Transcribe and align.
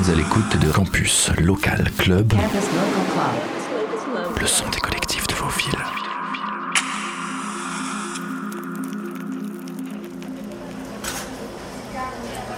êtes 0.00 0.08
à 0.08 0.14
l'écoute 0.14 0.56
de 0.58 0.70
Campus 0.70 1.30
Local 1.38 1.90
Club, 1.98 2.32
le 4.40 4.46
son 4.46 4.68
des 4.70 4.78
collectifs 4.78 5.26
de 5.26 5.34
vos 5.34 5.48
villes. 5.48 5.84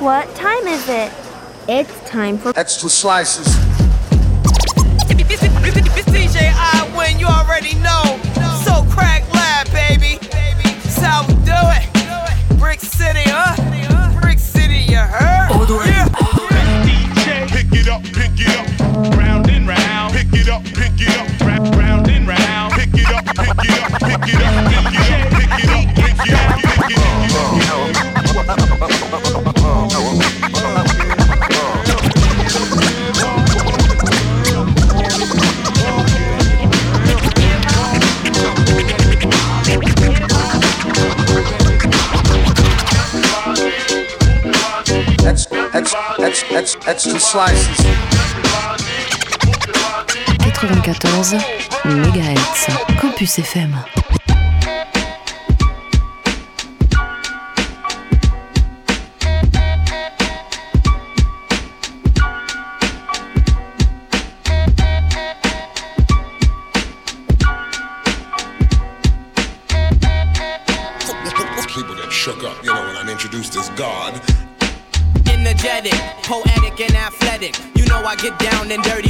What 0.00 0.26
time 0.34 0.66
is 0.68 0.88
it? 0.88 1.10
It's 1.68 2.10
time 2.10 2.38
for 2.38 2.52
extra 2.56 2.88
slices. 2.88 3.56
When 6.94 7.18
you 7.18 7.26
already 7.26 7.74
know. 7.76 8.20
So 8.64 8.84
crack 8.90 9.24
lab, 9.34 9.66
baby. 9.72 10.18
That's 10.20 10.98
how 10.98 11.24
we 11.26 11.34
do 11.34 11.52
it. 11.52 12.58
Brick 12.58 12.80
City, 12.80 13.24
huh? 13.26 13.71
It 18.42 18.56
up, 18.58 19.16
round 19.16 19.48
and 19.50 19.66
round. 19.66 20.12
Pick 20.12 20.32
it 20.32 20.48
up, 20.48 20.62
pick 20.64 20.92
it 21.00 21.16
up, 21.18 21.28
ra- 21.40 21.78
round 21.78 22.08
and 22.08 22.26
round. 22.26 22.72
Pick 22.74 22.94
it 22.94 23.10
up, 23.12 23.24
pick 23.24 23.38
it 23.38 23.82
up, 23.82 23.92
pick 24.00 24.28
it 24.28 24.42
up, 24.42 24.54
pick 24.70 24.84
it 24.84 25.12
up, 25.12 25.30
pick 25.32 25.52
it 25.58 25.70
up, 25.70 25.86
pick 25.94 26.18
it 26.18 26.38
up, 26.38 26.56
pick 26.56 26.98
it 26.98 27.32
up. 27.34 27.52
Extra 46.84 47.18
slices. 47.18 48.11
94 50.62 51.40
MHz. 51.82 53.00
Campus 53.00 53.38
FM. 53.38 53.74
People 71.66 71.94
get 71.96 72.12
shook 72.12 72.44
up, 72.44 72.62
you 72.62 72.72
know, 72.72 72.86
when 72.86 72.96
I'm 72.96 73.08
introduced 73.08 73.56
as 73.56 73.68
God. 73.70 74.14
Energetic, 75.26 75.98
poetic, 76.22 76.80
and 76.80 76.94
athletic. 76.94 77.58
You 77.74 77.84
know 77.86 78.04
I 78.04 78.14
get 78.14 78.38
down 78.38 78.70
and 78.70 78.82
dirty 78.84 79.01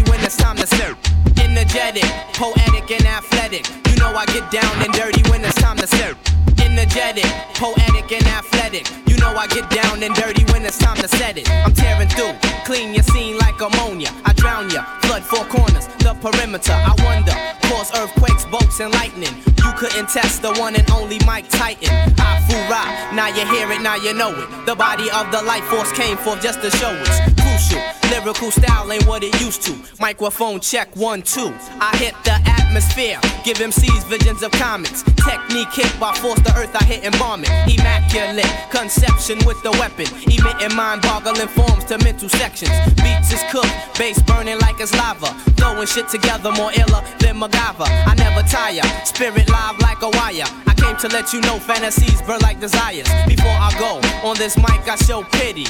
I 9.43 9.49
get 9.49 9.69
down 9.71 10.01
and 10.05 10.15
dirty 10.15 10.45
when 10.53 10.65
it's 10.65 10.79
time 10.79 10.97
to 10.99 11.09
set 11.09 11.37
it. 11.37 11.51
I'm 11.51 11.75
tearing 11.75 12.07
through, 12.07 12.39
clean 12.65 12.95
your 12.95 13.03
scene 13.03 13.37
like 13.39 13.61
ammonia. 13.61 14.11
I 14.25 14.33
drown 14.35 14.71
ya, 14.71 14.85
flood 15.01 15.25
four 15.25 15.45
corners, 15.47 15.89
the 15.99 16.15
perimeter. 16.23 16.71
I 16.71 16.95
wonder, 17.03 17.35
cause 17.67 17.91
earthquakes, 17.99 18.45
bolts, 18.47 18.79
and 18.79 18.95
lightning. 18.95 19.35
You 19.59 19.73
couldn't 19.75 20.11
test 20.11 20.43
the 20.43 20.55
one 20.63 20.77
and 20.77 20.89
only 20.93 21.19
Mike 21.27 21.49
Tyson. 21.49 21.91
Ah, 22.21 22.39
I 22.39 22.47
fool 22.47 23.17
now 23.17 23.27
you 23.35 23.45
hear 23.51 23.69
it, 23.73 23.83
now 23.83 23.97
you 23.97 24.15
know 24.15 24.31
it. 24.31 24.47
The 24.65 24.77
body 24.77 25.11
of 25.11 25.33
the 25.33 25.43
life 25.43 25.65
force 25.65 25.91
came 25.91 26.17
forth 26.19 26.41
just 26.41 26.63
to 26.63 26.71
show 26.71 26.95
it's 26.95 27.32
crucial. 27.53 27.83
Lyrical 28.11 28.51
style 28.51 28.91
ain't 28.93 29.07
what 29.07 29.23
it 29.23 29.39
used 29.41 29.63
to. 29.63 29.77
Microphone 30.01 30.61
check 30.61 30.95
one, 30.97 31.23
two. 31.23 31.53
I 31.81 31.97
hit 31.97 32.15
the 32.25 32.37
atmosphere, 32.45 33.19
give 33.45 33.59
MCs 33.59 34.05
visions 34.07 34.43
of 34.43 34.51
comets. 34.53 35.03
Technique 35.25 35.73
hit 35.73 35.93
by 36.01 36.15
force 36.15 36.41
the 36.41 36.53
earth, 36.57 36.75
I 36.75 36.85
hit 36.85 37.05
it. 37.05 37.15
Immaculate 37.15 38.71
conception 38.71 39.39
with 39.47 39.63
the 39.63 39.71
weapon, 39.73 40.07
emitting 40.27 40.77
mind 40.77 41.03
boggling 41.03 41.49
forms 41.49 41.85
to 41.85 41.99
mental 41.99 42.29
sections. 42.29 42.73
Beats 43.03 43.33
is 43.33 43.43
cooked, 43.51 43.73
bass 43.99 44.21
burning 44.23 44.59
like 44.61 44.81
it's 44.81 44.95
lava. 44.95 45.33
Throwing 45.57 45.87
shit 45.87 46.09
together 46.09 46.53
more 46.53 46.73
iller 46.73 47.03
than 47.19 47.37
MacGyver. 47.37 47.89
I 48.07 48.15
never 48.17 48.47
tire, 48.49 48.83
spirit 49.05 49.49
live 49.49 49.79
like 49.81 50.03
a 50.03 50.11
wire. 50.11 50.49
I 50.67 50.75
came 50.77 50.97
to 50.99 51.09
let 51.09 51.33
you 51.33 51.41
know 51.43 51.59
fantasies 51.59 52.21
burn 52.23 52.41
like 52.41 52.61
desires. 52.61 53.09
Before 53.27 53.57
I 53.57 53.73
go 53.79 54.01
on 54.29 54.37
this 54.37 54.57
mic, 54.57 54.89
I 54.89 54.97
show 54.97 55.23
pity. 55.25 55.67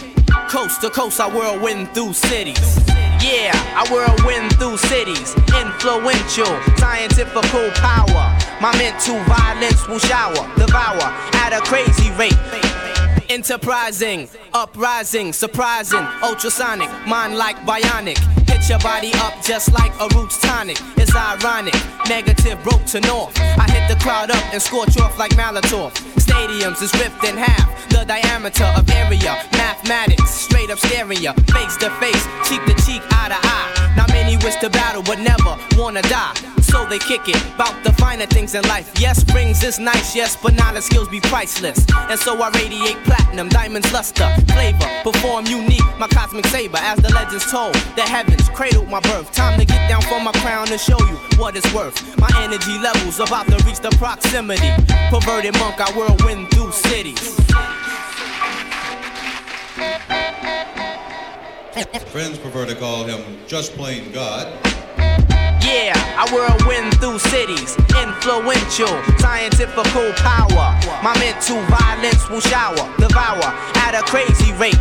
Coast 0.48 0.80
to 0.82 0.90
coast, 0.90 1.20
I 1.20 1.28
whirlwind 1.72 1.94
through 1.94 2.12
cities. 2.12 2.76
Yeah, 3.22 3.52
I 3.54 3.86
whirlwind 3.90 4.58
through 4.58 4.76
cities. 4.76 5.34
Influential, 5.56 6.52
scientifical 6.76 7.70
power. 7.80 8.36
My 8.60 8.76
mental 8.76 9.18
violence 9.24 9.86
will 9.88 9.98
shower, 9.98 10.46
devour 10.56 11.08
at 11.34 11.52
a 11.52 11.60
crazy 11.62 12.10
rate. 12.18 12.81
Enterprising, 13.28 14.28
uprising, 14.52 15.32
surprising, 15.32 16.06
ultrasonic, 16.22 16.88
mind 17.06 17.36
like 17.36 17.56
bionic. 17.66 18.18
Hit 18.48 18.68
your 18.68 18.78
body 18.80 19.12
up 19.16 19.34
just 19.42 19.72
like 19.72 19.92
a 20.00 20.08
roots 20.14 20.38
tonic. 20.40 20.78
It's 20.96 21.14
ironic, 21.14 21.74
negative 22.08 22.62
broke 22.62 22.84
to 22.86 23.00
north. 23.00 23.38
I 23.38 23.66
hit 23.70 23.88
the 23.88 24.00
crowd 24.02 24.30
up 24.30 24.44
and 24.52 24.60
scorch 24.60 24.98
off 24.98 25.18
like 25.18 25.32
Molotov. 25.32 25.92
Stadiums 26.16 26.82
is 26.82 26.92
ripped 26.94 27.24
in 27.24 27.36
half, 27.36 27.88
the 27.88 28.04
diameter 28.04 28.64
of 28.76 28.88
area. 28.90 29.34
Mathematics, 29.52 30.30
straight 30.30 30.70
up 30.70 30.78
ya, 31.20 31.32
face 31.52 31.76
to 31.78 31.90
face, 32.00 32.24
cheek 32.48 32.64
to 32.66 32.74
cheek, 32.84 33.02
eye 33.10 33.28
to 33.28 33.48
eye. 33.48 33.72
Many 34.12 34.21
wish 34.42 34.56
to 34.56 34.70
battle, 34.70 35.02
but 35.02 35.18
never 35.18 35.56
wanna 35.76 36.02
die. 36.02 36.34
So 36.62 36.86
they 36.86 36.98
kick 36.98 37.28
it, 37.28 37.36
bout 37.58 37.74
the 37.84 37.92
finer 37.92 38.26
things 38.26 38.54
in 38.54 38.62
life. 38.62 38.90
Yes, 38.98 39.24
rings 39.34 39.62
is 39.62 39.78
nice, 39.78 40.16
yes, 40.16 40.36
but 40.42 40.54
now 40.54 40.72
the 40.72 40.80
skills 40.80 41.08
be 41.08 41.20
priceless. 41.20 41.84
And 41.94 42.18
so 42.18 42.40
I 42.40 42.48
radiate 42.50 42.96
platinum, 43.04 43.48
diamonds 43.50 43.92
luster, 43.92 44.28
flavor, 44.48 44.88
perform 45.02 45.46
unique, 45.46 45.84
my 45.98 46.08
cosmic 46.08 46.46
saber. 46.46 46.78
As 46.78 46.98
the 46.98 47.12
legends 47.12 47.50
told, 47.50 47.74
the 47.94 48.02
heavens 48.02 48.48
cradled 48.48 48.88
my 48.88 49.00
birth. 49.00 49.30
Time 49.32 49.58
to 49.58 49.66
get 49.66 49.86
down 49.88 50.02
from 50.02 50.24
my 50.24 50.32
crown 50.32 50.70
and 50.70 50.80
show 50.80 50.98
you 50.98 51.16
what 51.36 51.56
it's 51.56 51.72
worth. 51.74 51.96
My 52.18 52.30
energy 52.36 52.78
levels 52.78 53.20
about 53.20 53.46
to 53.48 53.62
reach 53.66 53.80
the 53.80 53.90
proximity. 53.98 54.70
Perverted 55.10 55.54
monk, 55.58 55.78
I 55.78 55.90
whirlwind 55.92 56.50
through 56.52 56.72
cities. 56.72 57.36
Friends 61.72 62.36
prefer 62.38 62.66
to 62.66 62.74
call 62.74 63.04
him 63.04 63.38
just 63.46 63.72
plain 63.72 64.12
God. 64.12 64.52
Yeah, 65.64 65.94
I 66.18 66.28
whirlwind 66.30 66.92
through 67.00 67.18
cities. 67.18 67.76
Influential, 67.96 68.92
scientifical 69.18 70.12
power. 70.20 70.76
My 71.02 71.16
mental 71.18 71.62
violence 71.72 72.28
will 72.28 72.40
shower, 72.40 72.76
devour 72.98 73.48
at 73.80 73.94
a 73.94 74.02
crazy 74.04 74.52
rate. 74.60 74.76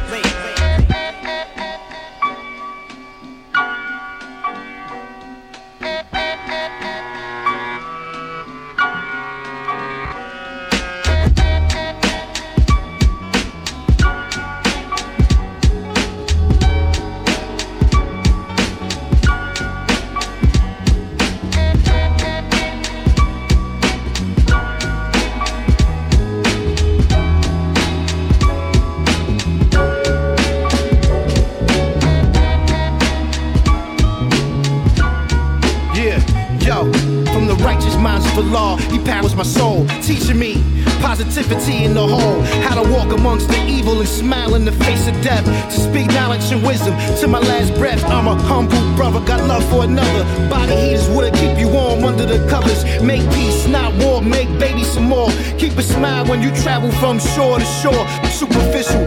Travel 56.81 56.99
from 56.99 57.19
shore 57.19 57.59
to 57.59 57.65
shore. 57.65 57.93
I'm 57.93 58.31
Superficial, 58.31 59.05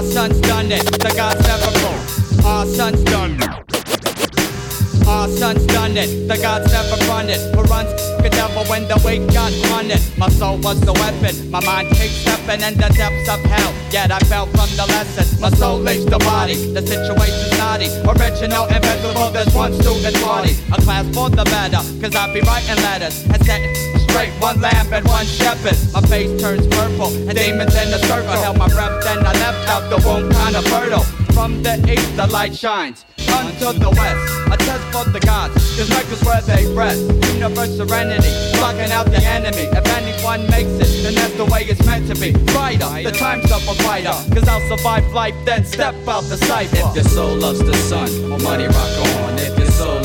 Our 0.00 0.06
son's 0.06 0.40
done 0.40 0.72
it, 0.72 0.80
the 0.80 1.12
gods 1.14 1.44
never. 1.44 2.48
Our 2.48 2.64
son's 2.64 3.04
done 3.04 3.36
it. 3.36 5.06
Our 5.06 5.28
son's 5.28 5.66
done 5.66 5.94
it, 5.94 6.26
the 6.26 6.38
gods 6.40 6.72
never 6.72 6.96
run 7.04 7.28
it. 7.28 7.36
Who 7.54 7.60
runs 7.68 7.92
the 8.24 8.30
devil 8.30 8.64
when 8.64 8.88
the 8.88 8.98
weight 9.04 9.28
got 9.28 9.52
on 9.76 9.90
it? 9.90 10.00
My 10.16 10.30
soul 10.30 10.56
was 10.56 10.80
the 10.80 10.94
weapon, 10.94 11.50
my 11.50 11.62
mind 11.66 11.90
kept 11.90 12.16
stepping 12.16 12.62
in 12.62 12.80
the 12.80 12.88
depths 12.96 13.28
of 13.28 13.44
hell. 13.44 13.74
Yet 13.92 14.10
I 14.10 14.20
fell 14.20 14.46
from 14.46 14.70
the 14.72 14.86
lesson. 14.88 15.38
My 15.38 15.50
soul 15.50 15.78
leaves 15.78 16.06
the 16.06 16.16
body, 16.16 16.56
the 16.72 16.80
situation's 16.80 17.58
naughty. 17.58 17.92
Original, 18.08 18.72
invincible, 18.72 19.28
there's 19.32 19.52
one 19.52 19.74
student 19.74 20.16
party. 20.24 20.56
A 20.72 20.80
class 20.80 21.04
for 21.14 21.28
the 21.28 21.44
better, 21.44 21.84
cause 22.00 22.16
I 22.16 22.32
be 22.32 22.40
writing 22.40 22.82
letters 22.88 23.22
and 23.28 23.44
setting 23.44 23.99
straight, 24.10 24.32
one 24.40 24.60
lamb 24.60 24.92
and 24.92 25.06
one 25.06 25.26
shepherd. 25.26 25.78
My 25.92 26.02
face 26.02 26.40
turns 26.40 26.66
purple, 26.66 27.10
and 27.28 27.36
demons 27.36 27.74
in 27.74 27.90
the 27.90 27.98
circle. 28.06 28.32
Held 28.44 28.58
my 28.58 28.68
breath, 28.68 29.02
then 29.04 29.18
I 29.24 29.32
left 29.32 29.68
out 29.68 29.84
the 29.90 29.98
womb, 30.06 30.30
kinda 30.30 30.62
fertile. 30.62 31.06
From 31.34 31.62
the 31.62 31.74
east, 31.90 32.16
the 32.16 32.26
light 32.26 32.54
shines 32.54 33.04
unto 33.32 33.72
the 33.78 33.90
west. 33.90 34.24
A 34.52 34.56
test 34.56 34.84
for 34.92 35.04
the 35.10 35.20
gods, 35.20 35.54
cause 35.76 35.88
Mecca's 35.88 36.22
where 36.24 36.42
they 36.42 36.66
rest. 36.74 37.00
Universe 37.34 37.76
serenity, 37.76 38.32
blocking 38.58 38.90
out 38.90 39.06
the 39.06 39.22
enemy. 39.22 39.66
If 39.72 39.86
anyone 39.98 40.42
makes 40.50 40.74
it, 40.84 40.90
then 41.02 41.14
that's 41.14 41.34
the 41.34 41.46
way 41.46 41.62
it's 41.64 41.84
meant 41.86 42.08
to 42.08 42.14
be. 42.20 42.32
Brighter, 42.52 42.90
the 43.02 43.12
time's 43.12 43.50
up 43.50 43.62
a 43.62 43.74
fighter. 43.82 44.16
Cause 44.34 44.46
I'll 44.48 44.66
survive 44.68 45.06
life, 45.12 45.34
then 45.46 45.64
step 45.64 45.94
out 46.06 46.24
the 46.24 46.36
cipher. 46.36 46.76
If 46.76 46.94
your 46.96 47.04
soul 47.04 47.36
loves 47.36 47.60
the 47.60 47.76
sun, 47.88 48.10
money 48.42 48.66
rock 48.66 48.92
on. 49.06 49.38
If 49.38 49.56
your 49.56 49.70
soul 49.70 50.00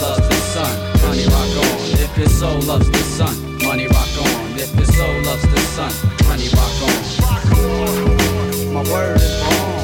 If 2.16 2.22
your 2.22 2.30
soul 2.30 2.62
loves 2.62 2.90
the 2.90 2.98
sun, 3.00 3.36
money 3.68 3.88
rock 3.88 4.08
on. 4.22 4.58
If 4.58 4.74
your 4.74 4.86
soul 4.86 5.22
loves 5.24 5.42
the 5.42 5.60
sun, 5.76 5.92
money 6.26 6.48
rock 6.56 6.82
on. 6.88 8.74
My 8.74 8.90
word 8.90 9.18
is 9.18 9.42
wrong. 9.42 9.75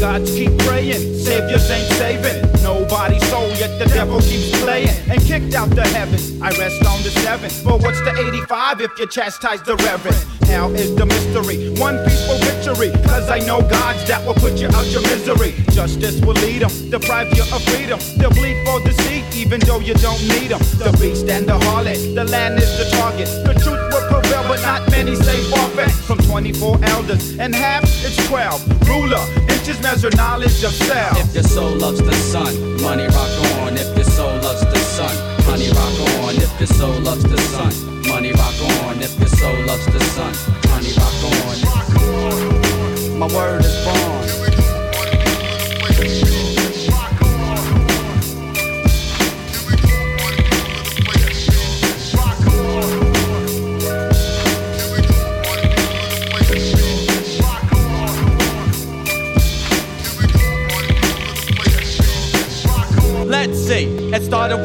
Gods 0.00 0.30
keep 0.30 0.56
praying, 0.60 1.18
saviors 1.18 1.70
ain't 1.70 1.92
saving. 1.94 2.42
Nobody's 2.62 3.26
soul, 3.28 3.48
yet 3.60 3.78
the 3.78 3.86
devil 3.86 4.20
keeps 4.20 4.50
playing 4.62 4.96
and 5.10 5.20
kicked 5.22 5.54
out 5.54 5.70
the 5.70 5.86
heavens. 5.88 6.40
I 6.40 6.50
rest 6.58 6.84
on 6.86 7.02
the 7.02 7.10
seven. 7.22 7.50
But 7.64 7.82
what's 7.82 8.00
the 8.00 8.12
85 8.12 8.80
if 8.80 8.98
you 8.98 9.06
chastise 9.06 9.62
the 9.62 9.76
reverend? 9.76 10.16
How 10.48 10.68
is 10.70 10.94
the 10.94 11.06
mystery? 11.06 11.70
One 11.80 11.98
peaceful 12.04 12.38
victory. 12.38 12.90
Cause 13.04 13.30
I 13.30 13.38
know 13.40 13.60
gods 13.60 14.06
that 14.08 14.24
will 14.26 14.34
put 14.34 14.54
you 14.54 14.68
out 14.68 14.86
your 14.86 15.02
misery. 15.02 15.52
Justice 15.72 16.20
will 16.20 16.34
lead 16.34 16.62
them, 16.62 16.72
deprive 16.90 17.32
you 17.36 17.42
of 17.42 17.62
freedom. 17.64 17.98
They'll 18.16 18.30
bleed 18.30 18.64
for 18.64 18.80
deceit, 18.80 19.24
even 19.34 19.60
though 19.60 19.80
you 19.80 19.94
don't 19.94 20.22
need 20.28 20.48
them. 20.48 20.60
The 20.78 20.96
beast 21.00 21.28
and 21.28 21.46
the 21.46 21.58
harlot, 21.58 22.14
the 22.14 22.24
land 22.24 22.58
is 22.58 22.70
the 22.78 22.96
target. 22.96 23.28
The 23.44 23.54
truth 23.62 23.83
prevail, 24.20 24.42
but 24.48 24.60
not 24.62 24.90
many 24.90 25.14
say 25.14 25.42
forfeit. 25.50 25.90
From 25.90 26.18
24 26.18 26.78
elders, 26.84 27.38
and 27.38 27.54
half 27.54 27.84
it's 28.04 28.16
12. 28.28 28.88
Ruler, 28.88 29.24
inches 29.48 29.80
measure 29.82 30.10
knowledge 30.16 30.62
of 30.62 30.72
self. 30.72 31.18
If 31.18 31.34
your 31.34 31.44
soul 31.44 31.70
loves 31.76 32.02
the 32.02 32.12
sun, 32.12 32.52
money 32.82 33.06
rock 33.06 33.34
on. 33.62 33.76
If 33.76 33.96
your 33.96 34.04
soul 34.04 34.34
loves 34.40 34.60
the 34.60 34.78
sun, 34.96 35.14
money 35.46 35.68
rock 35.70 36.00
on. 36.22 36.36
If 36.36 36.60
your 36.60 36.66
soul 36.66 37.00
loves 37.00 37.24
the 37.24 37.38
sun, 37.38 37.72
money 38.08 38.32
rock 38.32 38.60
on. 38.84 39.02
If 39.02 39.18
your 39.18 39.28
soul 39.28 39.56
loves 39.66 39.86
the 39.86 40.00
sun, 40.14 40.34
money 40.70 40.92
rock 40.98 41.14
on. 41.30 43.18
My 43.18 43.26
word 43.34 43.64
is 43.64 43.84
born. 43.84 44.53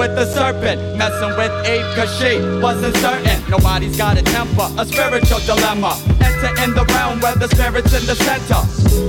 With 0.09 0.27
the 0.27 0.33
serpent 0.33 0.97
messing 0.97 1.35
with 1.37 1.51
Eve 1.67 1.85
cause 1.95 2.11
she 2.17 2.39
wasn't 2.61 2.95
certain. 2.97 3.37
Nobody's 3.49 3.97
got 3.97 4.17
a 4.17 4.23
temper, 4.23 4.67
a 4.77 4.85
spiritual 4.85 5.39
dilemma. 5.39 5.97
Enter 6.21 6.63
in 6.63 6.73
the 6.73 6.85
realm 6.93 7.19
where 7.19 7.35
the 7.35 7.47
spirit's 7.47 7.93
in 7.93 8.05
the 8.05 8.15
center. 8.15 8.61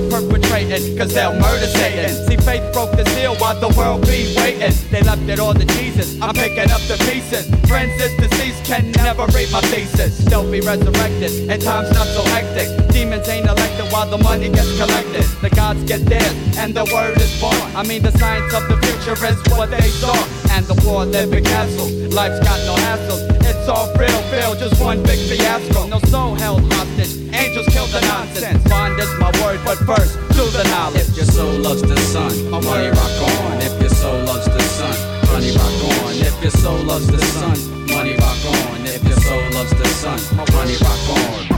Perpetrating, 0.09 0.97
cause 0.97 1.13
they'll 1.13 1.33
murder 1.33 1.67
Satan. 1.67 2.09
See, 2.27 2.37
faith 2.37 2.73
broke 2.73 2.91
the 2.91 3.05
seal 3.11 3.35
while 3.35 3.59
the 3.59 3.69
world 3.77 4.01
be 4.03 4.33
waiting. 4.37 4.73
They 4.91 5.01
left 5.01 5.27
it 5.29 5.39
all 5.39 5.53
to 5.53 5.65
Jesus, 5.77 6.19
I'm 6.21 6.33
picking 6.33 6.69
up 6.71 6.81
the 6.87 6.97
pieces. 7.09 7.47
Friends 7.67 8.01
is 8.01 8.13
deceased, 8.17 8.63
can 8.65 8.91
never 8.91 9.25
read 9.27 9.51
my 9.51 9.61
thesis. 9.71 10.17
They'll 10.25 10.49
be 10.49 10.61
resurrected, 10.61 11.49
and 11.49 11.61
time's 11.61 11.91
not 11.93 12.07
so 12.07 12.23
hectic. 12.35 12.67
Demons 12.91 13.27
ain't 13.29 13.47
elected 13.47 13.91
while 13.91 14.09
the 14.09 14.17
money 14.17 14.49
gets 14.49 14.77
collected. 14.77 15.25
The 15.41 15.49
gods 15.49 15.83
get 15.83 16.05
theirs, 16.05 16.35
and 16.57 16.73
the 16.73 16.85
word 16.93 17.17
is 17.17 17.31
born. 17.39 17.55
I 17.75 17.83
mean, 17.83 18.01
the 18.01 18.11
science 18.11 18.53
of 18.53 18.67
the 18.67 18.77
future 18.85 19.17
is 19.25 19.39
what 19.51 19.69
they 19.69 19.87
saw. 19.87 20.40
And 20.51 20.65
the 20.65 20.75
poor 20.83 21.05
live 21.05 21.31
in 21.33 21.43
castles. 21.43 21.91
Life's 22.13 22.39
got 22.39 22.59
no 22.67 22.75
hassles. 22.85 23.23
It's 23.47 23.67
all 23.67 23.87
real, 23.95 24.21
feel 24.31 24.53
just 24.55 24.81
one 24.81 25.01
big 25.03 25.19
fiasco. 25.29 25.87
No 25.87 25.99
soul 26.11 26.35
held 26.35 26.61
hostage. 26.73 27.13
Angels 27.33 27.67
kill 27.69 27.87
the 27.87 28.01
nonsense. 28.01 28.63
Bond 28.69 28.99
is 28.99 29.11
my 29.19 29.31
word, 29.41 29.59
but 29.63 29.77
first, 29.79 30.19
do 30.35 30.43
the 30.51 30.63
knowledge. 30.71 31.07
If 31.09 31.15
your 31.15 31.25
soul 31.25 31.53
loves 31.59 31.81
the 31.81 31.97
sun, 32.13 32.51
money 32.51 32.89
rock 32.89 33.15
on. 33.27 33.61
If 33.61 33.79
your 33.79 33.89
soul 33.89 34.19
loves 34.23 34.45
the 34.45 34.61
sun, 34.77 34.95
money 35.31 35.51
rock 35.55 35.79
on. 35.87 36.13
If 36.19 36.41
your 36.41 36.51
soul 36.51 36.79
loves 36.83 37.07
the 37.07 37.19
sun, 37.19 37.57
money 37.87 38.15
rock 38.17 38.41
on. 38.45 38.85
If 38.85 39.03
your 39.03 39.19
soul 39.23 39.43
loves 39.55 39.71
the 39.71 39.87
sun, 39.87 40.19
money 40.53 40.75
rock 40.81 41.49
on. 41.49 41.50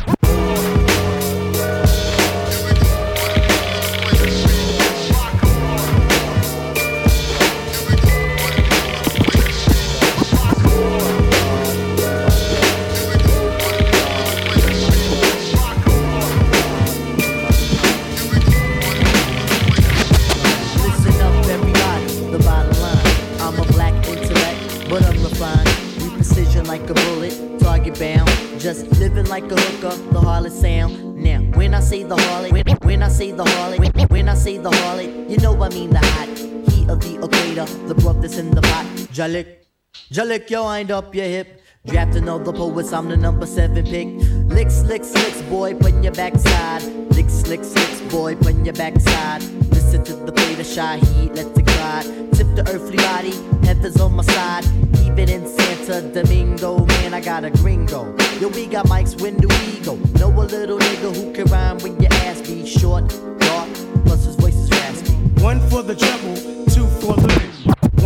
Jalik, 39.13 39.67
Jalik, 40.12 40.50
yo, 40.50 40.63
wind 40.63 40.89
up 40.89 41.13
your 41.13 41.25
hip. 41.25 41.62
Drafting 41.86 42.27
all 42.27 42.39
the 42.39 42.51
poets, 42.51 42.91
I'm 42.91 43.10
the 43.10 43.15
number 43.15 43.46
seven 43.46 43.86
pick. 43.86 44.08
Licks, 44.50 44.82
licks, 44.86 45.13
licks, 45.13 45.39
boy, 45.43 45.75
put 45.75 45.93
your 46.03 46.13
backside. 46.13 46.82
Licks, 47.13 47.46
licks, 47.46 47.75
licks, 47.75 48.01
boy, 48.12 48.36
put 48.36 48.55
your 48.65 48.74
backside. 48.74 49.43
Listen 49.70 50.03
to 50.05 50.15
the 50.15 50.32
play, 50.32 50.55
the 50.55 50.63
shy 50.63 50.98
heat, 50.98 51.36
let 51.36 51.46
it 51.46 51.63
glide. 51.63 52.05
Tip 52.34 52.55
the 52.55 52.67
earthly 52.74 52.98
body, 52.98 53.34
heaven's 53.67 54.01
on 54.01 54.15
my 54.15 54.24
side. 54.24 54.63
Keep 54.96 55.20
it 55.20 55.29
in 55.29 55.46
Santa 55.48 56.01
Domingo, 56.12 56.84
man, 56.84 57.13
I 57.13 57.22
got 57.22 57.43
a 57.43 57.51
gringo. 57.51 58.15
Yo, 58.39 58.48
we 58.48 58.65
got 58.65 58.88
mics, 58.88 59.22
when 59.22 59.38
do 59.38 59.48
we 59.48 59.79
go? 59.82 59.93
Know 60.17 60.32
a 60.41 60.41
little 60.41 60.79
nigga 60.79 61.15
who 61.15 61.32
can 61.34 61.46
rhyme 61.51 61.77
when 61.79 62.01
your 62.01 62.12
ass 62.25 62.41
be 62.41 62.65
short, 62.65 63.08
dark, 63.38 63.70
plus 64.05 64.25
his 64.25 64.36
voice 64.38 64.55
is 64.55 64.72
raspy. 64.72 65.13
One 65.43 65.60
for 65.70 65.84
the 65.84 65.93
treble, 65.93 66.36
two 66.74 66.88
for 67.00 67.13
the. 67.13 67.43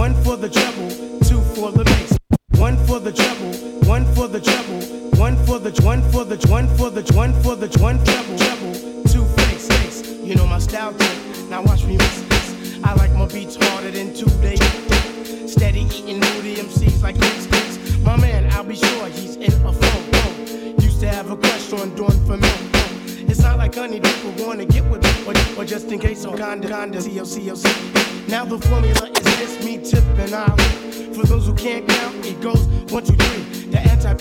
One 0.07 0.23
for 0.23 0.37
the 0.37 0.47
treble, 0.47 0.89
two 1.27 1.41
for 1.53 1.69
the 1.69 1.83
mix. 1.83 2.17
One 2.57 2.77
for 2.87 2.97
the 2.97 3.11
treble, 3.11 3.51
one 3.89 4.05
for 4.15 4.29
the 4.29 4.39
treble, 4.39 4.79
one 5.19 5.35
for 5.45 5.59
the 5.59 5.71
one 5.83 6.01
for 6.11 6.23
the 6.23 6.37
one 6.47 6.69
for 6.77 6.89
the 6.89 7.03
one 7.13 7.33
for 7.43 7.57
the 7.57 7.67
one 7.81 7.99
treble, 8.05 8.37
treble, 8.37 9.03
two 9.11 9.25
fix, 9.35 9.67
fix. 9.67 10.09
You 10.23 10.35
know 10.35 10.47
my 10.47 10.59
style 10.59 10.93
tip. 10.93 11.49
Now 11.49 11.61
watch 11.61 11.83
me 11.83 11.97
mix 11.97 12.21
this. 12.21 12.79
I 12.85 12.93
like 12.93 13.11
my 13.15 13.25
beats 13.25 13.57
harder 13.59 13.91
than 13.91 14.13
two 14.13 14.31
days. 14.39 14.63
Steady 15.51 15.81
eating 15.81 16.21
moody 16.21 16.55
MCs 16.55 17.03
like 17.03 17.19
Kicks 17.19 17.47
Kicks. 17.47 17.97
My 17.97 18.15
man, 18.15 18.49
I'll 18.53 18.63
be 18.63 18.77
sure 18.77 19.07
he's 19.09 19.35
in 19.35 19.51
a 19.65 19.73
phone. 19.73 20.79
Used 20.79 21.01
to 21.01 21.09
have 21.09 21.29
a 21.31 21.35
crush 21.35 21.73
on 21.73 21.93
doing 21.95 22.25
for 22.25 22.37
me. 22.37 22.47
It's 23.27 23.41
not 23.41 23.57
like 23.57 23.75
honey 23.75 23.99
people 23.99 24.31
wanna 24.37 24.65
get 24.65 24.85
with 24.89 25.03
me, 25.03 25.11
or, 25.27 25.61
or 25.61 25.65
just 25.65 25.91
in 25.91 25.99
case 25.99 26.23
I'm 26.23 26.37
kinda, 26.37 26.69
kinda, 26.69 26.97
COCOC. 26.97 28.29
Now 28.29 28.45
the 28.45 28.57
formula 28.59 29.16
just 29.37 29.63
me 29.63 29.77
tipping 29.77 30.33
out. 30.33 30.59
For 31.13 31.25
those 31.25 31.45
who 31.45 31.53
can't 31.53 31.87
count, 31.87 32.25
it 32.25 32.41
goes 32.41 32.65
one, 32.91 33.03
two, 33.03 33.15
three. 33.15 33.69
The 33.71 33.79
anti 33.79 34.13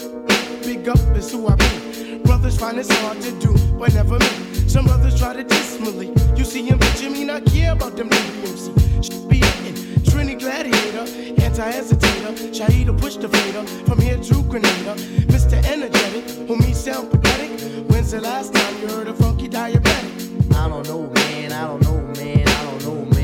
big 0.65 0.89
up 0.89 0.99
is 1.17 1.31
who 1.33 1.47
I 1.49 1.57
be. 1.57 2.19
Brothers 2.19 2.59
find 2.59 2.79
it's 2.79 2.91
hard 3.01 3.21
to 3.23 3.33
do, 3.41 3.55
but 3.79 3.95
never 3.95 4.19
me. 4.19 4.27
Some 4.69 4.85
brothers 4.87 5.19
try 5.19 5.33
to 5.33 5.45
diss 5.45 5.81
Malik. 5.81 6.11
You 6.37 6.45
see 6.45 6.65
him, 6.65 6.79
but 6.79 6.95
Jimmy 6.97 7.25
not 7.25 7.45
care 7.47 7.73
about 7.73 7.97
them 7.97 8.09
WMC. 8.11 9.05
Should 9.05 9.29
be 9.29 9.39
hitting. 9.39 9.75
Trini 10.03 10.39
Gladiator, 10.39 11.07
anti-hesitator, 11.43 12.33
Shaheeda 12.53 12.99
push 13.01 13.17
the 13.17 13.29
fader, 13.29 13.65
from 13.87 14.01
here 14.01 14.19
to 14.19 14.43
Grenada. 14.45 14.95
Mr. 15.33 15.65
Energetic, 15.67 16.29
who 16.47 16.57
me 16.57 16.73
sound 16.73 17.11
pathetic. 17.11 17.51
When's 17.89 18.11
the 18.11 18.21
last 18.21 18.55
time 18.55 18.81
you 18.81 18.89
heard 18.89 19.09
a 19.09 19.15
funky 19.15 19.49
diabetic? 19.49 20.55
I 20.55 20.69
don't 20.69 20.87
know, 20.89 21.03
man. 21.15 21.53
I 21.53 21.67
don't 21.67 21.83
know, 21.83 22.01
man. 22.21 22.49
I 22.49 22.65
don't 22.65 22.85
know, 22.85 23.05
man. 23.05 23.16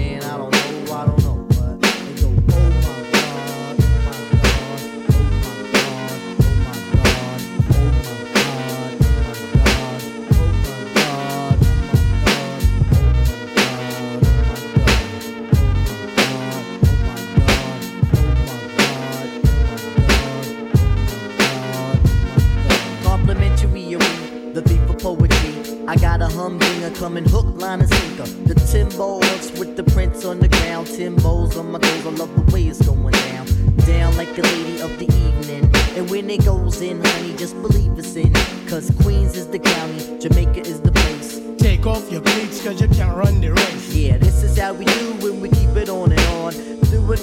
Line, 27.62 27.80
and 27.80 27.88
sinker. 27.88 28.26
The 28.44 28.54
Timbo 28.54 29.20
hooks 29.20 29.52
with 29.58 29.76
the 29.76 29.84
prints 29.84 30.24
on 30.24 30.40
the 30.40 30.48
ground. 30.48 30.88
Timbo's 30.88 31.56
on 31.56 31.70
my 31.70 31.78
toes. 31.78 32.06
I 32.06 32.10
love 32.10 32.34
the 32.34 32.52
way 32.52 32.64
it's 32.64 32.84
going 32.84 33.12
down. 33.12 33.46
Down 33.86 34.16
like 34.16 34.36
a 34.36 34.42
lady 34.42 34.80
of 34.82 34.90
the 34.98 35.06
evening. 35.06 35.70
And 35.96 36.10
when 36.10 36.28
it 36.28 36.44
goes 36.44 36.80
in, 36.80 37.02
honey, 37.04 37.36
just 37.36 37.54
believe 37.62 37.96
it's 37.96 38.16
in. 38.16 38.32
Cause 38.66 38.90
Queens 39.02 39.36
is 39.36 39.46
the 39.46 39.60
county, 39.60 40.18
Jamaica 40.18 40.60
is 40.60 40.80
the 40.80 40.90
place. 40.90 41.40
Take 41.58 41.86
off 41.86 42.10
your 42.10 42.22
cleats, 42.22 42.62
cause 42.64 42.80
you 42.80 42.88
can't 42.88 43.16
run 43.16 43.40
the 43.40 43.52
race. 43.52 43.94
Yeah, 43.94 44.18
this 44.18 44.42
is 44.42 44.58
how 44.58 44.72
we 44.72 44.84
do 44.84 45.12
when 45.22 45.40
we 45.40 45.48
keep 45.48 45.76
it 45.76 45.88
on 45.88 46.10
and 46.10 46.20
on. 46.42 46.52
Do 46.90 47.12
it. 47.12 47.22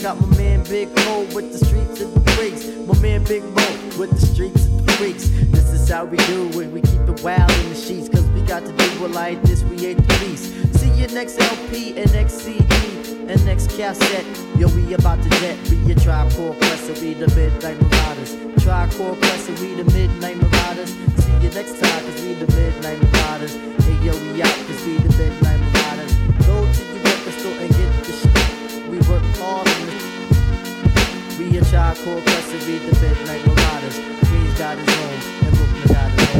Got 0.00 0.18
my 0.18 0.36
man 0.38 0.64
Big 0.64 0.88
Mo 1.04 1.26
with 1.34 1.52
the 1.52 1.58
streets 1.62 2.00
and 2.00 2.14
the 2.14 2.20
breaks. 2.32 2.64
My 2.88 2.98
man 3.02 3.22
Big 3.24 3.44
Mo 3.44 3.89
with 4.00 4.18
the 4.18 4.26
streets 4.26 4.64
and 4.64 4.80
the 4.80 4.92
freaks. 4.92 5.28
This 5.52 5.68
is 5.72 5.90
how 5.90 6.06
we 6.06 6.16
do 6.32 6.48
it. 6.58 6.72
We 6.72 6.80
keep 6.80 7.02
it 7.02 7.22
wild 7.22 7.52
in 7.52 7.68
the 7.68 7.74
sheets, 7.74 8.08
cause 8.08 8.26
we 8.30 8.40
got 8.40 8.64
to 8.64 8.72
do 8.72 9.04
it 9.04 9.10
like 9.10 9.42
this. 9.42 9.62
We 9.62 9.76
ain't 9.88 9.98
the 10.08 10.16
beast. 10.24 10.46
See 10.80 10.90
you 10.92 11.06
next 11.08 11.38
LP 11.38 12.00
and 12.00 12.10
next 12.14 12.40
CD 12.40 12.64
and 13.28 13.44
next 13.44 13.76
cassette. 13.76 14.24
Yo, 14.56 14.68
we 14.68 14.94
about 14.94 15.22
to 15.22 15.28
jet. 15.40 15.58
We 15.68 15.94
tribe 15.96 16.32
called 16.32 16.56
Quest, 16.56 17.02
we 17.02 17.12
the 17.12 17.28
midnight 17.36 17.78
marauders. 17.82 18.36
Called 18.96 19.18
Quest, 19.18 19.50
we 19.60 19.74
the 19.74 19.84
midnight 19.92 20.38
marauders. 20.38 20.92
See 21.20 21.36
you 21.42 21.50
next 21.50 21.78
time, 21.78 22.00
cause 22.00 22.22
we 22.22 22.32
the 22.32 22.48
midnight 22.56 23.02
marauders. 23.02 23.54
Hey 23.84 23.96
yo, 24.00 24.16
we 24.32 24.40
out, 24.40 24.56
cause 24.66 24.80
we 24.86 24.96
the 24.96 25.12
midnight 25.20 25.60
marauders. 25.60 26.14
Go 26.48 26.56
to 26.72 26.84
the 26.92 27.00
record 27.04 27.34
store 27.38 27.58
and 27.60 27.68
get 27.68 28.04
the 28.06 28.12
shit. 28.16 28.88
We 28.88 28.96
work 29.10 29.24
hard 29.36 29.68
on 29.68 29.86
this. 29.86 29.99
We 31.40 31.56
a 31.56 31.64
tribe 31.64 31.96
called 32.04 32.22
Quest, 32.22 32.52
we 32.66 32.76
the 32.76 33.00
midnight 33.00 33.46
marauders. 33.46 33.98
Queens 34.28 34.58
got 34.58 34.76
his 34.76 34.94
home, 34.94 35.46
and 35.46 35.56
Brooklyn 35.56 35.88
got 35.88 36.10
his 36.10 36.28
home 36.34 36.39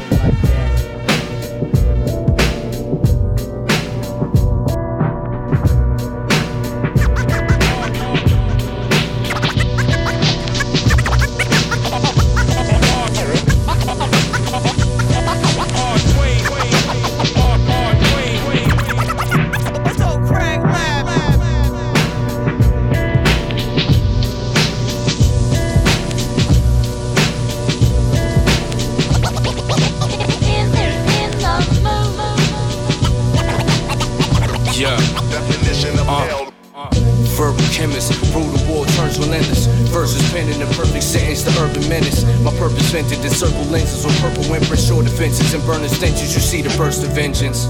Of 47.00 47.12
vengeance. 47.12 47.64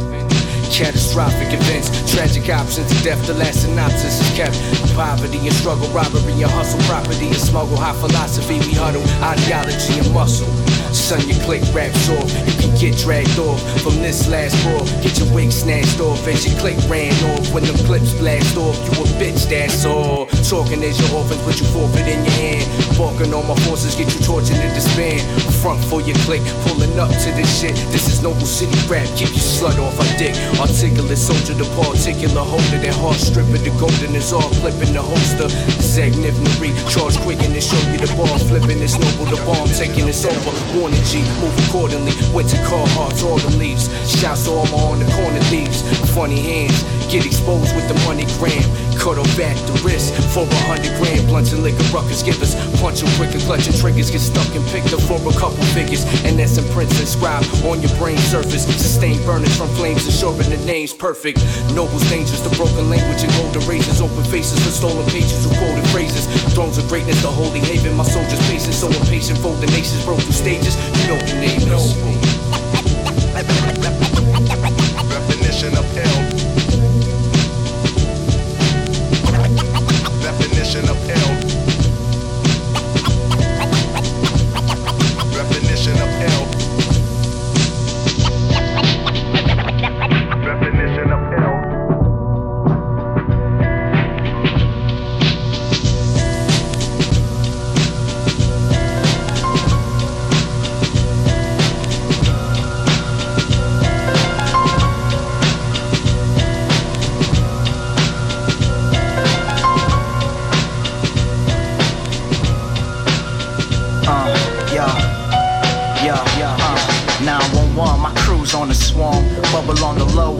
Catastrophic 0.76 1.52
events, 1.52 1.88
tragic 2.12 2.48
options 2.48 2.88
to 2.88 3.04
death. 3.04 3.24
The 3.26 3.34
last 3.34 3.62
synopsis 3.62 4.20
is 4.20 4.36
kept. 4.36 4.79
Poverty 5.00 5.38
and 5.38 5.54
struggle, 5.54 5.88
robbery 5.96 6.32
and 6.44 6.52
hustle, 6.52 6.78
property 6.84 7.28
and 7.28 7.36
smuggle. 7.36 7.78
High 7.78 7.94
philosophy, 7.94 8.60
we 8.68 8.76
huddle, 8.76 9.00
ideology 9.24 9.96
and 9.96 10.12
muscle. 10.12 10.46
Son, 10.92 11.22
your 11.24 11.40
click 11.46 11.62
raps 11.72 12.10
off. 12.10 12.28
You 12.44 12.54
can 12.60 12.76
get 12.76 12.98
dragged 12.98 13.38
off 13.38 13.62
from 13.80 13.96
this 14.04 14.28
last 14.28 14.58
ball. 14.62 14.84
Get 15.00 15.16
your 15.18 15.32
wig 15.32 15.52
snatched 15.52 16.00
off 16.00 16.26
as 16.28 16.44
your 16.44 16.58
click 16.60 16.76
ran 16.90 17.14
off. 17.32 17.48
When 17.54 17.64
the 17.64 17.72
clips 17.88 18.12
blast 18.20 18.58
off, 18.58 18.76
you 18.84 19.00
a 19.00 19.06
bitch, 19.16 19.48
that's 19.48 19.86
all. 19.86 20.26
Talking 20.52 20.84
as 20.84 21.00
your 21.00 21.16
orphans, 21.16 21.40
put 21.48 21.56
you 21.60 21.66
forfeit 21.72 22.06
in 22.06 22.20
your 22.20 22.36
hand. 22.36 22.66
Barking 22.98 23.32
on 23.32 23.48
my 23.48 23.56
forces, 23.64 23.94
get 23.94 24.12
you 24.12 24.20
tortured 24.20 24.60
and 24.60 24.74
disband. 24.74 25.24
Front 25.62 25.80
for 25.88 26.02
your 26.02 26.16
click, 26.28 26.42
pulling 26.68 26.98
up 26.98 27.08
to 27.08 27.28
this 27.32 27.48
shit. 27.48 27.72
This 27.88 28.12
is 28.12 28.20
Noble 28.20 28.44
City 28.44 28.76
rap, 28.84 29.06
keep 29.16 29.32
your 29.32 29.46
slut 29.46 29.78
off 29.80 29.96
my 29.96 30.10
dick. 30.20 30.36
Articulate 30.60 31.16
soldier, 31.16 31.54
the 31.54 31.64
particular 31.78 32.44
holder. 32.44 32.82
That 32.82 32.94
heart 33.00 33.16
stripping, 33.16 33.64
the 33.64 33.72
golden 33.80 34.14
is 34.14 34.32
all 34.32 34.50
flipping 34.60 34.89
the 34.92 35.02
holster. 35.02 35.48
Zagnivnery, 35.80 36.70
charge 36.90 37.16
quick 37.18 37.42
and 37.42 37.54
they 37.54 37.60
show 37.60 37.78
you 37.90 37.98
the 37.98 38.10
ball 38.16 38.38
flipping. 38.46 38.80
It's 38.82 38.98
noble, 38.98 39.26
the 39.30 39.40
bomb 39.44 39.68
taking 39.68 40.08
it's 40.08 40.24
over. 40.24 40.52
Warning 40.78 41.02
G, 41.04 41.22
move 41.40 41.56
accordingly. 41.68 42.12
Winter 42.34 42.60
car 42.66 42.86
hearts, 42.96 43.22
all 43.22 43.38
the 43.38 43.50
leaves. 43.56 43.88
Shouts 44.08 44.48
all 44.48 44.66
my 44.66 44.80
on 44.90 44.98
the 45.00 45.10
corner 45.12 45.42
leaves. 45.50 45.82
Funny 46.14 46.40
hands, 46.40 46.82
get 47.10 47.26
exposed 47.26 47.74
with 47.76 47.86
the 47.88 47.98
money 48.06 48.26
gram. 48.38 48.64
Cut 49.00 49.16
off 49.16 49.32
back 49.32 49.56
the 49.64 49.72
wrist 49.80 50.12
for 50.36 50.44
a 50.44 50.60
hundred 50.68 50.92
grand. 51.00 51.24
Blunts 51.26 51.56
and 51.56 51.62
liquor 51.62 51.88
ruckers 51.88 52.22
give 52.22 52.36
us. 52.42 52.52
Punch 52.80 53.00
'em 53.00 53.08
quick 53.16 53.32
and 53.32 53.40
clutch 53.48 53.64
clutching 53.64 53.80
triggers. 53.80 54.10
Get 54.10 54.20
stuck 54.20 54.54
and 54.54 54.60
picked 54.68 54.92
up 54.92 55.00
for 55.08 55.16
a 55.16 55.32
couple 55.40 55.64
figures. 55.72 56.04
And 56.28 56.38
that's 56.38 56.58
imprints 56.58 57.00
inscribed 57.00 57.48
on 57.64 57.80
your 57.80 57.88
brain 57.96 58.18
surface. 58.28 58.68
Sustained 58.68 59.24
burners 59.24 59.56
from 59.56 59.72
flames, 59.80 60.04
ensuring 60.04 60.50
the 60.50 60.58
name's 60.68 60.92
perfect. 60.92 61.40
Nobles 61.72 62.04
dangerous, 62.10 62.44
the 62.44 62.52
broken 62.60 62.90
language 62.90 63.24
and 63.24 63.32
golden 63.40 63.66
razors. 63.66 64.02
Open 64.02 64.22
faces 64.24 64.60
for 64.60 64.70
stolen 64.70 65.08
pages 65.08 65.48
with 65.48 65.56
quoted 65.56 65.86
phrases. 65.88 66.28
Thrones 66.52 66.76
of 66.76 66.86
greatness, 66.88 67.22
the 67.22 67.32
holy 67.32 67.60
haven. 67.60 67.96
My 67.96 68.04
soldiers 68.04 68.38
pacing, 68.52 68.76
so 68.76 68.88
impatient. 68.88 69.38
Fold 69.40 69.62
the 69.62 69.66
nations, 69.68 70.04
broke 70.04 70.20
through 70.20 70.36
stages. 70.36 70.76
You 71.00 71.08
know 71.08 71.18
the 71.24 71.40
name 71.40 71.72
is. 71.72 71.96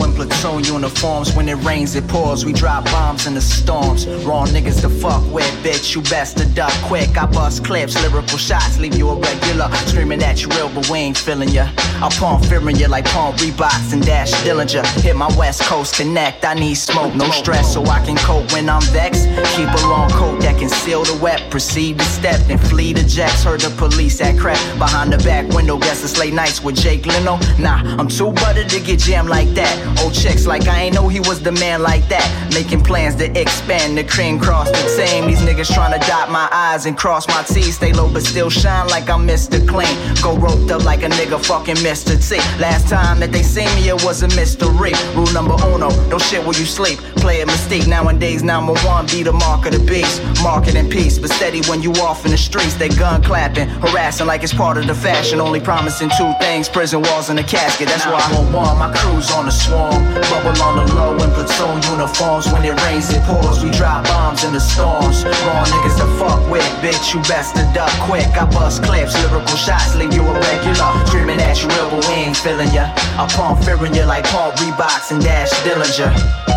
In 0.00 0.12
platoon 0.12 0.64
uniforms. 0.64 1.35
When 1.35 1.49
it 1.49 1.57
rains, 1.64 1.95
it 1.95 2.07
pours. 2.09 2.45
We 2.45 2.52
drop 2.52 2.85
bombs 2.87 3.26
in 3.26 3.35
the 3.35 3.40
storms. 3.40 4.07
Wrong 4.25 4.47
niggas 4.49 4.81
to 4.83 4.88
fuck 4.88 5.23
with, 5.33 5.50
bitch. 5.62 5.95
You 5.95 6.02
best 6.02 6.38
to 6.38 6.47
duck 6.47 6.73
quick. 6.85 7.17
I 7.17 7.26
bust 7.26 7.64
clips, 7.64 7.95
lyrical 8.02 8.38
shots, 8.38 8.79
leave 8.79 8.97
you 8.97 9.09
a 9.11 9.17
regular. 9.17 9.71
Screaming 9.87 10.23
at 10.23 10.43
you 10.43 10.49
real, 10.49 10.69
but 10.75 10.88
we 10.88 10.99
ain't 10.99 11.19
feeling 11.19 11.50
ya. 11.50 11.69
I 12.02 12.09
palm 12.19 12.43
fearing 12.43 12.76
you 12.76 12.88
like 12.88 13.05
palm 13.07 13.35
Reeboks 13.37 13.93
and 13.93 14.05
Daz 14.05 14.33
Dillinger. 14.45 14.85
Hit 15.02 15.17
my 15.17 15.29
West 15.37 15.62
Coast 15.62 15.97
connect. 15.97 16.45
I 16.45 16.55
need 16.55 16.76
smoke, 16.76 17.14
no 17.14 17.31
stress, 17.31 17.75
so 17.75 17.85
I 17.85 18.05
can 18.05 18.17
cope 18.17 18.50
when 18.52 18.69
I'm 18.69 18.83
vexed. 18.93 19.26
Keep 19.57 19.69
a 19.69 19.87
long 19.88 20.11
coat 20.11 20.40
that 20.43 20.59
can 20.59 20.69
seal 20.69 21.05
the 21.05 21.19
wet. 21.23 21.50
Proceed 21.50 21.99
to 21.99 22.05
step, 22.05 22.40
then 22.47 22.59
flee 22.59 22.93
the 22.93 23.05
jets. 23.05 23.45
Heard 23.45 23.61
the 23.61 23.71
police 23.76 24.21
at 24.21 24.38
crap 24.38 24.59
behind 24.79 25.12
the 25.12 25.19
back 25.19 25.49
window. 25.49 25.79
Guess 25.79 26.05
it's 26.05 26.19
late 26.19 26.35
nights 26.35 26.62
with 26.62 26.76
Jake 26.76 27.07
Leno. 27.07 27.38
Nah, 27.59 27.83
I'm 27.99 28.09
too 28.09 28.33
buttered 28.50 28.69
to 28.69 28.80
get 28.80 28.99
jammed 28.99 29.28
like 29.28 29.49
that. 29.54 29.75
Old 30.02 30.12
chicks 30.12 30.45
like 30.45 30.66
I 30.66 30.83
ain't 30.83 30.95
know 30.95 31.07
he 31.07 31.21
was 31.21 31.40
the 31.40 31.52
man 31.52 31.83
like 31.83 32.09
that. 32.09 32.26
Making 32.52 32.83
plans 32.83 33.14
to 33.16 33.26
expand 33.40 33.97
the 33.97 34.02
cream 34.02 34.40
cross 34.40 34.69
the 34.71 34.88
same. 34.88 35.28
These 35.28 35.40
niggas 35.40 35.73
trying 35.73 35.99
to 35.99 36.04
dot 36.07 36.30
my 36.30 36.49
eyes 36.50 36.87
and 36.87 36.99
cross 36.99 37.28
my 37.28 37.42
T's. 37.45 37.76
Stay 37.76 37.92
low 37.92 38.12
but 38.12 38.23
still 38.25 38.50
shine 38.50 38.88
like 38.88 39.09
I'm 39.09 39.26
Mr. 39.26 39.57
Clean. 39.69 39.95
Go 40.21 40.37
roped 40.37 40.71
up 40.73 40.85
like 40.85 41.02
a 41.04 41.09
nigga 41.09 41.38
fucking 41.45 41.76
Mr. 41.76 42.14
T. 42.19 42.37
Last 42.61 42.88
time 42.88 43.21
that 43.21 43.30
they 43.30 43.42
seen 43.42 43.73
me, 43.76 43.88
it 43.88 44.02
was 44.04 44.23
a 44.23 44.28
mystery. 44.28 44.95
Rule 45.14 45.33
number 45.33 45.54
uno, 45.71 45.90
don't 46.11 46.23
shit 46.23 46.42
where 46.42 46.59
you 46.59 46.66
sleep. 46.66 46.99
Play 47.23 47.42
a 47.42 47.47
mistake 47.47 47.87
nowadays. 47.87 48.42
Number 48.42 48.75
one, 48.80 49.07
be 49.07 49.23
the 49.23 49.33
mark 49.33 49.66
of 49.66 49.73
the 49.73 49.85
beast. 49.90 50.23
Market 50.42 50.75
in 50.75 50.88
peace, 50.90 51.19
but 51.19 51.30
steady 51.30 51.61
when 51.69 51.83
you 51.83 51.92
off 52.02 52.25
in 52.25 52.33
the 52.33 52.38
streets. 52.38 52.75
They 52.75 52.88
gun 52.88 53.23
clapping, 53.23 53.69
harassing 53.69 54.26
like 54.26 54.42
it's 54.42 54.54
part 54.54 54.76
of 54.76 54.88
the 54.88 54.95
fashion. 54.95 55.40
Only 55.40 55.61
promising 55.61 56.11
two 56.19 56.33
things: 56.40 56.69
prison 56.69 57.02
walls 57.02 57.30
and 57.30 57.38
a 57.38 57.45
casket. 57.45 57.87
That's 57.87 58.07
why 58.07 58.19
I 58.19 58.39
want 58.49 58.54
one. 58.54 58.78
My 58.78 58.90
crew's 58.97 59.30
on 59.32 59.47
the 59.47 59.52
swarm, 59.52 60.00
bubble 60.30 60.56
on 60.62 60.75
the 60.80 60.87
low 60.94 61.12
in 61.14 61.30
platoon 61.30 61.82
uniforms. 61.92 62.50
When 62.52 62.64
it 62.64 62.75
rains, 62.85 63.11
it 63.11 63.23
pours. 63.25 63.62
We 63.62 63.70
drop 63.70 64.04
bombs 64.04 64.44
in 64.44 64.52
the 64.52 64.61
storms. 64.61 65.25
Wrong 65.25 65.66
niggas 65.66 65.97
to 66.00 66.09
fuck 66.18 66.40
with, 66.50 66.64
bitch. 66.80 67.14
You 67.14 67.20
best 67.28 67.56
to 67.56 67.62
duck 67.75 67.92
quick. 68.09 68.28
I 68.37 68.47
bust 68.47 68.82
clips, 68.82 69.14
lyrical 69.23 69.56
shots, 69.56 69.94
leave 69.97 70.14
you 70.14 70.23
a 70.23 70.32
regular. 70.32 70.90
Screaming 71.06 71.40
at 71.40 71.61
you 71.62 71.68
but 71.68 72.06
we 72.06 72.14
ain't 72.14 72.37
feeling 72.37 72.73
ya. 72.73 72.92
I 73.18 73.28
pump 73.30 73.62
fearing 73.64 73.94
you 73.94 74.04
like 74.04 74.25
Paul 74.25 74.52
Reeboks 74.52 75.11
and 75.12 75.23
Daz 75.23 75.50
Dillinger. 75.64 76.50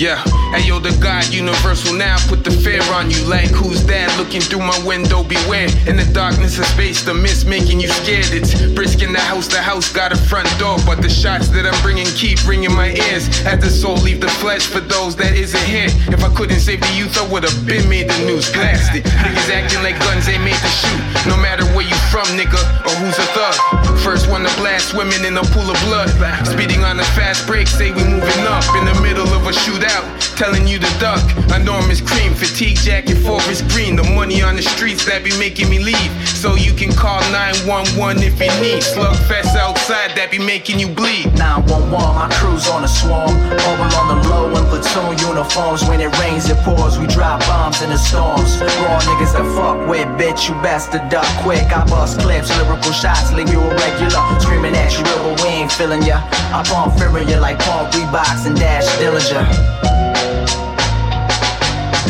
Yeah. 0.00 0.39
Hey 0.50 0.66
yo, 0.66 0.80
the 0.80 0.90
God 0.98 1.32
universal 1.32 1.94
now 1.94 2.18
put 2.26 2.42
the 2.42 2.50
fear 2.50 2.82
on 2.90 3.08
you. 3.08 3.22
Like 3.22 3.50
who's 3.50 3.86
that 3.86 4.10
looking 4.18 4.40
through 4.40 4.66
my 4.66 4.74
window? 4.84 5.22
Beware. 5.22 5.70
In 5.86 5.94
the 5.94 6.08
darkness 6.12 6.58
of 6.58 6.66
space, 6.66 7.04
the 7.04 7.14
mist 7.14 7.46
making 7.46 7.78
you 7.78 7.86
scared. 7.86 8.34
It's 8.34 8.58
brisk 8.74 9.00
in 9.00 9.12
the 9.12 9.20
house, 9.20 9.46
the 9.46 9.62
house 9.62 9.92
got 9.92 10.10
a 10.10 10.18
front 10.18 10.50
door. 10.58 10.76
But 10.84 11.02
the 11.02 11.08
shots 11.08 11.48
that 11.54 11.70
I'm 11.70 11.80
bringing 11.82 12.06
keep 12.18 12.42
ringing 12.48 12.74
my 12.74 12.90
ears. 12.90 13.30
Had 13.46 13.60
the 13.60 13.70
soul 13.70 13.94
leave 14.02 14.20
the 14.20 14.28
flesh 14.42 14.66
for 14.66 14.80
those 14.80 15.14
that 15.22 15.38
isn't 15.38 15.66
here. 15.70 15.86
If 16.10 16.24
I 16.24 16.34
couldn't 16.34 16.58
save 16.58 16.80
the 16.80 16.92
youth, 16.98 17.14
I 17.14 17.30
would've 17.30 17.64
been 17.64 17.88
made 17.88 18.10
the 18.10 18.18
news. 18.26 18.50
Blasted. 18.50 19.04
Niggas 19.06 19.54
acting 19.54 19.86
like 19.86 20.02
guns 20.02 20.26
ain't 20.26 20.42
made 20.42 20.58
to 20.58 20.72
shoot. 20.82 21.30
No 21.30 21.38
matter 21.38 21.62
where 21.78 21.86
you 21.86 21.94
from, 22.10 22.26
nigga, 22.34 22.58
or 22.90 22.94
who's 22.98 23.14
a 23.22 23.28
thug. 23.38 23.54
First 24.02 24.26
one 24.26 24.42
to 24.42 24.52
blast 24.58 24.98
women 24.98 25.24
in 25.24 25.38
a 25.38 25.46
pool 25.54 25.70
of 25.70 25.78
blood. 25.86 26.10
Speeding 26.42 26.82
on 26.82 26.98
a 26.98 27.06
fast 27.14 27.46
break, 27.46 27.68
say 27.68 27.94
we 27.94 28.02
moving 28.02 28.44
up 28.50 28.66
in 28.74 28.82
the 28.82 28.98
middle 28.98 29.30
of 29.30 29.46
a 29.46 29.54
shootout. 29.54 30.02
Telling 30.40 30.66
you 30.66 30.78
to 30.78 30.88
duck. 30.98 31.20
Enormous 31.52 32.00
cream, 32.00 32.32
fatigue 32.32 32.80
jacket, 32.80 33.20
forest 33.20 33.60
green. 33.68 33.94
The 33.94 34.08
money 34.16 34.40
on 34.40 34.56
the 34.56 34.62
streets 34.62 35.04
that 35.04 35.20
be 35.20 35.36
making 35.36 35.68
me 35.68 35.84
leave. 35.84 36.08
So 36.24 36.56
you 36.56 36.72
can 36.72 36.96
call 36.96 37.20
911 37.28 38.24
if 38.24 38.40
you 38.40 38.48
need. 38.56 38.80
Slugfest 38.80 39.52
outside 39.52 40.16
that 40.16 40.32
be 40.32 40.40
making 40.40 40.80
you 40.80 40.88
bleed. 40.88 41.28
911, 41.36 41.92
my 41.92 42.32
crew's 42.40 42.64
on 42.72 42.80
the 42.80 42.88
swarm. 42.88 43.28
Mobile 43.52 43.92
on 44.00 44.06
the 44.16 44.18
low 44.32 44.48
in 44.56 44.64
platoon 44.72 45.12
uniforms. 45.20 45.84
When 45.84 46.00
it 46.00 46.08
rains, 46.16 46.48
it 46.48 46.56
pours. 46.64 46.96
We 46.96 47.04
drop 47.04 47.44
bombs 47.44 47.84
in 47.84 47.92
the 47.92 48.00
storms. 48.00 48.56
Raw 48.80 48.96
niggas 48.96 49.36
to 49.36 49.44
fuck 49.52 49.76
with, 49.92 50.08
bitch. 50.16 50.48
You 50.48 50.56
best 50.64 50.96
to 50.96 51.04
duck 51.12 51.28
quick. 51.44 51.68
I 51.68 51.84
bust 51.84 52.16
clips, 52.16 52.48
lyrical 52.56 52.96
shots, 52.96 53.28
leave 53.36 53.52
you 53.52 53.60
a 53.60 53.68
regular. 53.76 54.24
Screaming 54.40 54.72
at 54.72 54.96
you, 54.96 55.04
but 55.04 55.36
we 55.44 55.60
ain't 55.60 55.68
feeling 55.68 56.00
ya. 56.00 56.24
I 56.48 56.64
pump 56.64 56.96
fearing 56.96 57.28
you 57.28 57.36
like 57.36 57.60
Paul 57.60 57.92
Reeboks 57.92 58.48
and 58.48 58.56
Daz 58.56 58.88
Dillinger. 58.96 59.99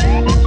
My 0.02 0.39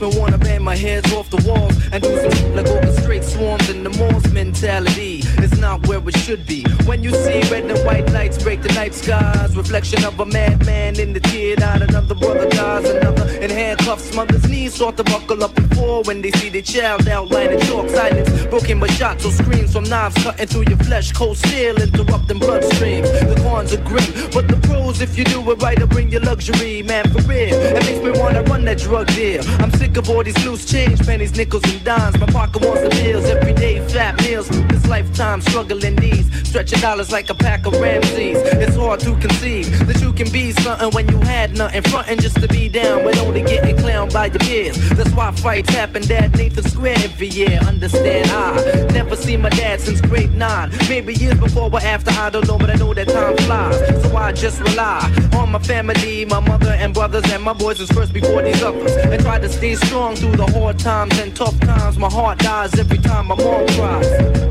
makes 0.00 0.16
wanna 0.16 0.38
bang 0.38 0.62
my 0.62 0.76
heads 0.76 1.12
off 1.12 1.30
the 1.30 1.48
walls 1.48 1.74
and 1.92 2.02
do 2.02 2.30
some 2.30 2.54
like 2.54 2.66
orchestrate 2.66 3.24
swarms 3.24 3.68
in 3.70 3.82
the 3.82 3.90
malls 3.90 4.30
mentality. 4.32 5.20
It's 5.38 5.57
not 5.68 5.86
where 5.86 6.02
it 6.08 6.16
should 6.16 6.46
be. 6.46 6.62
When 6.88 7.02
you 7.02 7.10
see 7.24 7.40
red 7.52 7.64
and 7.72 7.80
white 7.84 8.10
lights 8.16 8.42
break 8.42 8.62
the 8.62 8.72
night 8.80 8.94
skies, 8.94 9.54
reflection 9.54 10.02
of 10.04 10.18
a 10.18 10.24
madman 10.24 10.98
in 10.98 11.12
the 11.12 11.20
tear 11.20 11.56
out, 11.62 11.82
another 11.82 12.14
brother 12.14 12.48
dies, 12.48 12.88
another 12.88 13.26
in 13.44 13.50
handcuffs, 13.50 14.14
mother's 14.14 14.48
knees 14.48 14.72
start 14.74 14.96
to 14.96 15.04
buckle 15.04 15.44
up 15.44 15.54
and 15.58 15.68
fall 15.76 16.02
when 16.04 16.22
they 16.22 16.30
see 16.38 16.48
their 16.48 16.62
child 16.62 17.06
outline 17.06 17.50
in 17.52 17.60
chalk 17.66 17.88
silence, 17.90 18.30
broken 18.46 18.80
by 18.80 18.86
shots 18.98 19.26
or 19.26 19.32
screams 19.40 19.72
from 19.74 19.84
knives 19.84 20.16
cutting 20.24 20.46
through 20.46 20.66
your 20.70 20.78
flesh, 20.88 21.12
cold 21.12 21.36
steel 21.36 21.76
interrupting 21.76 22.40
bloodstreams. 22.40 23.10
The 23.28 23.36
cons 23.42 23.74
are 23.74 23.84
great, 23.90 24.10
but 24.32 24.48
the 24.48 24.58
pros, 24.66 25.02
if 25.02 25.18
you 25.18 25.24
do 25.24 25.38
it 25.50 25.62
right, 25.62 25.78
will 25.78 25.86
bring 25.86 26.10
you 26.10 26.20
luxury, 26.20 26.82
man, 26.82 27.04
for 27.12 27.22
real. 27.32 27.52
It 27.52 27.84
makes 27.88 28.02
me 28.06 28.12
wanna 28.18 28.42
run 28.44 28.64
that 28.64 28.78
drug 28.78 29.06
deal. 29.08 29.42
I'm 29.62 29.72
sick 29.72 29.98
of 29.98 30.08
all 30.08 30.24
these 30.24 30.42
loose 30.46 30.64
change, 30.64 30.98
pennies, 31.06 31.36
nickels, 31.36 31.64
and 31.70 31.84
dimes. 31.84 32.18
My 32.18 32.26
pocket 32.26 32.64
wants 32.64 32.82
the 32.82 32.90
bills, 33.02 33.26
everyday 33.26 33.86
fat 33.88 34.16
meals. 34.22 34.48
This 34.70 34.86
lifetime 34.86 35.42
struggling 35.58 35.96
these, 35.96 36.48
stretching 36.48 36.78
dollars 36.78 37.10
like 37.10 37.28
a 37.30 37.34
pack 37.34 37.66
of 37.66 37.72
Ramses. 37.80 38.38
It's 38.62 38.76
hard 38.76 39.00
to 39.00 39.16
conceive 39.16 39.86
that 39.88 40.00
you 40.00 40.12
can 40.12 40.30
be 40.30 40.52
something 40.52 40.90
when 40.92 41.08
you 41.08 41.18
had 41.18 41.56
nothing, 41.56 41.82
fronting 41.82 42.20
just 42.20 42.40
to 42.40 42.46
be 42.46 42.68
down, 42.68 43.02
but 43.02 43.18
only 43.18 43.42
getting 43.42 43.76
clowned 43.76 44.12
by 44.12 44.26
your 44.26 44.38
peers. 44.38 44.76
That's 44.90 45.10
why 45.10 45.32
fights 45.32 45.70
happen 45.70 46.10
at 46.12 46.36
Nathan 46.36 46.62
Square 46.62 46.98
every 46.98 47.26
year. 47.28 47.58
Understand 47.66 48.30
I 48.30 48.86
never 48.92 49.16
seen 49.16 49.42
my 49.42 49.48
dad 49.48 49.80
since 49.80 50.00
grade 50.00 50.32
nine, 50.34 50.70
maybe 50.88 51.14
years 51.14 51.38
before 51.40 51.70
or 51.72 51.80
after. 51.80 52.12
I 52.12 52.30
don't 52.30 52.46
know, 52.46 52.56
but 52.56 52.70
I 52.70 52.74
know 52.74 52.94
that 52.94 53.08
time 53.08 53.36
flies, 53.38 54.02
so 54.02 54.16
I 54.16 54.30
just 54.32 54.60
rely 54.60 55.10
on 55.34 55.50
my 55.50 55.58
family, 55.58 56.24
my 56.24 56.38
mother 56.38 56.70
and 56.70 56.94
brothers 56.94 57.24
and 57.32 57.42
my 57.42 57.52
boys 57.52 57.80
was 57.80 57.90
first 57.90 58.12
before 58.12 58.42
these 58.42 58.62
others, 58.62 58.92
and 58.92 59.20
try 59.20 59.40
to 59.40 59.48
stay 59.48 59.74
strong 59.74 60.14
through 60.14 60.36
the 60.36 60.46
hard 60.46 60.78
times 60.78 61.18
and 61.18 61.34
tough 61.34 61.58
times. 61.60 61.98
My 61.98 62.10
heart 62.10 62.38
dies 62.38 62.78
every 62.78 62.98
time 62.98 63.26
my 63.26 63.34
mom 63.34 63.66
cries. 63.68 64.48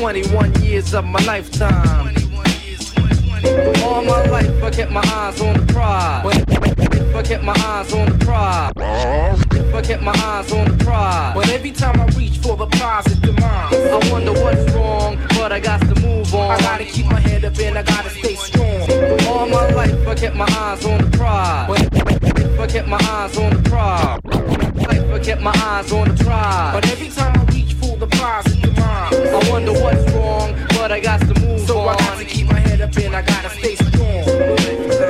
21 0.00 0.62
years 0.62 0.94
of 0.94 1.04
my 1.04 1.22
lifetime. 1.26 2.16
All 3.84 4.02
my 4.02 4.24
life 4.30 4.64
I 4.64 4.70
kept 4.70 4.90
my 4.90 5.02
eyes 5.04 5.38
on 5.42 5.60
the 5.60 5.72
prize. 5.74 6.24
If 6.48 7.14
I 7.14 7.22
kept 7.22 7.44
my 7.44 7.52
eyes 7.52 7.92
on 7.92 8.08
the 8.08 8.24
prize. 8.24 8.72
If 9.50 9.74
I 9.74 9.82
kept 9.82 10.02
my 10.02 10.14
eyes 10.16 10.50
on 10.54 10.68
the 10.70 10.82
prize. 10.82 11.34
But 11.34 11.50
every 11.50 11.70
time 11.70 12.00
I 12.00 12.06
reach 12.16 12.38
for 12.38 12.56
the 12.56 12.64
prize, 12.64 13.08
it's 13.08 13.16
demise. 13.16 13.74
I 13.74 14.10
wonder 14.10 14.32
what's 14.32 14.72
wrong, 14.72 15.18
but 15.36 15.52
I 15.52 15.60
got 15.60 15.80
to 15.80 15.94
move 16.00 16.34
on. 16.34 16.50
I 16.50 16.58
gotta 16.60 16.86
keep 16.86 17.04
my 17.04 17.20
head 17.20 17.44
up 17.44 17.58
and 17.58 17.76
I 17.76 17.82
gotta 17.82 18.08
stay 18.08 18.36
strong. 18.36 18.80
All 19.28 19.46
my 19.46 19.68
life 19.74 20.08
I 20.08 20.14
kept 20.14 20.34
my 20.34 20.48
eyes 20.48 20.82
on 20.86 21.10
the 21.10 21.14
prize. 21.14 21.68
But 21.68 22.58
I 22.58 22.66
kept 22.66 22.88
my 22.88 22.98
eyes 23.02 23.36
on 23.36 23.50
the 23.50 23.68
prize. 23.68 24.18
Life 24.24 25.10
I 25.12 25.18
kept 25.18 25.42
my 25.42 25.52
eyes 25.54 25.92
on 25.92 26.08
the 26.08 26.24
prize. 26.24 26.72
But 26.72 26.90
every 26.90 27.10
time 27.10 27.38
I 27.38 27.44
reach 27.52 27.59
I 29.32 29.50
wonder 29.50 29.72
what's 29.72 30.12
wrong, 30.12 30.54
but 30.70 30.90
I 30.90 31.00
got 31.00 31.20
to 31.20 31.40
move 31.40 31.60
so 31.60 31.78
on. 31.78 31.96
So 31.98 32.04
I 32.04 32.08
gotta 32.08 32.24
keep 32.24 32.46
my 32.46 32.58
head 32.58 32.80
up 32.80 32.96
and 32.96 33.14
I 33.14 33.22
gotta 33.22 33.50
stay 33.50 33.76
strong. 33.76 34.24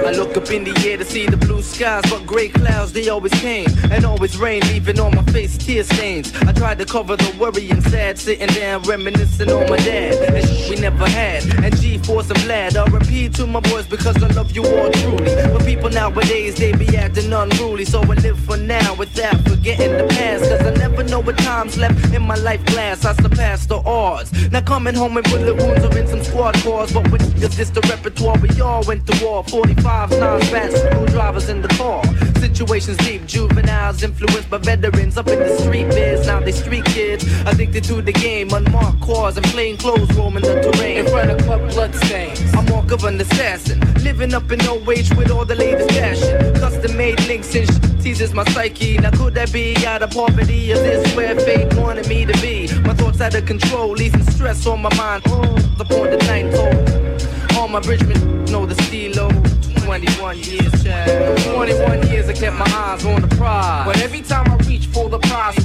I 0.07 0.13
look 0.13 0.37
up 0.37 0.51
in 0.51 0.65
the 0.65 0.75
air 0.87 0.99
to 0.99 1.05
see 1.05 1.27
the 1.27 1.37
blue 1.37 1.63
skies, 1.63 2.03
but 2.11 2.27
gray 2.27 2.49
clouds 2.49 2.93
they 2.93 3.09
always 3.09 3.33
came 3.33 3.69
and 3.91 4.05
always 4.05 4.37
rain, 4.37 4.61
leaving 4.63 5.01
on 5.01 5.15
my 5.15 5.23
face 5.25 5.57
tear 5.57 5.85
stains. 5.85 6.35
I 6.43 6.53
tried 6.53 6.79
to 6.79 6.85
cover 6.85 7.17
the 7.17 7.35
worry 7.39 7.71
and 7.71 7.83
sad, 7.85 8.19
sitting 8.19 8.49
down 8.49 8.83
reminiscing 8.83 9.51
on 9.51 9.71
my 9.71 9.77
dad 9.79 10.35
and 10.35 10.47
shit 10.49 10.71
we 10.71 10.77
never 10.77 11.09
had. 11.09 11.45
And 11.65 11.75
G-force 12.11 12.31
I'm. 12.31 12.77
I 12.77 12.85
repeat 12.87 13.35
to 13.35 13.47
my 13.47 13.61
boys 13.61 13.87
because 13.87 14.21
I 14.23 14.27
love 14.29 14.51
you 14.51 14.65
all 14.65 14.91
truly. 14.91 15.35
But 15.53 15.65
people 15.65 15.91
nowadays 15.91 16.57
they 16.57 16.73
be 16.73 16.97
acting 16.97 17.33
unruly, 17.33 17.85
so 17.85 18.01
I 18.01 18.15
live 18.15 18.39
for 18.39 18.57
now 18.57 18.95
without 18.95 19.37
forgetting 19.49 19.97
the 19.97 20.07
past. 20.09 20.45
Cause 20.45 20.61
I 20.67 20.75
never 20.75 21.05
know 21.05 21.21
what 21.21 21.39
time's 21.39 21.77
left 21.79 22.13
in 22.13 22.23
my 22.23 22.35
life 22.37 22.65
glass. 22.67 23.05
I 23.05 23.15
surpass 23.15 23.67
the 23.67 23.77
odds. 23.77 24.33
Now 24.51 24.61
coming 24.61 24.95
home 24.95 25.15
with 25.15 25.25
bullet 25.31 25.57
wounds 25.57 25.85
or 25.85 25.97
in 25.97 26.07
some 26.09 26.23
squad 26.25 26.55
cars, 26.57 26.93
but 26.93 27.11
with 27.13 27.23
just 27.41 27.57
this 27.57 27.71
the 27.71 27.81
repertoire 27.83 28.37
we 28.39 28.61
all 28.61 28.83
went 28.85 29.07
to 29.07 29.25
war. 29.25 29.45
45 29.45 30.11
nine 30.11 30.41
fat 30.43 30.73
screwdrivers 30.73 31.49
in 31.49 31.63
the 31.63 31.69
car. 31.69 32.03
Situations 32.41 32.97
deep, 32.99 33.27
juveniles 33.27 34.03
influenced 34.03 34.51
by 34.51 34.59
veterans 34.59 35.17
up 35.17 35.29
in 35.29 35.39
the 35.39 35.57
street 35.59 35.89
biz. 35.89 36.27
Now 36.27 36.41
they 36.41 36.53
street 36.53 36.85
kids 36.87 37.25
addicted 37.47 37.85
to 37.85 38.03
the 38.03 38.13
game, 38.13 38.53
unmarked 38.53 39.01
cars 39.01 39.37
and 39.37 39.47
plain 39.47 39.77
clothes 39.77 40.13
roaming 40.15 40.43
the 40.43 40.61
terrain. 40.61 40.99
In 40.99 41.07
front 41.07 41.31
of 41.31 41.39
club 41.43 41.71
bloodstains, 42.01 42.55
I'm 42.55 42.67
mark 42.67 42.91
of 42.93 43.05
an 43.05 43.21
assassin, 43.21 43.81
living 44.03 44.35
up 44.35 44.51
in 44.51 44.65
old 44.67 44.89
age 44.89 45.11
with 45.15 45.31
all 45.31 45.45
the 45.45 45.55
latest 45.55 45.91
fashion. 45.91 46.55
Custom 46.55 46.97
made 46.97 47.21
links 47.27 47.55
and 47.55 47.67
sh- 47.67 48.03
teases 48.03 48.33
my 48.35 48.45
psyche. 48.53 48.99
Now 48.99 49.11
could 49.11 49.35
that 49.35 49.53
be 49.53 49.77
out 49.87 50.03
of 50.03 50.11
poverty? 50.11 50.71
Is 50.71 50.81
this 50.81 51.15
where 51.15 51.39
fate 51.39 51.73
wanted 51.75 52.09
me 52.09 52.25
to 52.25 52.33
be? 52.41 52.69
My 52.81 52.95
thoughts 52.95 53.21
out 53.21 53.35
of 53.35 53.47
control, 53.47 53.91
leaving 53.91 54.23
stress 54.31 54.67
on 54.67 54.83
my 54.83 54.95
mind. 54.97 55.23
Oh, 55.27 55.57
the 55.79 56.17
night 56.27 56.51
toll. 56.53 57.59
All 57.59 57.69
my 57.69 57.81
bridgemen 57.81 58.45
know 58.47 58.67
the 58.67 58.81
stilo. 58.83 59.50
21 59.91 60.39
years, 60.39 60.85
child. 60.85 61.39
21 61.39 62.09
years 62.11 62.29
I 62.29 62.33
kept 62.33 62.57
my 62.57 62.65
eyes 62.65 63.05
on 63.05 63.23
the 63.23 63.27
prize. 63.35 63.85
But 63.85 64.01
every 64.01 64.21
time 64.21 64.49
I 64.49 64.55
reach 64.69 64.87
for 64.87 65.09
the 65.09 65.19
prize. 65.19 65.59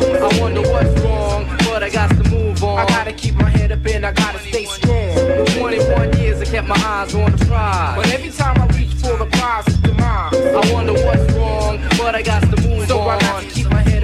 I 0.00 0.40
wonder 0.40 0.62
what's 0.62 1.02
wrong, 1.02 1.44
but 1.66 1.82
I 1.82 1.90
got 1.90 2.08
to 2.08 2.30
move 2.30 2.64
on. 2.64 2.78
I 2.78 2.86
gotta 2.86 3.12
keep 3.12 3.34
my 3.34 3.50
head 3.50 3.70
up 3.70 3.84
and 3.84 4.06
I 4.06 4.12
gotta 4.12 4.38
stay 4.38 4.64
strong. 4.64 5.44
21 5.58 6.18
years 6.18 6.40
I 6.40 6.46
kept 6.46 6.66
my 6.66 6.76
eyes 6.76 7.14
on 7.14 7.30
the 7.30 7.44
prize. 7.44 7.96
But 7.96 8.08
every 8.14 8.30
time 8.30 8.56
I 8.58 8.66
reach 8.74 8.94
for 8.94 9.18
the 9.18 9.26
prize, 9.26 9.66
it's 9.66 9.76
demise. 9.76 10.34
I 10.34 10.72
wonder 10.72 10.94
what's 10.94 11.30
wrong, 11.34 11.78
but 11.98 12.14
I 12.14 12.22
got 12.22 12.40
to 12.40 12.56
move 12.66 12.88
so 12.88 13.00
on. 13.00 13.20
So 13.20 13.26
I 13.26 13.30
gotta 13.30 13.46
keep 13.48 13.68
my 13.68 13.82
head 13.82 13.97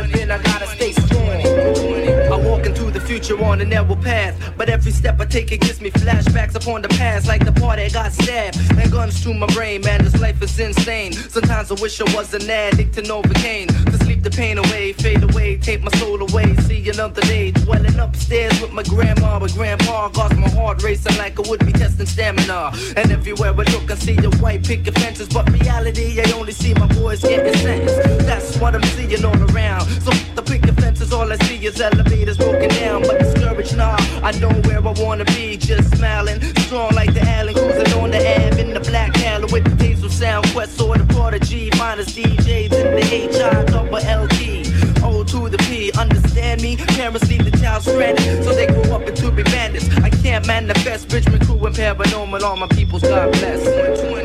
future 3.25 3.43
on 3.45 3.61
a 3.61 3.65
narrow 3.65 3.97
path, 3.97 4.35
but 4.57 4.69
every 4.69 4.93
step 4.93 5.21
I 5.21 5.25
take 5.25 5.51
it 5.53 5.61
gives 5.61 5.81
me 5.81 5.91
flashbacks 5.91 6.55
upon 6.55 6.83
the 6.83 6.89
past, 6.89 7.27
like 7.27 7.45
the 7.45 7.53
part 7.53 7.79
that 7.79 7.93
got 7.93 8.13
stabbed 8.13 8.59
and 8.79 8.91
guns 8.91 9.23
to 9.23 9.33
my 9.33 9.47
brain. 9.49 9.81
Man, 9.83 10.05
this 10.05 10.21
life 10.21 10.43
is 10.43 10.59
insane. 10.59 11.13
Sometimes 11.13 11.71
I 11.71 11.75
wish 11.81 12.01
I 12.01 12.05
was 12.15 12.35
an 12.35 12.49
addict 12.51 12.95
to 12.95 13.03
Novocaine 13.03 13.69
to 13.91 14.05
sleep 14.05 14.23
the 14.23 14.31
pain 14.31 14.59
away, 14.59 14.93
fade 14.93 15.23
away, 15.23 15.57
take 15.59 15.83
my 15.83 15.91
soul 15.93 16.21
away. 16.21 16.55
See 16.69 16.89
another 16.91 17.23
day, 17.23 17.51
dwelling 17.51 17.99
upstairs 17.99 18.61
with 18.61 18.73
my 18.73 18.83
grandma, 18.83 19.39
but 19.39 19.53
grandpa 19.53 20.09
got 20.09 20.37
my 20.37 20.49
heart 20.51 20.83
racing 20.83 21.17
like 21.17 21.39
I 21.39 21.49
would 21.49 21.65
be 21.65 21.73
testing 21.73 22.07
stamina. 22.07 22.73
And 22.97 23.11
everywhere 23.11 23.53
I 23.53 23.65
look, 23.73 23.91
I 23.91 23.95
see 23.95 24.15
the 24.15 24.31
white 24.43 24.65
picket 24.65 24.95
fences, 24.99 25.29
but 25.29 25.51
reality, 25.51 26.21
I 26.21 26.31
only 26.33 26.53
see 26.53 26.75
my 26.75 26.87
boys 26.89 27.23
getting 27.23 27.55
sentenced. 27.55 28.27
That's 28.27 28.59
what 28.59 28.75
I'm 28.75 28.83
seeing 28.95 29.25
all 29.25 29.41
around. 29.51 29.89
So 30.03 30.11
the 30.35 30.43
picket 30.43 30.75
fences, 30.81 31.13
all 31.13 31.31
I 31.33 31.37
see 31.37 31.65
is 31.65 31.81
elevators 31.81 32.37
broken 32.37 32.69
down, 32.69 33.03
but 33.03 33.14
discouraged 33.19 33.77
now. 33.77 33.97
I 34.23 34.33
know 34.39 34.51
where 34.67 34.79
I 34.87 34.93
wanna 35.03 35.25
be, 35.27 35.57
just 35.57 35.97
smiling, 35.97 36.41
strong 36.67 36.95
like 36.95 37.13
the 37.15 37.23
Allen, 37.23 37.55
cruising 37.55 37.93
on 38.01 38.11
the 38.11 38.19
Ave 38.19 38.61
in 38.61 38.75
the 38.75 38.81
black 38.81 39.17
Halo 39.17 39.47
with 39.53 39.65
the 39.65 39.75
diesel 39.77 40.09
sound 40.09 40.47
quest 40.53 40.81
or 40.81 40.97
the 40.97 41.05
prodigy, 41.15 41.71
minus 41.79 42.15
DJs 42.15 42.73
in 42.73 42.95
the 42.97 43.05
HI 43.05 43.65
double 43.73 43.99
LT. 43.99 44.65
O 45.05 45.23
to 45.23 45.49
the 45.49 45.59
P, 45.69 45.93
understand 45.93 46.63
me? 46.63 46.77
Parents 46.77 47.29
leave 47.29 47.45
the 47.45 47.57
child 47.59 47.83
stranded, 47.83 48.43
so 48.43 48.55
they 48.55 48.67
grow 48.67 48.97
up 48.97 49.03
into 49.03 49.31
be 49.31 49.43
bandits. 49.43 49.89
I 49.99 50.11
can't 50.11 50.47
manifest 50.47 51.09
Bridgman 51.09 51.45
crew 51.45 51.67
and 51.67 51.75
paranormal, 51.77 52.43
all 52.43 52.57
my 52.57 52.69
peoples, 52.69 53.03
God 53.03 53.31
bless. 53.33 53.63
21 54.01 54.24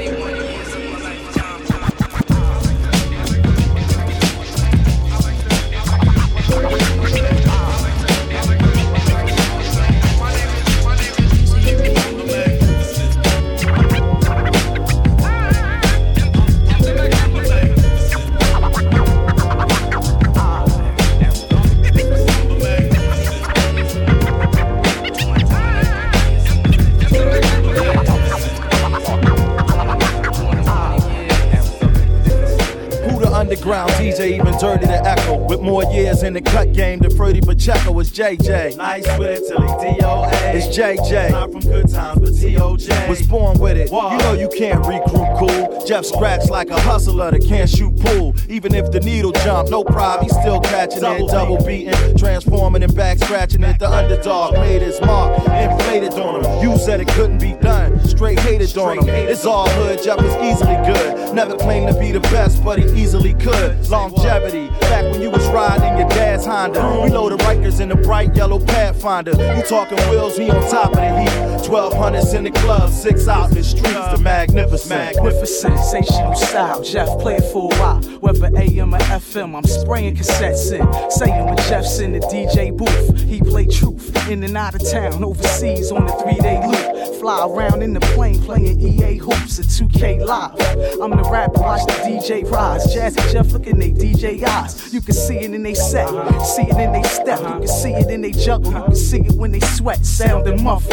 more 35.70 35.84
years 35.94 36.24
in 36.24 36.34
the 36.34 36.42
cut 36.42 36.74
game 36.74 37.00
than 37.00 37.16
Freddie 37.16 37.42
Pacheco 37.42 37.98
is 38.00 38.12
JJ. 38.12 38.76
Nice 38.78 39.06
with 39.20 39.40
it 39.40 39.48
till 39.48 39.62
he 39.62 40.00
DOA. 40.00 40.56
It's 40.56 40.76
JJ. 40.76 41.32
Not 41.32 41.52
from 41.52 41.62
good 41.62 41.90
times, 41.90 42.20
but 42.20 42.30
TOJ. 42.30 43.08
Was 43.08 43.22
born 43.28 43.60
with 43.60 43.78
it. 43.78 43.92
You 43.92 44.18
know 44.18 44.34
you 44.34 44.50
can't 44.50 44.80
recruit 44.86 45.28
cool. 45.38 45.86
Jeff 45.86 46.06
scratch 46.06 46.50
like 46.50 46.70
a 46.70 46.80
hustler 46.80 47.32
that 47.32 47.46
can't 47.46 47.70
shoot 47.70 47.96
pool. 48.00 48.36
Even 48.48 48.74
if 48.74 48.92
the 48.92 49.00
needle 49.00 49.32
jump, 49.32 49.70
no 49.70 49.84
problem, 49.84 50.24
he's 50.24 50.40
still 50.40 50.60
catching 50.60 51.04
it. 51.04 51.28
Double 51.30 51.64
beating, 51.64 52.18
transforming 52.18 52.84
and 52.84 52.96
back 52.96 53.20
scratching 53.20 53.64
it. 53.64 53.78
The 53.80 53.90
underdog 53.90 54.54
made 54.56 54.82
his 54.82 55.00
mark, 55.02 55.38
inflated 55.40 56.14
on 56.14 56.44
him. 56.44 56.64
You 56.64 56.78
said 56.78 57.00
it 57.00 57.08
couldn't 57.10 57.40
be 57.40 57.54
done, 57.54 58.00
straight 58.08 58.40
hated 58.40 58.76
on 58.78 59.00
him. 59.00 59.10
It's 59.10 59.46
all 59.46 59.70
hood, 59.70 60.02
Jeff 60.04 60.18
was 60.18 60.36
easily 60.38 60.76
good. 60.86 61.34
Never 61.36 61.56
claimed 61.58 61.94
to 61.94 62.00
be 62.00 62.12
the 62.12 62.22
best, 62.22 62.64
but 62.64 62.80
he 62.80 62.86
easily 63.02 63.34
could. 63.36 63.88
Longevity, 63.88 64.70
back 64.82 65.04
when 65.12 65.22
you 65.22 65.30
was 65.30 65.48
riding 65.60 65.98
your 66.00 66.08
dad's 66.10 66.46
Honda. 66.46 67.02
We 67.04 67.10
load 67.10 67.34
the 67.34 67.38
Rikers 67.44 67.82
in 67.82 67.90
the 67.90 67.96
bright 67.96 68.34
yellow 68.34 68.60
Pathfinder. 68.60 69.32
You 69.32 69.62
talking 69.64 69.98
wheels, 70.10 70.38
he 70.38 70.50
on 70.50 70.62
top 70.72 70.92
of 70.92 70.96
the 70.96 71.20
heat. 71.20 71.59
1200s 71.60 72.36
in 72.36 72.44
the 72.44 72.52
club, 72.52 72.90
six 72.90 73.28
out 73.28 73.50
the 73.52 73.64
streets, 73.64 73.94
the 73.94 74.20
magnificent. 74.22 74.90
Magnificent, 74.90 75.80
sensational 75.80 76.36
style. 76.36 76.82
Jeff 76.84 77.08
play 77.20 77.36
it 77.36 77.44
for 77.52 77.72
a 77.74 77.78
while. 77.78 78.02
Whether 78.20 78.48
AM 78.58 78.94
or 78.94 79.00
FM, 79.00 79.56
I'm 79.56 79.64
spraying 79.64 80.16
cassettes 80.16 80.72
in. 80.72 81.12
Saying 81.12 81.46
when 81.46 81.58
Jeff's 81.58 82.00
in 82.00 82.14
the 82.14 82.20
DJ 82.20 82.76
booth, 82.76 83.22
he 83.22 83.40
play 83.42 83.66
truth. 83.66 84.30
In 84.30 84.44
and 84.44 84.56
out 84.58 84.76
of 84.76 84.90
town, 84.90 85.24
overseas 85.24 85.92
on 85.92 86.06
the 86.06 86.12
three 86.14 86.36
day 86.36 86.66
loop. 86.66 87.20
Fly 87.20 87.46
around 87.48 87.82
in 87.82 87.94
the 87.94 88.00
plane 88.00 88.42
playing 88.42 88.80
EA 88.80 89.18
hoops 89.18 89.60
at 89.60 89.66
2K 89.66 90.26
Live. 90.26 91.02
I'm 91.02 91.12
the 91.12 91.30
rapper, 91.30 91.60
watch 91.60 91.86
the 91.86 91.94
DJ 91.94 92.50
rise. 92.50 92.96
Jazzy 92.96 93.32
Jeff 93.32 93.52
look 93.52 93.68
in 93.68 93.80
they 93.80 93.92
DJ 93.92 94.42
eyes. 94.44 94.94
You 94.94 95.02
can 95.02 95.14
see 95.14 95.38
it 95.38 95.54
in 95.54 95.64
they 95.64 95.74
set, 95.74 96.08
see 96.46 96.64
it 96.64 96.78
in 96.78 96.94
they 96.94 97.04
step. 97.04 97.40
You 97.40 97.60
can 97.60 97.68
see 97.68 97.92
it 97.92 98.10
in 98.10 98.22
they 98.22 98.32
juggle, 98.32 98.72
you 98.72 98.84
can 98.84 98.96
see 98.96 99.20
it 99.20 99.34
when 99.34 99.52
they 99.52 99.60
sweat, 99.60 100.06
sound 100.06 100.48
and 100.48 100.64
muffle. 100.64 100.90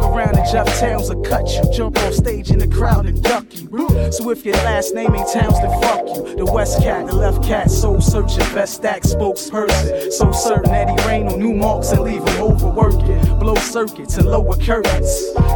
Fuck 0.00 0.14
around 0.14 0.36
and 0.36 0.48
Jeff 0.50 0.66
Townes 0.78 1.08
will 1.08 1.22
cut 1.22 1.48
you. 1.48 1.62
Jump 1.72 1.98
off 1.98 2.12
stage 2.12 2.50
in 2.50 2.58
the 2.58 2.68
crowd 2.68 3.06
and 3.06 3.22
duck 3.22 3.44
you. 3.50 3.66
So 4.12 4.30
if 4.30 4.44
your 4.44 4.54
last 4.56 4.94
name 4.94 5.14
ain't 5.14 5.28
Townes, 5.28 5.58
then 5.60 5.82
fuck 5.82 6.06
you. 6.06 6.36
The 6.36 6.44
West 6.44 6.82
Cat, 6.82 7.06
the 7.06 7.14
Left 7.14 7.42
Cat, 7.42 7.70
soul 7.70 8.00
searching, 8.00 8.44
best 8.54 8.74
stack 8.74 9.02
spokesperson. 9.02 10.12
So 10.12 10.32
certain 10.32 10.70
that 10.72 10.88
he 10.88 11.08
rain 11.08 11.28
on 11.28 11.38
new 11.38 11.54
marks 11.54 11.92
and 11.92 12.02
leave 12.02 12.22
him 12.22 12.42
overworking. 12.42 13.38
Blow 13.38 13.54
circuits 13.54 14.16
and 14.18 14.26
lower 14.26 14.56
curtains. 14.56 15.08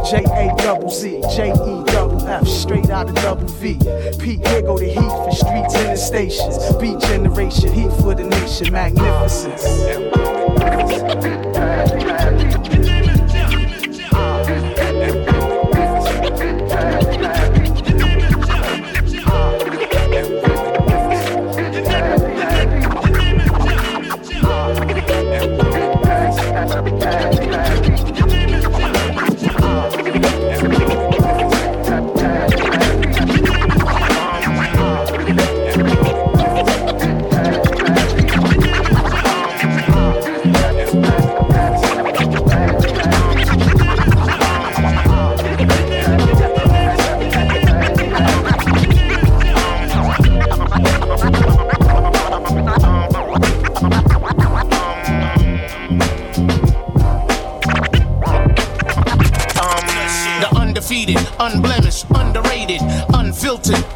J 0.09 0.23
A 0.25 0.55
double 0.57 0.89
Z, 0.89 1.21
J 1.35 1.51
E 1.51 1.83
double 1.85 2.27
F, 2.27 2.47
straight 2.47 2.89
out 2.89 3.09
of 3.09 3.15
double 3.15 3.47
V. 3.47 3.75
Pete, 4.19 4.43
go 4.43 4.77
the 4.77 4.87
heat 4.87 4.95
for 4.95 5.31
streets 5.31 5.75
and 5.75 5.89
the 5.89 5.95
stations. 5.95 6.75
Beat 6.77 6.99
generation, 6.99 7.71
heat 7.71 7.91
for 8.01 8.15
the 8.15 8.23
nation, 8.23 8.73
magnificence. 8.73 9.61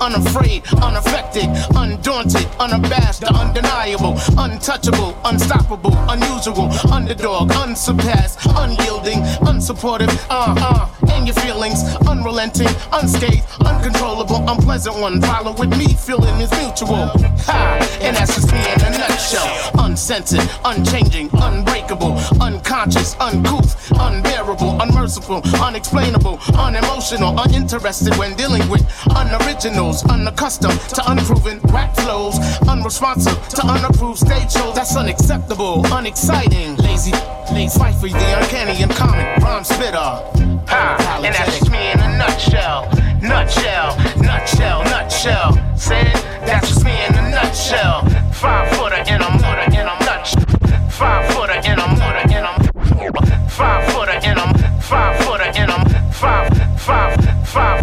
Unafraid, 0.06 0.62
unaffected, 0.84 1.50
undaunted, 1.76 2.48
unabashed, 2.60 3.22
the 3.22 3.34
undeniable, 3.34 4.14
untouchable, 4.38 5.18
unstoppable, 5.26 5.96
unusual, 6.10 6.70
underdog, 6.94 7.52
unsurpassed, 7.52 8.40
unyielding, 8.56 9.20
unsupportive, 9.50 10.14
uh 10.30 10.54
uh, 10.58 10.88
and 11.16 11.28
your 11.28 11.36
feelings, 11.36 11.84
unrelenting, 12.08 12.68
unscathed, 12.92 13.44
uncontrollable, 13.66 14.48
unpleasant 14.50 14.98
one. 14.98 15.22
Follow 15.22 15.54
with 15.54 15.70
me, 15.78 15.88
feeling 15.94 16.40
is 16.42 16.52
mutual. 16.52 17.08
Ha! 17.48 17.98
And 18.02 18.16
that's 18.16 18.36
just 18.36 18.52
me 18.52 18.60
in 18.60 18.94
a 18.94 18.98
nutshell. 18.98 19.48
Uncensored, 19.80 20.48
unchanging, 20.66 21.30
unbreakable, 21.34 22.18
unconscious, 22.42 23.16
uncouth, 23.20 23.92
unbearable, 24.00 24.82
unmerciful, 24.82 25.42
unexplainable, 25.62 26.40
unemotional, 26.56 27.40
uninterested 27.40 28.16
when 28.18 28.36
dealing 28.36 28.68
with 28.70 28.84
unoriginals, 29.16 30.04
unaccustomed 30.10 30.80
to 30.90 31.02
unproven 31.12 31.60
rap 31.72 31.96
flows, 31.96 32.38
unresponsive 32.68 33.38
to 33.50 33.66
unapproved 33.66 34.20
stage 34.20 34.52
shows. 34.52 34.76
That's 34.76 34.96
unacceptable, 34.96 35.86
unexciting, 35.94 36.76
lazy, 36.78 37.14
lazy, 37.52 37.80
fight 37.80 37.96
for 37.96 38.10
the 38.10 38.40
uncanny 38.40 38.84
and 38.84 38.92
common 38.92 39.26
rhyme 39.42 39.64
spitter. 39.64 40.45
Ha! 40.68 41.22
And 41.24 41.34
that's 41.34 41.58
just 41.60 41.72
me 41.72 41.92
in 41.92 42.00
a 42.00 42.18
nutshell. 42.18 42.90
Nutshell, 43.22 43.98
nutshell, 44.22 44.84
nutshell. 44.84 45.78
Say 45.78 46.04
that's 46.46 46.68
just 46.70 46.84
me 46.86 46.92
in 47.06 47.16
a 47.16 47.30
nutshell. 47.30 48.06
Five 48.34 48.70
footer 48.76 49.02
in 49.08 49.22
a 49.22 49.30
mutter 49.42 49.68
in 49.74 49.88
a 49.88 49.96
nutshell. 50.06 50.44
Five 50.90 51.34
footer 51.34 51.60
in 51.66 51.80
a 51.80 51.88
mutter 51.98 52.26
in 52.30 52.44
a 52.44 53.50
five 53.50 53.84
footer 53.94 54.20
in 54.24 54.38
a 54.38 54.82
five 54.82 55.18
footer 55.24 55.52
in 55.56 55.70
a 55.70 56.12
five 56.12 56.50
five 56.80 57.16
five 57.48 57.82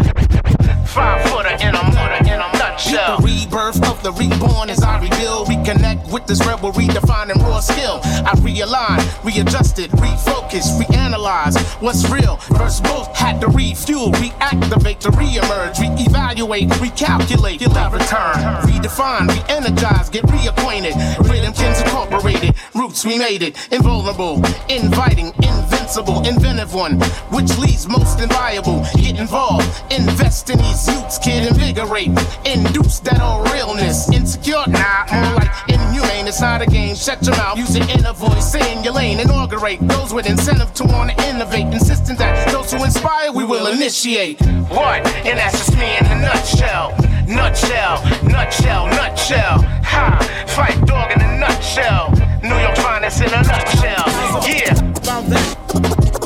five 0.87 1.23
footer 1.29 1.57
in 1.61 1.75
a 1.75 1.83
mutter 1.95 2.25
in 2.25 2.41
a 2.41 2.53
nutshell. 2.59 3.17
The 3.19 3.25
rebirth 3.25 3.83
of 3.89 4.03
the 4.03 4.13
reborn 4.13 4.71
as 4.71 4.82
I 4.82 4.82
rebuild, 4.82 4.82
reconnect 4.82 4.82
with 6.13 6.27
this 6.27 6.45
rebel, 6.47 6.73
redefining 6.73 7.37
raw 7.37 7.61
skill. 7.61 8.01
I 8.05 8.35
realign, 8.45 9.01
readjusted, 9.25 9.91
refocus, 9.93 10.79
reanalyze 10.79 11.59
what's 11.81 12.09
real. 12.11 12.37
First 12.59 12.85
both 12.85 13.17
had 13.17 13.41
to 13.41 13.49
refuel, 13.49 14.13
reactivate 14.13 14.99
to 15.01 15.11
reemerge, 15.11 15.77
reevaluate, 15.77 16.69
recalculate, 16.73 17.59
get 17.59 17.73
that 17.73 17.93
return, 17.93 18.35
redefine, 18.69 19.29
re-energize, 19.29 20.11
get 20.11 20.25
reacquainted. 20.25 20.95
Rhythm 21.31 21.53
kins 21.55 21.81
incorporated, 21.81 22.55
roots 22.75 23.05
we 23.05 23.19
made 23.19 23.43
it, 23.43 23.57
invulnerable, 23.73 24.37
inviting, 24.69 25.33
invincible, 25.43 26.27
inventive 26.27 26.75
one, 26.75 27.01
which 27.31 27.57
leads 27.59 27.89
most 27.89 28.21
inviable. 28.21 28.85
Get 28.97 29.19
involved, 29.19 29.67
invest 29.91 30.51
in 30.51 30.59
these 30.59 30.87
youths, 30.89 31.19
kid, 31.19 31.47
invigorate, 31.49 32.11
induce 32.45 33.01
that 33.01 33.21
old 33.23 33.51
realness. 33.51 34.11
Insecure, 34.13 34.65
nah, 34.69 35.07
more 35.11 35.37
like 35.37 35.53
It's 36.33 36.41
not 36.41 36.63
a 36.63 36.67
game. 36.67 36.95
Shut 36.95 37.23
your 37.27 37.37
mouth, 37.37 37.59
use 37.59 37.77
your 37.77 37.87
inner 37.91 38.15
voice, 38.15 38.49
stay 38.49 38.75
in 38.75 38.83
your 38.83 38.95
lane, 38.95 39.21
inaugurate 39.21 39.81
those 39.83 40.15
with 40.15 40.27
incentive 40.27 40.73
to 40.73 40.85
want 40.85 41.11
to 41.11 41.29
innovate, 41.29 41.67
insisting 41.67 42.17
that 42.17 42.51
those 42.51 42.73
who 42.73 42.83
inspire 42.83 43.31
we 43.31 43.45
will 43.45 43.67
initiate. 43.67 44.41
What? 44.71 45.07
And 45.27 45.39
that's 45.39 45.59
just 45.59 45.77
me 45.77 45.95
in 45.99 46.07
a 46.07 46.23
nutshell. 46.23 46.97
Nutshell, 47.29 48.03
nutshell, 48.25 48.87
nutshell. 48.87 49.61
Ha! 49.85 50.47
Fight 50.57 50.87
dog 50.87 51.13
in 51.13 51.21
a 51.21 51.39
nutshell. 51.39 52.11
New 52.43 52.59
York 52.59 52.77
finest 52.79 53.21
in 53.21 53.29
a 53.29 53.43
nutshell. 53.43 54.05
Yeah. 54.49 54.73
About 54.73 55.29
that. 55.29 55.57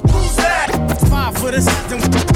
Who's 0.09 0.37
that? 0.37 0.71
Five 1.11 1.37
for 1.37 1.51
the 1.51 2.36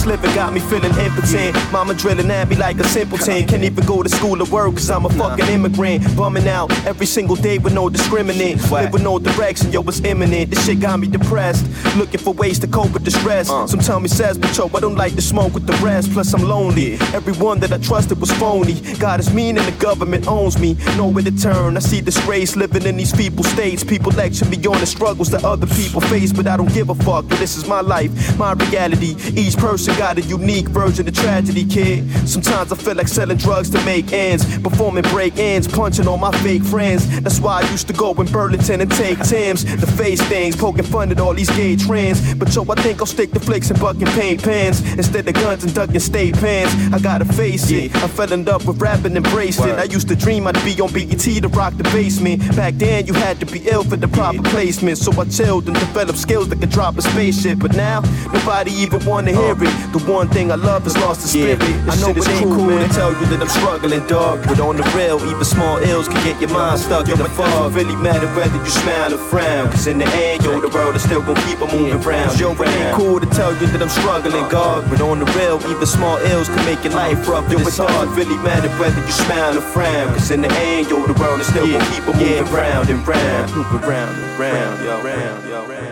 living 0.05 0.33
got 0.33 0.53
me 0.53 0.59
feeling 0.59 0.93
impotent. 0.97 1.55
Mama 1.71 1.93
drilling 1.93 2.29
at 2.31 2.49
me 2.49 2.55
like 2.55 2.77
a 2.79 2.83
simpleton. 2.83 3.47
Can't 3.47 3.63
even 3.63 3.85
go 3.85 4.03
to 4.03 4.09
school 4.09 4.41
or 4.41 4.45
work 4.45 4.73
cause 4.73 4.89
I'm 4.89 5.05
a 5.05 5.09
fucking 5.09 5.47
immigrant. 5.47 6.15
Bumming 6.15 6.47
out 6.47 6.71
every 6.85 7.05
single 7.05 7.35
day 7.35 7.57
with 7.57 7.73
no 7.73 7.89
discriminate. 7.89 8.57
Live 8.71 8.93
with 8.93 9.03
no 9.03 9.19
direction, 9.19 9.71
yo, 9.71 9.81
it's 9.83 9.99
imminent. 10.01 10.49
This 10.49 10.65
shit 10.65 10.79
got 10.79 10.99
me 10.99 11.07
depressed. 11.07 11.65
Looking 11.97 12.19
for 12.19 12.33
ways 12.33 12.59
to 12.59 12.67
cope 12.67 12.93
with 12.93 13.05
the 13.05 13.11
stress. 13.11 13.49
Uh. 13.49 13.67
Some 13.67 13.79
tell 13.79 13.99
me 13.99 14.07
says, 14.07 14.37
but 14.37 14.55
yo, 14.57 14.69
I 14.73 14.79
don't 14.79 14.95
like 14.95 15.15
to 15.15 15.21
smoke 15.21 15.53
with 15.53 15.67
the 15.67 15.73
rest. 15.85 16.11
Plus, 16.13 16.33
I'm 16.33 16.43
lonely. 16.43 16.93
Everyone 17.13 17.59
that 17.59 17.71
I 17.71 17.77
trusted 17.77 18.19
was 18.19 18.31
phony. 18.33 18.79
God 18.97 19.19
is 19.19 19.33
mean 19.33 19.57
and 19.57 19.67
the 19.67 19.77
government 19.83 20.27
owns 20.27 20.59
me. 20.59 20.77
Nowhere 20.97 21.23
to 21.23 21.31
turn. 21.31 21.77
I 21.77 21.79
see 21.79 22.01
disgrace 22.01 22.55
living 22.55 22.83
in 22.83 22.97
these 22.97 23.13
feeble 23.13 23.43
states. 23.43 23.83
People 23.83 24.11
lecture 24.13 24.45
me 24.45 24.57
on 24.65 24.79
the 24.79 24.85
struggles 24.85 25.29
that 25.31 25.43
other 25.43 25.67
people 25.67 26.01
face, 26.01 26.31
but 26.31 26.47
I 26.47 26.57
don't 26.57 26.73
give 26.73 26.89
a 26.89 26.95
fuck. 26.95 27.25
This 27.27 27.57
is 27.57 27.67
my 27.67 27.81
life, 27.81 28.11
my 28.37 28.53
reality. 28.53 29.15
Each 29.35 29.57
person 29.57 29.90
got 29.97 30.17
a 30.17 30.21
unique 30.21 30.67
version 30.69 31.07
of 31.07 31.13
tragedy, 31.13 31.65
kid. 31.65 32.09
Sometimes 32.27 32.71
I 32.71 32.75
feel 32.75 32.95
like 32.95 33.07
selling 33.07 33.37
drugs 33.37 33.69
to 33.71 33.83
make 33.85 34.11
ends, 34.11 34.45
performing 34.59 35.03
break 35.03 35.37
ins, 35.37 35.67
punching 35.67 36.07
all 36.07 36.17
my 36.17 36.31
fake 36.39 36.63
friends. 36.63 37.07
That's 37.21 37.39
why 37.39 37.61
I 37.61 37.71
used 37.71 37.87
to 37.87 37.93
go 37.93 38.13
in 38.13 38.27
Burlington 38.27 38.81
and 38.81 38.91
take 38.91 39.19
Tim's 39.19 39.63
to 39.63 39.87
face 39.87 40.21
things, 40.23 40.55
poking 40.55 40.85
fun 40.85 41.11
at 41.11 41.19
all 41.19 41.33
these 41.33 41.49
gay 41.49 41.75
trends. 41.75 42.33
But 42.35 42.53
yo, 42.55 42.63
I 42.69 42.75
think 42.75 42.99
I'll 42.99 43.05
stick 43.05 43.31
to 43.31 43.39
flicks 43.39 43.69
and 43.69 43.79
bucking 43.79 44.07
paint 44.07 44.43
pans 44.43 44.81
instead 44.93 45.27
of 45.27 45.33
guns 45.33 45.63
and 45.63 45.73
ducking 45.73 45.99
state 45.99 46.35
pans. 46.35 46.71
I 46.93 46.99
gotta 46.99 47.25
face 47.25 47.69
it. 47.71 47.95
I 47.95 48.07
fell 48.07 48.31
in 48.31 48.45
love 48.45 48.67
with 48.67 48.81
rapping, 48.81 49.15
embraced 49.15 49.61
it. 49.61 49.77
I 49.77 49.83
used 49.83 50.07
to 50.09 50.15
dream 50.15 50.47
I'd 50.47 50.55
be 50.63 50.79
on 50.81 50.91
BET 50.93 51.19
to 51.19 51.47
rock 51.49 51.75
the 51.77 51.83
basement. 51.85 52.55
Back 52.55 52.75
then, 52.75 53.05
you 53.07 53.13
had 53.13 53.39
to 53.39 53.45
be 53.45 53.67
ill 53.69 53.83
for 53.83 53.97
the 53.97 54.07
proper 54.07 54.41
placement, 54.43 54.97
so 54.97 55.11
I 55.19 55.25
chilled 55.25 55.67
and 55.67 55.75
developed 55.75 56.19
skills 56.19 56.49
that 56.49 56.59
could 56.59 56.69
drop 56.69 56.97
a 56.97 57.01
spaceship. 57.01 57.59
But 57.59 57.75
now, 57.75 58.01
nobody 58.33 58.71
even 58.71 59.03
wanna 59.05 59.31
hear 59.31 59.55
uh. 59.55 59.61
it. 59.61 59.80
The 59.91 59.99
one 60.05 60.29
thing 60.29 60.51
I 60.51 60.55
love 60.55 60.85
is 60.87 60.95
lost 60.97 61.21
the 61.21 61.27
spirit. 61.27 61.61
I 61.89 61.95
know 61.99 62.13
it 62.15 62.27
ain't 62.29 62.47
cool 62.47 62.69
to 62.69 62.87
tell 62.93 63.11
you 63.11 63.25
that 63.33 63.41
I'm 63.41 63.49
struggling, 63.49 64.05
dog. 64.07 64.45
But 64.47 64.59
on 64.59 64.77
the 64.77 64.85
real, 64.95 65.19
even 65.25 65.43
small 65.43 65.77
ills 65.79 66.07
can 66.07 66.23
get 66.23 66.39
your 66.39 66.49
mind 66.51 66.79
stuck 66.79 67.09
in 67.09 67.17
the 67.17 67.27
fog. 67.29 67.73
Really 67.73 67.95
matter 67.95 68.27
whether 68.37 68.55
you 68.55 68.71
smile 68.71 69.13
or 69.13 69.17
frown. 69.17 69.69
Cause 69.71 69.87
in 69.87 69.97
the 69.97 70.07
end, 70.15 70.43
yo, 70.43 70.61
the 70.61 70.69
world 70.69 70.95
is 70.95 71.03
still 71.03 71.21
gonna 71.21 71.41
keep 71.47 71.61
on 71.61 71.69
moving 71.75 71.99
round. 72.01 72.39
Yo, 72.39 72.53
it 72.53 72.67
ain't 72.67 72.95
cool 72.95 73.19
to 73.19 73.27
tell 73.27 73.51
you 73.59 73.67
that 73.67 73.81
I'm 73.81 73.89
struggling, 73.89 74.47
God. 74.49 74.89
But 74.89 75.01
on 75.01 75.19
the 75.19 75.27
real, 75.35 75.59
even 75.69 75.85
small 75.85 76.17
ills 76.31 76.47
can 76.47 76.63
make 76.65 76.83
your 76.83 76.93
life 76.93 77.27
rough. 77.27 77.49
Yo, 77.51 77.59
it's 77.59 77.77
hard. 77.77 78.09
Really 78.15 78.37
matter 78.39 78.69
whether 78.79 79.01
you 79.01 79.11
smile 79.11 79.57
or 79.57 79.61
frown. 79.61 80.13
Cause 80.15 80.31
in 80.31 80.41
the 80.41 80.51
end, 80.51 80.89
yo, 80.89 81.05
the 81.05 81.17
world 81.19 81.41
is 81.41 81.47
still 81.47 81.67
gonna 81.67 81.91
keep 81.91 82.07
on 82.07 82.15
moving 82.15 82.47
round 82.53 82.89
and 82.89 83.05
round. 83.07 83.51
Moving 83.55 83.81
round 83.81 84.15
and 84.15 84.39
round, 84.39 84.83
yo, 84.83 85.03
round, 85.03 85.43
yo, 85.49 85.49
round, 85.49 85.49
yo, 85.49 85.67
round. 85.67 85.90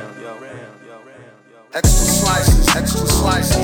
Extra 1.72 1.92
slices, 1.92 2.68
extra 2.76 3.06
slices. 3.06 3.56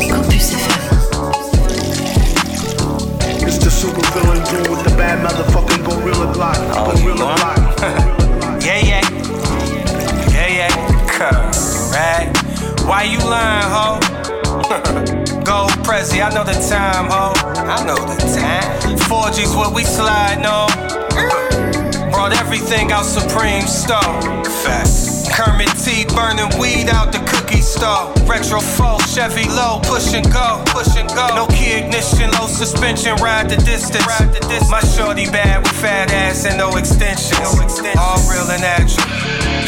It's 3.41 3.57
the 3.57 3.71
super 3.71 4.01
villain 4.11 4.43
dude 4.45 4.69
with 4.69 4.83
the 4.83 4.95
bad 4.95 5.25
motherfucking 5.25 5.83
gorilla 5.83 6.31
block. 6.31 6.55
Oh, 6.77 6.93
gorilla 7.01 7.35
block. 7.35 8.61
Yeah, 8.63 8.77
yeah. 8.77 9.01
Yeah, 10.29 10.47
yeah. 10.47 11.07
Correct. 11.07 12.37
Why 12.85 13.03
you 13.03 13.17
lying, 13.19 13.69
ho? 13.73 13.99
Go 15.43 15.67
Prezi, 15.81 16.21
I 16.23 16.29
know 16.31 16.43
the 16.43 16.53
time, 16.69 17.09
ho. 17.09 17.33
I 17.57 17.83
know 17.85 17.95
the 17.95 18.17
time. 18.35 18.97
4G's 19.09 19.55
what 19.55 19.73
we 19.73 19.83
sliding 19.83 20.45
on. 20.45 20.69
Brought 22.11 22.33
everything 22.33 22.91
out 22.91 23.05
Supreme 23.05 23.65
Store. 23.65 24.45
Facts. 24.63 25.27
Kermit 25.35 25.69
T 25.95 26.03
burning 26.11 26.51
weed 26.59 26.89
out 26.91 27.13
the 27.13 27.23
cookie 27.23 27.63
store. 27.63 28.11
Retro 28.27 28.59
4, 28.59 28.99
Chevy 29.07 29.47
low, 29.47 29.79
push 29.87 30.11
and 30.11 30.27
go, 30.27 30.61
push 30.67 30.91
and 30.99 31.07
go. 31.07 31.23
No 31.31 31.47
key 31.47 31.71
ignition, 31.71 32.27
low 32.35 32.47
suspension, 32.47 33.15
ride 33.23 33.47
the 33.49 33.55
distance. 33.63 34.03
Ride 34.03 34.27
the 34.35 34.43
distance. 34.43 34.69
My 34.69 34.83
shorty 34.83 35.23
bad 35.31 35.63
with 35.63 35.71
fat 35.79 36.11
ass 36.11 36.43
and 36.43 36.57
no 36.57 36.75
extensions. 36.75 37.39
No 37.39 37.63
extensions. 37.63 37.95
All 37.95 38.19
real 38.27 38.43
and 38.51 38.59
natural. 38.59 39.07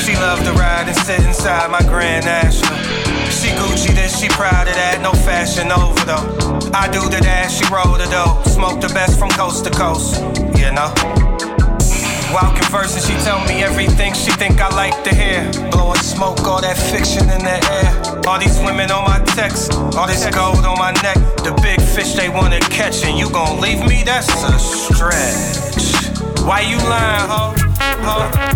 She 0.03 0.19
love 0.19 0.43
to 0.43 0.51
ride 0.51 0.91
and 0.91 0.97
sit 0.97 1.23
inside 1.23 1.71
my 1.71 1.81
Grand 1.87 2.25
National. 2.25 2.75
She 3.31 3.47
Gucci 3.55 3.95
this, 3.95 4.19
she 4.19 4.27
proud 4.27 4.67
of 4.67 4.75
that, 4.75 4.99
no 4.99 5.13
fashion 5.23 5.71
over 5.71 6.03
though. 6.03 6.27
I 6.75 6.91
do 6.91 7.07
the 7.07 7.23
dash, 7.23 7.55
she 7.55 7.65
roll 7.71 7.95
the 7.95 8.07
dough. 8.11 8.43
Smoke 8.51 8.81
the 8.81 8.91
best 8.91 9.17
from 9.17 9.29
coast 9.29 9.63
to 9.63 9.71
coast, 9.71 10.19
you 10.59 10.75
know. 10.75 11.26
While 12.33 12.53
conversing, 12.53 13.01
she 13.03 13.17
tell 13.23 13.39
me 13.45 13.63
everything 13.63 14.13
she 14.13 14.31
think 14.31 14.59
I 14.59 14.67
like 14.75 15.03
to 15.05 15.15
hear. 15.15 15.49
Blowing 15.71 15.97
smoke, 15.99 16.41
all 16.43 16.61
that 16.61 16.77
fiction 16.77 17.23
in 17.29 17.39
the 17.39 17.57
air. 17.71 18.27
All 18.27 18.37
these 18.37 18.59
women 18.59 18.91
on 18.91 19.05
my 19.05 19.19
text, 19.33 19.73
all 19.95 20.05
this 20.07 20.25
gold 20.35 20.65
on 20.65 20.77
my 20.77 20.91
neck. 21.03 21.15
The 21.37 21.57
big 21.61 21.79
fish 21.81 22.13
they 22.13 22.27
wanna 22.27 22.59
catch, 22.59 23.05
and 23.05 23.17
you 23.17 23.29
gon' 23.29 23.61
leave 23.61 23.79
me? 23.87 24.03
That's 24.03 24.27
a 24.43 24.59
stretch. 24.59 25.57
Why 26.43 26.61
you 26.61 26.77
lying, 26.77 27.27
ho? 27.29 27.55
Ho? 28.03 28.47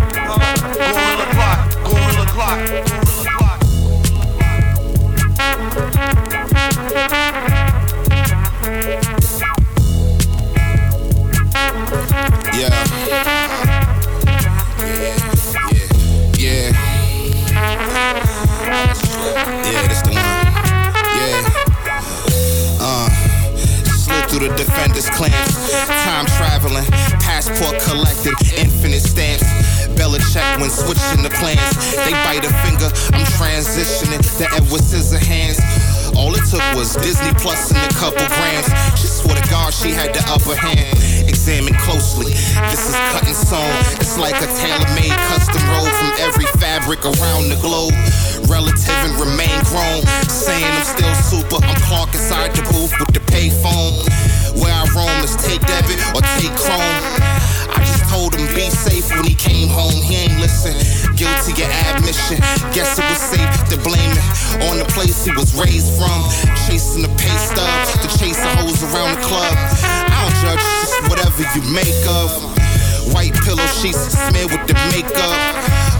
Yeah. 12.54 12.82
Yeah. 13.08 13.51
Yeah, 19.32 19.88
this 19.88 20.02
the 20.02 20.12
one. 20.12 20.28
Yeah. 21.16 21.40
Uh. 22.80 23.08
Slid 23.96 24.24
through 24.28 24.48
the 24.48 24.54
defenders 24.56 25.08
clans. 25.08 25.72
Time 25.88 26.26
traveling. 26.36 26.84
Passport 27.24 27.80
collected. 27.80 28.34
Infinite 28.58 29.00
stamps. 29.00 29.44
Belichick 29.96 30.44
when 30.60 30.68
switching 30.68 31.22
the 31.22 31.30
plans. 31.40 31.64
They 31.96 32.12
bite 32.28 32.44
a 32.44 32.52
finger. 32.60 32.92
I'm 33.16 33.24
transitioning 33.40 34.20
to 34.20 34.44
Edward 34.52 34.82
Scissorhands. 34.84 35.60
All 36.16 36.34
it 36.34 36.44
took 36.50 36.60
was 36.76 36.94
Disney 36.96 37.32
Plus 37.40 37.72
and 37.72 37.80
a 37.80 37.94
couple 37.96 38.26
grams. 38.36 38.68
She 39.00 39.06
swore 39.06 39.34
to 39.34 39.48
God 39.48 39.72
she 39.72 39.92
had 39.92 40.12
the 40.12 40.20
upper 40.28 40.56
hand. 40.56 40.92
Examine 41.42 41.74
closely. 41.74 42.30
This 42.70 42.86
is 42.86 42.94
cut 43.10 43.26
and 43.26 43.34
sewn. 43.34 43.66
It's 43.98 44.14
like 44.14 44.38
a 44.38 44.46
tailor-made 44.62 45.10
custom 45.26 45.58
robe 45.74 45.90
from 45.90 46.14
every 46.22 46.46
fabric 46.62 47.02
around 47.02 47.50
the 47.50 47.58
globe. 47.58 47.90
Relative 48.46 48.94
and 49.02 49.18
remain 49.18 49.50
grown. 49.66 50.06
Saying 50.30 50.62
I'm 50.62 50.86
still 50.86 51.10
super. 51.18 51.58
I'm 51.66 51.74
Clark 51.90 52.14
inside 52.14 52.54
the 52.54 52.62
booth 52.70 52.94
with 52.94 53.10
the 53.10 53.18
payphone. 53.26 54.06
Where 54.62 54.70
I 54.70 54.86
roam 54.94 55.10
is 55.26 55.34
take 55.42 55.58
debit 55.66 55.98
or 56.14 56.22
take 56.38 56.54
chrome. 56.54 56.94
I 57.74 57.82
just 57.90 58.06
told 58.06 58.38
him 58.38 58.46
be 58.54 58.70
safe 58.70 59.10
when 59.10 59.26
he 59.26 59.34
came 59.34 59.66
home. 59.66 59.98
He 59.98 60.30
ain't 60.30 60.38
listen. 60.38 60.78
Guilty 61.18 61.58
of 61.58 61.74
admission. 61.90 62.38
Guess 62.70 63.02
it 63.02 63.06
was 63.10 63.18
safe 63.18 63.50
to 63.66 63.82
blame 63.82 64.14
it 64.14 64.26
on 64.70 64.78
the 64.78 64.86
place 64.94 65.26
he 65.26 65.34
was 65.34 65.58
raised 65.58 65.90
from. 65.98 66.22
Chasing 66.70 67.02
the 67.02 67.10
pay 67.18 67.34
stub 67.34 67.66
to 67.98 68.06
chase 68.14 68.38
the 68.38 68.50
hoes 68.62 68.78
around 68.94 69.18
the 69.18 69.22
club. 69.26 69.50
I 69.82 70.22
don't 70.22 70.38
judge, 70.38 70.62
whatever 71.12 71.44
you 71.52 71.62
make 71.68 72.00
of. 72.08 72.32
White 73.12 73.36
pillow 73.44 73.66
sheets 73.76 74.00
smeared 74.16 74.48
with 74.48 74.64
the 74.64 74.76
makeup. 74.88 75.36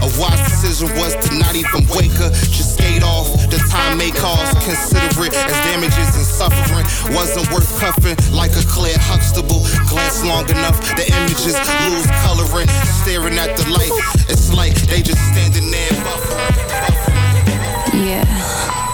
A 0.01 0.09
wise 0.17 0.41
decision 0.49 0.89
was 0.97 1.13
to 1.13 1.37
not 1.37 1.53
even 1.53 1.85
wake 1.93 2.17
her, 2.17 2.33
just 2.49 2.73
skate 2.73 3.03
off. 3.03 3.29
The 3.53 3.61
time 3.69 3.99
may 3.99 4.09
cause, 4.09 4.49
consider 4.65 5.29
it 5.29 5.33
as 5.37 5.53
damages 5.69 6.17
and 6.17 6.25
suffering. 6.25 6.85
Wasn't 7.13 7.45
worth 7.53 7.69
cuffing 7.79 8.17
like 8.33 8.57
a 8.57 8.65
Claire 8.65 8.97
Huxtable. 8.97 9.61
Glance 9.85 10.25
long 10.25 10.49
enough, 10.49 10.81
the 10.97 11.05
images 11.13 11.53
lose 11.85 12.09
coloring. 12.25 12.69
Staring 13.05 13.37
at 13.37 13.53
the 13.55 13.69
light, 13.69 13.93
it's 14.33 14.51
like 14.51 14.73
they 14.89 15.03
just 15.03 15.21
standing 15.29 15.69
there. 15.69 15.93
Yeah. 17.93 18.92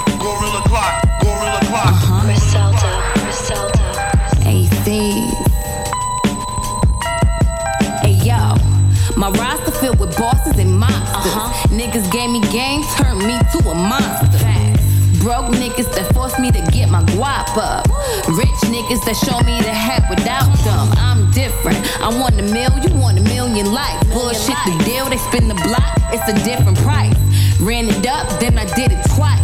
Up. 17.60 17.86
Rich 18.32 18.72
niggas 18.72 19.04
that 19.06 19.20
show 19.20 19.38
me 19.44 19.60
the 19.62 19.76
hat 19.76 20.08
without 20.10 20.50
them. 20.64 20.88
I'm 20.98 21.30
different. 21.32 21.78
I 22.02 22.08
want 22.08 22.40
a 22.40 22.44
mill, 22.44 22.72
you 22.80 22.96
want 22.96 23.20
a 23.20 23.24
million 23.24 23.72
likes. 23.72 24.04
Bullshit 24.08 24.58
the 24.66 24.76
deal, 24.88 25.06
they 25.12 25.20
spin 25.30 25.48
the 25.48 25.60
block, 25.68 25.92
it's 26.16 26.26
a 26.32 26.36
different 26.48 26.80
price. 26.80 27.14
Ran 27.60 27.92
it 27.92 28.08
up, 28.08 28.26
then 28.40 28.58
I 28.58 28.66
did 28.74 28.92
it 28.92 29.04
twice. 29.16 29.44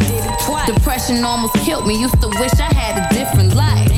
Depression 0.66 1.24
almost 1.24 1.54
killed 1.66 1.86
me, 1.86 2.00
used 2.00 2.20
to 2.22 2.28
wish 2.40 2.56
I 2.58 2.72
had 2.74 2.96
a 2.98 3.06
different 3.14 3.54
life. 3.54 3.92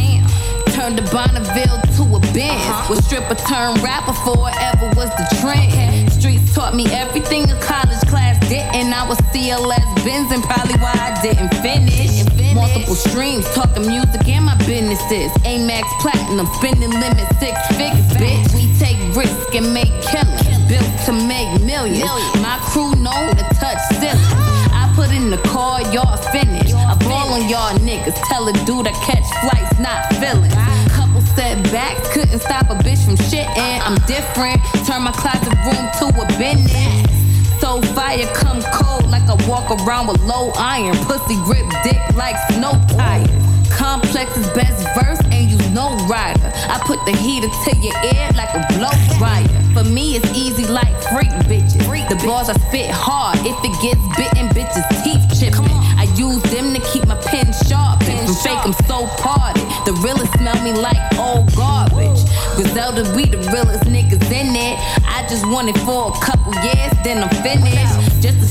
Turned 0.73 0.97
the 0.97 1.05
Bonneville 1.13 1.81
to 1.97 2.03
a 2.15 2.19
Benz. 2.33 2.57
Uh-huh. 2.57 2.89
Was 2.89 3.05
stripper 3.05 3.35
turned 3.47 3.81
rapper 3.81 4.13
before 4.13 4.49
ever 4.59 4.87
was 4.95 5.09
the 5.17 5.25
trend. 5.41 6.11
Streets 6.11 6.53
taught 6.53 6.75
me 6.75 6.85
everything 6.91 7.49
a 7.49 7.59
college 7.61 8.01
class 8.09 8.37
didn't. 8.49 8.93
I 8.93 9.07
was 9.07 9.17
CLS 9.33 10.05
Benz 10.05 10.31
and 10.31 10.43
probably 10.43 10.75
why 10.77 10.93
I 10.93 11.19
didn't 11.21 11.53
finish. 11.61 12.36
Multiple 12.57 12.95
streams, 12.95 13.45
talking 13.53 13.85
music 13.85 14.27
and 14.27 14.45
my 14.45 14.57
businesses. 14.65 15.29
Amex 15.45 15.85
Platinum, 16.01 16.47
spending 16.57 16.89
limit 16.89 17.27
six 17.37 17.53
figures, 17.77 18.09
bitch. 18.17 18.49
We 18.57 18.65
take 18.81 18.97
risk 19.15 19.53
and 19.53 19.73
make 19.73 19.93
killings. 20.01 20.57
Built 20.65 20.89
to 21.05 21.13
make 21.13 21.61
millions. 21.61 22.09
My 22.41 22.57
crew 22.73 22.95
known 22.97 23.35
to 23.37 23.45
touch 23.61 23.77
ceilings. 24.01 24.33
I 24.73 24.91
put 24.95 25.13
in 25.13 25.29
the 25.29 25.37
car, 25.53 25.81
y'all 25.93 26.17
finished. 26.33 26.73
I 26.73 26.97
ball 27.05 27.37
on 27.37 27.47
y'all 27.47 27.77
niggas. 27.85 28.17
Tell 28.27 28.49
a 28.49 28.53
dude 28.65 28.87
I 28.87 28.93
catch 29.05 29.27
flights, 29.45 29.77
not 29.79 30.09
feelings. 30.17 30.53
Couple 30.97 31.21
setbacks, 31.37 32.11
couldn't 32.11 32.39
stop 32.39 32.71
a 32.71 32.75
bitch 32.81 33.05
from 33.05 33.17
shitting. 33.29 33.79
I'm 33.85 34.01
different. 34.09 34.59
Turn 34.87 35.03
my 35.03 35.11
closet 35.11 35.53
room 35.61 35.85
to 36.01 36.05
a 36.21 36.25
business. 36.41 37.26
So 37.67 37.81
fire 37.91 38.25
come 38.27 38.61
cold 38.71 39.11
like 39.11 39.27
I 39.27 39.35
walk 39.45 39.67
around 39.81 40.07
with 40.07 40.23
low 40.23 40.53
iron. 40.55 40.95
Pussy 41.03 41.35
grip 41.43 41.67
dick 41.83 41.99
like 42.15 42.37
snow 42.53 42.71
tires. 42.95 43.27
Complex 43.69 44.37
is 44.37 44.47
best 44.51 44.87
verse 44.95 45.19
and 45.33 45.51
use 45.51 45.69
no 45.71 45.91
rider. 46.07 46.49
I 46.55 46.79
put 46.85 47.03
the 47.03 47.11
heater 47.11 47.49
to 47.49 47.71
your 47.83 47.97
ear 48.15 48.31
like 48.39 48.55
a 48.55 48.63
blow 48.71 48.95
dryer. 49.19 49.51
For 49.73 49.83
me, 49.83 50.15
it's 50.15 50.31
easy 50.31 50.65
like 50.65 50.95
freak 51.11 51.27
bitches. 51.43 52.07
The 52.07 52.15
bars 52.25 52.47
I 52.47 52.53
spit 52.69 52.89
hard. 52.89 53.37
If 53.43 53.59
it 53.59 53.75
gets 53.83 53.99
bitten, 54.15 54.47
bitches 54.55 54.87
teeth 55.03 55.27
chipping. 55.37 55.67
I 55.99 56.07
use 56.15 56.41
them 56.43 56.73
to 56.73 56.79
keep 56.87 57.05
my 57.05 57.19
pen 57.19 57.51
sharp. 57.67 58.01
From 58.01 58.35
fake, 58.47 58.63
I'm 58.63 58.73
so 58.87 59.07
parted. 59.19 59.67
The 59.83 59.91
realest 59.99 60.31
smell 60.39 60.55
me 60.63 60.71
like 60.71 61.03
old 61.19 61.53
garbage. 61.53 62.23
Griselda, 62.55 63.03
we 63.13 63.25
the 63.25 63.37
realest 63.51 63.83
niggas 63.83 64.23
in 64.31 64.55
it. 64.55 64.79
I 65.03 65.27
just 65.29 65.45
want 65.45 65.67
it 65.69 65.77
for 65.79 66.09
a 66.09 66.25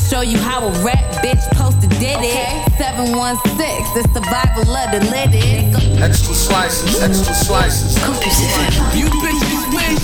show 0.09 0.21
you 0.21 0.39
how 0.39 0.67
a 0.67 0.71
rap 0.85 1.03
bitch 1.23 1.43
posted 1.57 1.91
did 1.99 2.19
it. 2.23 2.73
716, 2.79 3.43
the 3.95 4.03
survival 4.15 4.77
of 4.77 4.91
the 4.93 5.01
littest. 5.11 6.01
Extra 6.01 6.35
slices, 6.35 7.03
extra 7.03 7.35
slices. 7.35 7.97
You 8.95 9.07
bitches 9.19 9.67
wish. 9.75 9.99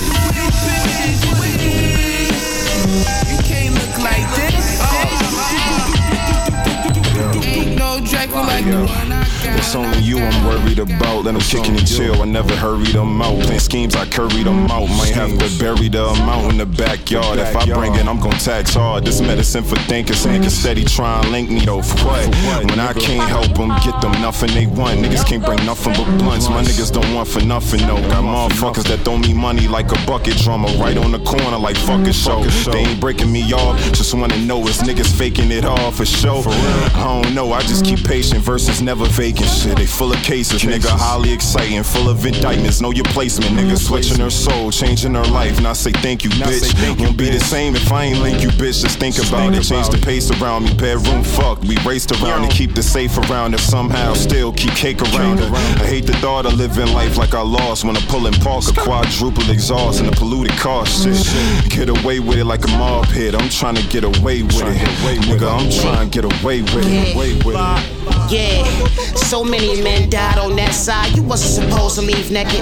You 3.31 3.37
can't 3.47 3.73
look 3.73 3.97
like 4.03 4.27
this. 4.35 4.81
Ain't 7.45 7.77
no 7.77 7.99
Draco 8.03 8.41
like 8.41 8.65
the 8.65 8.79
one 8.79 8.89
I 8.89 9.07
got. 9.07 9.12
It's 9.57 9.75
only 9.75 9.99
you 9.99 10.17
I'm 10.19 10.45
worried 10.45 10.79
about. 10.79 11.25
Let 11.25 11.33
them 11.33 11.41
kick 11.41 11.67
and 11.67 11.87
chill. 11.87 12.21
I 12.21 12.25
never 12.25 12.55
hurry 12.55 12.91
them 12.91 13.21
out. 13.21 13.39
Playing 13.41 13.59
schemes, 13.59 13.95
I 13.95 14.05
curry 14.05 14.43
them 14.43 14.69
out. 14.71 14.87
Might 14.89 15.13
have 15.13 15.37
to 15.37 15.59
bury 15.59 15.89
the 15.89 16.05
amount 16.05 16.51
in 16.51 16.57
the 16.57 16.65
backyard. 16.65 17.39
If 17.39 17.55
I 17.55 17.65
bring 17.65 17.95
it, 17.95 18.05
I'm 18.05 18.19
gon' 18.19 18.37
tax 18.39 18.73
hard. 18.73 19.05
This 19.05 19.21
medicine 19.21 19.63
for 19.63 19.75
thinkers. 19.87 20.25
Niggas 20.25 20.49
steady 20.49 20.83
trying 20.83 21.31
link 21.31 21.49
me 21.49 21.65
though. 21.65 21.81
For 21.81 21.97
what? 22.05 22.65
When 22.65 22.79
I 22.79 22.93
can't 22.93 23.27
help 23.29 23.53
them, 23.55 23.69
get 23.83 23.99
them 24.01 24.11
nothing 24.21 24.53
they 24.53 24.67
want. 24.67 24.99
Niggas 24.99 25.25
can't 25.25 25.43
bring 25.43 25.63
nothing 25.65 25.93
but 25.93 26.05
blunts. 26.17 26.49
My 26.49 26.63
niggas 26.63 26.91
don't 26.91 27.13
want 27.13 27.27
for 27.27 27.41
nothing, 27.41 27.81
no. 27.87 27.95
Got 28.09 28.23
motherfuckers 28.23 28.87
that 28.87 28.99
throw 28.99 29.17
me 29.17 29.33
money 29.33 29.67
like 29.67 29.91
a 29.91 30.05
bucket 30.05 30.37
drummer. 30.37 30.69
Right 30.77 30.97
on 30.97 31.11
the 31.11 31.19
corner 31.19 31.57
like 31.57 31.77
fuck 31.77 32.05
a 32.07 32.13
show. 32.13 32.43
They 32.71 32.79
ain't 32.79 32.99
breaking 32.99 33.31
me 33.31 33.51
off. 33.53 33.79
Just 33.93 34.13
wanna 34.13 34.37
know 34.39 34.59
it's 34.67 34.81
niggas 34.81 35.11
faking 35.17 35.51
it 35.51 35.65
all 35.65 35.91
for 35.91 36.05
show. 36.05 36.43
I 36.47 37.21
don't 37.21 37.33
know, 37.33 37.51
I 37.53 37.61
just 37.61 37.85
keep 37.85 38.03
patient 38.03 38.41
versus 38.41 38.81
never 38.81 39.05
vacant 39.05 39.42
shit. 39.47 39.77
They 39.77 39.85
full 39.85 40.11
of 40.11 40.21
cases, 40.23 40.63
nigga, 40.63 40.89
highly 40.89 41.31
exciting, 41.31 41.83
full 41.83 42.09
of 42.09 42.25
indictments. 42.25 42.81
Know 42.81 42.91
your 42.91 43.05
placement, 43.05 43.51
nigga. 43.51 43.77
Switching 43.77 44.19
her 44.19 44.29
soul, 44.29 44.71
changing 44.71 45.13
her 45.13 45.25
life. 45.25 45.61
Now 45.61 45.73
say 45.73 45.91
thank 45.91 46.23
you, 46.23 46.29
bitch. 46.31 46.99
Won't 46.99 47.17
be 47.17 47.29
the 47.29 47.39
same 47.39 47.75
if 47.75 47.91
I 47.91 48.05
ain't 48.05 48.21
link 48.21 48.41
you, 48.41 48.49
bitch. 48.49 48.81
Just 48.81 48.97
think 48.99 49.17
about 49.19 49.53
it. 49.53 49.63
Change 49.63 49.89
the 49.89 49.97
pace 49.97 50.31
around 50.31 50.63
me. 50.65 50.73
Bedroom 50.75 51.23
fuck. 51.23 51.61
We 51.63 51.77
raced 51.85 52.11
around 52.11 52.43
and 52.43 52.51
keep 52.51 52.73
the 52.73 52.83
safe 52.83 53.17
around. 53.17 53.53
If 53.53 53.61
somehow 53.61 54.13
still 54.13 54.53
keep 54.53 54.73
cake 54.73 55.01
around 55.01 55.39
it. 55.39 55.51
I 55.51 55.85
hate 55.85 56.05
the 56.05 56.13
thought 56.13 56.45
of 56.45 56.53
living 56.53 56.93
life 56.93 57.17
like 57.17 57.33
I 57.33 57.41
lost 57.41 57.83
when 57.83 57.97
I 57.97 58.01
pull 58.07 58.27
in 58.27 58.33
park 58.33 58.63
a 58.67 58.73
quadruple 58.79 59.49
exhaust 59.49 59.99
in 59.99 60.07
a 60.07 60.11
polluted 60.11 60.55
car. 60.57 60.85
Shit, 60.85 61.17
get 61.69 61.89
away 61.89 62.19
with 62.19 62.37
it 62.37 62.45
like 62.45 62.63
a 62.63 62.71
mob 62.77 63.05
hit. 63.07 63.35
I'm 63.35 63.49
trying 63.49 63.75
to 63.75 63.87
get 63.87 64.03
away 64.03 64.43
with 64.43 64.61
it, 64.61 65.21
nigga. 65.21 65.49
I'm 65.49 65.69
trying 65.81 66.09
to 66.09 66.21
get 66.21 66.25
away 66.25 66.61
with 66.61 66.85
it. 66.85 67.15
Away 67.15 67.33
with 67.43 67.55
it. 67.55 68.02
Yeah, 68.29 68.63
so 69.13 69.43
many 69.43 69.81
men 69.81 70.09
died 70.09 70.37
on 70.37 70.55
that 70.55 70.73
side. 70.73 71.15
You 71.15 71.23
wasn't 71.23 71.69
supposed 71.69 71.95
to 71.99 72.01
leave 72.01 72.31
naked. 72.31 72.61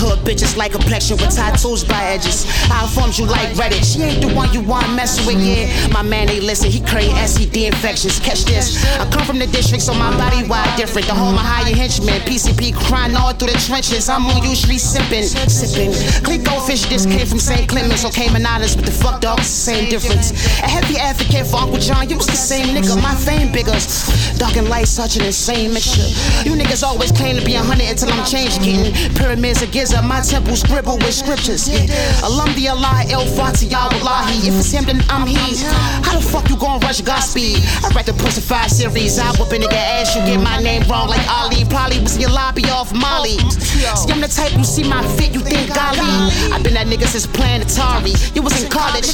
Hood 0.00 0.20
bitches 0.20 0.56
like 0.56 0.72
complexion 0.72 1.16
with 1.18 1.34
tattoos 1.34 1.84
by 1.84 2.02
edges. 2.04 2.46
I 2.70 2.84
informed 2.84 3.18
you 3.18 3.26
like 3.26 3.48
Reddit. 3.56 3.84
She 3.84 4.02
ain't 4.02 4.20
the 4.24 4.32
one 4.34 4.52
you 4.52 4.62
want 4.62 4.88
messing 4.94 5.26
with. 5.26 5.42
Yeah, 5.44 5.68
my 5.88 6.02
man 6.02 6.30
ain't 6.30 6.44
listen. 6.44 6.70
He 6.70 6.80
crave 6.80 7.12
STD 7.12 7.66
infections. 7.66 8.18
Catch 8.20 8.44
this. 8.44 8.84
I 8.98 9.08
come 9.10 9.24
from 9.24 9.38
the 9.38 9.46
district, 9.46 9.82
so 9.82 9.94
my 9.94 10.10
body 10.16 10.46
wide 10.48 10.72
different. 10.76 11.06
The 11.06 11.14
home 11.14 11.34
of 11.34 11.40
higher 11.44 11.74
henchmen. 11.74 12.20
PCP 12.22 12.74
crying 12.74 13.14
all 13.16 13.32
through 13.32 13.52
the 13.52 13.58
trenches. 13.58 14.08
I'm 14.08 14.24
usually 14.44 14.78
sipping, 14.78 15.24
sipping. 15.24 15.92
Click 16.24 16.44
goldfish. 16.44 16.86
This 16.86 17.04
came 17.04 17.26
from 17.26 17.38
St. 17.38 17.68
Clements 17.68 18.04
or 18.04 18.10
Cayman 18.10 18.46
Islands, 18.46 18.76
but 18.76 18.86
the 18.86 18.92
fuck 18.92 19.20
dog, 19.20 19.40
same 19.40 19.90
difference. 19.90 20.32
A 20.60 20.68
heavy 20.68 20.96
advocate 20.96 21.46
for 21.46 21.56
Uncle 21.56 21.78
John. 21.78 22.08
You 22.08 22.16
was 22.16 22.26
the 22.26 22.36
same 22.36 22.74
nigga. 22.74 22.96
My 23.02 23.14
fame 23.14 23.52
bigger. 23.52 23.76
Dark 24.38 24.56
and 24.56 24.68
light, 24.68 24.79
such 24.88 25.16
an 25.16 25.24
insane 25.24 25.72
mixture. 25.72 26.06
You 26.44 26.56
niggas 26.56 26.82
always 26.82 27.12
claim 27.12 27.36
to 27.36 27.44
be 27.44 27.54
a 27.54 27.60
hundred 27.60 27.88
until 27.88 28.12
I'm 28.12 28.24
changed. 28.24 28.62
Getting 28.62 28.92
pyramids 29.14 29.62
of 29.62 29.70
Giza, 29.70 30.02
my 30.02 30.20
temple 30.20 30.56
scribble 30.56 30.96
with 30.98 31.14
scriptures. 31.14 31.68
Yeah. 31.68 31.86
Alumdi 32.22 32.68
Allah, 32.70 33.04
El 33.08 33.26
Fatiha, 33.26 33.88
Wallahi. 33.98 34.48
If 34.48 34.54
it's 34.58 34.70
him, 34.70 34.84
then 34.84 35.02
I'm 35.08 35.26
he. 35.26 35.36
How 36.04 36.18
the 36.18 36.22
fuck 36.22 36.48
you 36.48 36.56
gon' 36.56 36.80
rush 36.80 37.00
Godspeed? 37.00 37.58
I 37.84 37.90
read 37.94 38.06
the 38.06 38.14
Pussy 38.14 38.40
5 38.40 38.70
series. 38.70 39.18
I 39.18 39.26
whoop 39.36 39.52
a 39.52 39.58
nigga 39.58 39.74
ass, 39.74 40.14
you 40.14 40.22
get 40.22 40.40
my 40.42 40.60
name 40.62 40.82
wrong 40.88 41.08
like 41.08 41.26
Ali. 41.28 41.64
Probably 41.64 42.00
was 42.00 42.16
in 42.16 42.22
your 42.22 42.30
lobby 42.30 42.64
off 42.70 42.92
Molly. 42.94 43.38
See, 43.60 44.12
I'm 44.12 44.20
the 44.20 44.28
type 44.28 44.52
who 44.52 44.64
see 44.64 44.84
my 44.84 45.02
fit, 45.16 45.32
you 45.32 45.40
think 45.40 45.74
golly. 45.74 46.00
I've 46.52 46.62
been 46.62 46.74
that 46.74 46.86
nigga 46.86 47.06
since 47.06 47.26
playing 47.26 47.62
Atari. 47.62 48.14
You 48.34 48.42
was 48.42 48.62
in 48.62 48.70
college. 48.70 49.08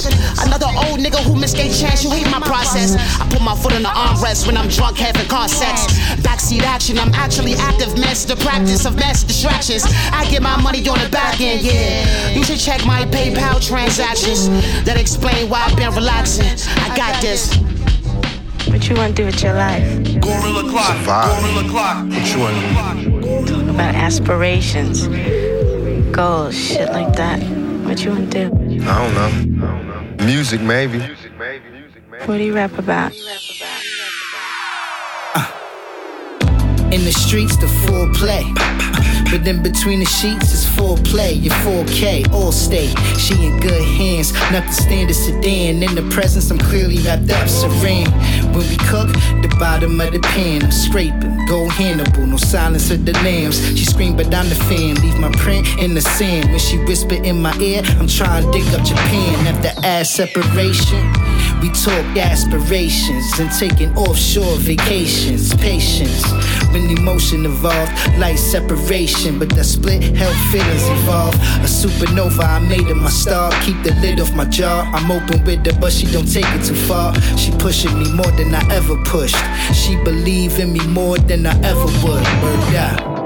Another 0.44 0.70
old 0.86 1.00
nigga 1.00 1.18
who 1.24 1.34
missed 1.38 1.58
a 1.58 1.68
chance, 1.72 2.04
you 2.04 2.10
hate 2.10 2.30
my 2.30 2.40
process. 2.40 2.96
I 3.20 3.26
put 3.28 3.42
my 3.42 3.56
foot 3.56 3.74
on 3.74 3.82
the 3.82 3.92
armrest 3.92 4.46
when 4.46 4.56
I'm 4.56 4.68
drunk 4.68 4.98
having 4.98 5.26
car 5.28 5.48
sex. 5.56 5.86
Backseat 6.20 6.62
action, 6.62 6.98
I'm 6.98 7.12
actually 7.14 7.54
active, 7.54 7.96
master 7.98 8.34
the 8.34 8.42
practice 8.42 8.84
of 8.84 8.96
mass 8.96 9.24
distractions. 9.24 9.84
I 10.12 10.28
get 10.30 10.42
my 10.42 10.60
money 10.60 10.86
on 10.88 10.98
the 10.98 11.08
back 11.08 11.40
end, 11.40 11.62
yeah. 11.62 12.30
You 12.30 12.44
should 12.44 12.58
check 12.58 12.84
my 12.84 13.04
PayPal 13.06 13.60
transactions. 13.66 14.48
That 14.84 15.00
explain 15.00 15.48
why 15.48 15.64
I've 15.64 15.76
been 15.76 15.92
relaxing. 15.94 16.52
I 16.84 16.96
got 16.96 17.20
this. 17.22 17.56
What 18.68 18.88
you 18.88 18.96
want 18.96 19.16
to 19.16 19.22
do 19.22 19.26
with 19.26 19.42
your 19.42 19.54
life? 19.54 19.82
Gorilla 20.20 20.68
clock. 20.68 20.96
Survive. 20.98 21.40
Gorilla 21.40 21.70
clock. 21.70 21.96
What 22.08 22.26
you 22.34 22.40
want 22.40 23.04
to 23.04 23.46
Talk 23.46 23.62
about 23.62 23.94
aspirations, 23.94 25.08
goals, 26.14 26.54
shit 26.54 26.88
like 26.90 27.14
that. 27.16 27.40
What 27.86 28.04
you 28.04 28.10
want 28.10 28.32
to 28.32 28.48
do? 28.48 28.82
I 28.84 28.94
don't 29.02 29.58
know. 29.58 30.24
Music, 30.24 30.60
maybe. 30.60 31.00
What 32.24 32.38
do 32.38 32.44
you 32.44 32.54
rap 32.54 32.78
about? 32.78 33.12
Uh. 35.36 35.65
In 36.92 37.04
the 37.04 37.12
streets, 37.12 37.56
the 37.56 37.66
full 37.66 38.08
play. 38.14 38.44
But 39.30 39.46
in 39.46 39.60
between 39.60 39.98
the 39.98 40.06
sheets 40.06 40.52
is 40.52 40.64
full 40.64 40.96
play. 40.98 41.32
Your 41.32 41.52
4K, 41.66 42.32
all 42.32 42.52
stay. 42.52 42.94
She 43.18 43.34
in 43.44 43.58
good 43.58 43.82
hands, 43.82 44.32
nothing 44.52 44.70
standard 44.70 45.16
sedan. 45.16 45.82
In 45.82 45.94
the 45.96 46.08
presence, 46.14 46.48
I'm 46.50 46.58
clearly 46.58 46.98
wrapped 46.98 47.28
up, 47.30 47.48
serene. 47.48 48.10
When 48.54 48.68
we 48.68 48.76
cook, 48.86 49.08
the 49.42 49.54
bottom 49.58 50.00
of 50.00 50.12
the 50.12 50.20
pan, 50.20 50.62
I'm 50.62 50.70
scraping. 50.70 51.44
Go 51.46 51.68
Hannibal, 51.68 52.24
no 52.26 52.36
silence 52.36 52.90
of 52.92 53.04
the 53.04 53.12
lambs. 53.24 53.58
She 53.76 53.84
scream, 53.84 54.16
but 54.16 54.32
I'm 54.32 54.48
the 54.48 54.54
fan. 54.54 54.94
Leave 55.02 55.18
my 55.18 55.32
print 55.32 55.66
in 55.80 55.94
the 55.94 56.00
sand. 56.00 56.50
When 56.50 56.60
she 56.60 56.78
whisper 56.84 57.16
in 57.16 57.42
my 57.42 57.56
ear, 57.58 57.82
I'm 57.98 58.06
trying 58.06 58.44
to 58.44 58.52
dig 58.52 58.66
up 58.74 58.86
Japan. 58.86 59.46
After 59.48 59.72
ass 59.84 60.10
separation. 60.10 61.02
We 61.60 61.70
talk 61.70 62.04
aspirations 62.16 63.38
and 63.40 63.50
taking 63.50 63.96
offshore 63.96 64.56
vacations. 64.58 65.54
Patience 65.54 66.22
when 66.76 66.98
emotion 66.98 67.46
evolved, 67.46 67.92
light 68.18 68.38
separation, 68.38 69.38
but 69.38 69.48
that 69.50 69.64
split 69.64 70.02
held 70.02 70.36
feelings 70.52 70.86
evolved. 71.00 71.38
A 71.64 71.68
supernova, 71.68 72.44
I 72.44 72.58
made 72.58 72.86
it 72.86 72.94
my 72.94 73.08
star. 73.08 73.50
Keep 73.62 73.82
the 73.82 73.94
lid 74.02 74.20
off 74.20 74.34
my 74.34 74.44
jaw. 74.44 74.82
I'm 74.92 75.10
open 75.10 75.44
with 75.44 75.64
her, 75.66 75.80
but 75.80 75.92
she 75.92 76.06
don't 76.06 76.30
take 76.30 76.44
it 76.48 76.64
too 76.64 76.74
far. 76.74 77.14
She 77.38 77.50
pushing 77.52 77.98
me 77.98 78.12
more 78.12 78.30
than 78.32 78.54
I 78.54 78.62
ever 78.74 78.96
pushed. 79.04 79.42
She 79.74 79.96
believe 80.04 80.58
in 80.58 80.72
me 80.72 80.86
more 80.88 81.18
than 81.18 81.46
I 81.46 81.54
ever 81.62 81.86
would. 82.02 82.24
Word 82.42 82.74
out. 82.76 83.16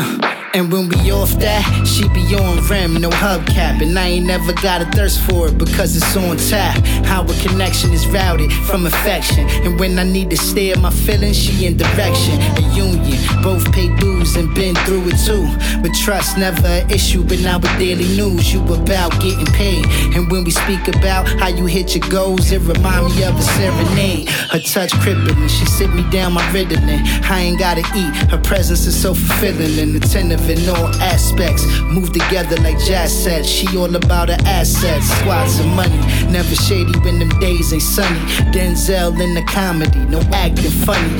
Uh, 0.00 0.38
and 0.54 0.72
when 0.72 0.88
we 0.88 1.07
off 1.18 1.32
that, 1.40 1.62
she 1.86 2.08
be 2.10 2.22
on 2.34 2.64
rim, 2.68 2.94
no 3.00 3.10
hubcap. 3.10 3.82
And 3.82 3.98
I 3.98 4.06
ain't 4.08 4.26
never 4.26 4.52
got 4.52 4.80
a 4.80 4.86
thirst 4.96 5.20
for 5.20 5.48
it 5.48 5.58
because 5.58 5.96
it's 5.96 6.16
on 6.16 6.36
tap. 6.36 6.78
How 7.04 7.22
a 7.22 7.34
connection 7.42 7.92
is 7.92 8.06
routed 8.06 8.52
from 8.68 8.86
affection. 8.86 9.48
And 9.64 9.78
when 9.78 9.98
I 9.98 10.04
need 10.04 10.30
to 10.30 10.36
stare 10.36 10.76
my 10.76 10.90
feelings, 10.90 11.36
she 11.36 11.66
in 11.66 11.76
direction. 11.76 12.40
A 12.56 12.62
union, 12.74 13.18
both 13.42 13.70
pay 13.72 13.88
dues 13.96 14.36
and 14.36 14.54
been 14.54 14.74
through 14.86 15.08
it 15.08 15.18
too. 15.26 15.46
But 15.82 15.92
trust 15.94 16.38
never 16.38 16.66
an 16.66 16.90
issue, 16.90 17.24
but 17.24 17.40
now 17.40 17.58
with 17.58 17.76
daily 17.78 18.08
news, 18.16 18.52
you 18.52 18.60
about 18.72 19.12
getting 19.20 19.46
paid. 19.46 19.84
And 20.14 20.30
when 20.30 20.44
we 20.44 20.50
speak 20.50 20.86
about 20.88 21.28
how 21.40 21.48
you 21.48 21.66
hit 21.66 21.96
your 21.96 22.08
goals, 22.08 22.52
it 22.52 22.60
remind 22.62 23.06
me 23.06 23.24
of 23.24 23.36
a 23.36 23.42
serenade. 23.42 24.28
Her 24.28 24.60
touch 24.60 24.92
crippling, 25.00 25.48
she 25.48 25.64
sit 25.66 25.90
me 25.92 26.08
down 26.10 26.32
my 26.32 26.42
Ritalin. 26.52 27.02
I 27.28 27.40
ain't 27.40 27.58
gotta 27.58 27.82
eat, 27.96 28.30
her 28.30 28.38
presence 28.38 28.86
is 28.86 29.00
so 29.00 29.14
fulfilling 29.14 29.78
and 29.78 29.96
attentive 29.96 30.48
in 30.48 30.68
all 30.68 30.88
aspects. 31.08 31.64
Move 31.82 32.12
together 32.12 32.56
like 32.56 32.78
jazz 32.78 33.12
sets. 33.12 33.48
She 33.48 33.66
all 33.76 33.94
about 33.94 34.28
her 34.28 34.38
assets, 34.44 35.06
squads 35.18 35.58
of 35.58 35.66
money. 35.66 35.98
Never 36.30 36.54
shady 36.54 36.96
when 37.00 37.18
them 37.18 37.32
days 37.40 37.72
ain't 37.72 37.82
sunny. 37.82 38.20
Denzel 38.52 39.18
in 39.20 39.34
the 39.34 39.42
comedy, 39.42 40.00
no 40.06 40.20
acting 40.32 40.70
funny. 40.86 41.10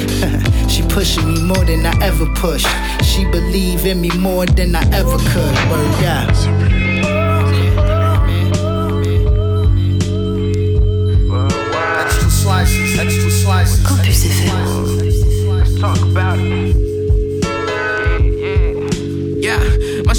she 0.72 0.82
pushing 0.82 1.26
me 1.32 1.43
more 1.43 1.64
than 1.64 1.86
I 1.86 1.95
ever 2.03 2.26
pushed. 2.34 2.68
She 3.03 3.24
believe 3.24 3.86
in 3.86 4.01
me 4.01 4.11
more 4.18 4.47
than 4.47 4.76
I 4.76 4.84
ever 4.93 5.18
could. 5.32 5.55
Word 5.70 6.05
out. 6.05 6.28
Extra 12.05 12.30
slices, 12.30 12.99
extra 12.99 13.30
slices. 13.30 13.86
Campus 13.86 14.24
FM. 14.24 15.80
Talk 15.80 16.01
about 16.03 16.39
it. 16.39 16.88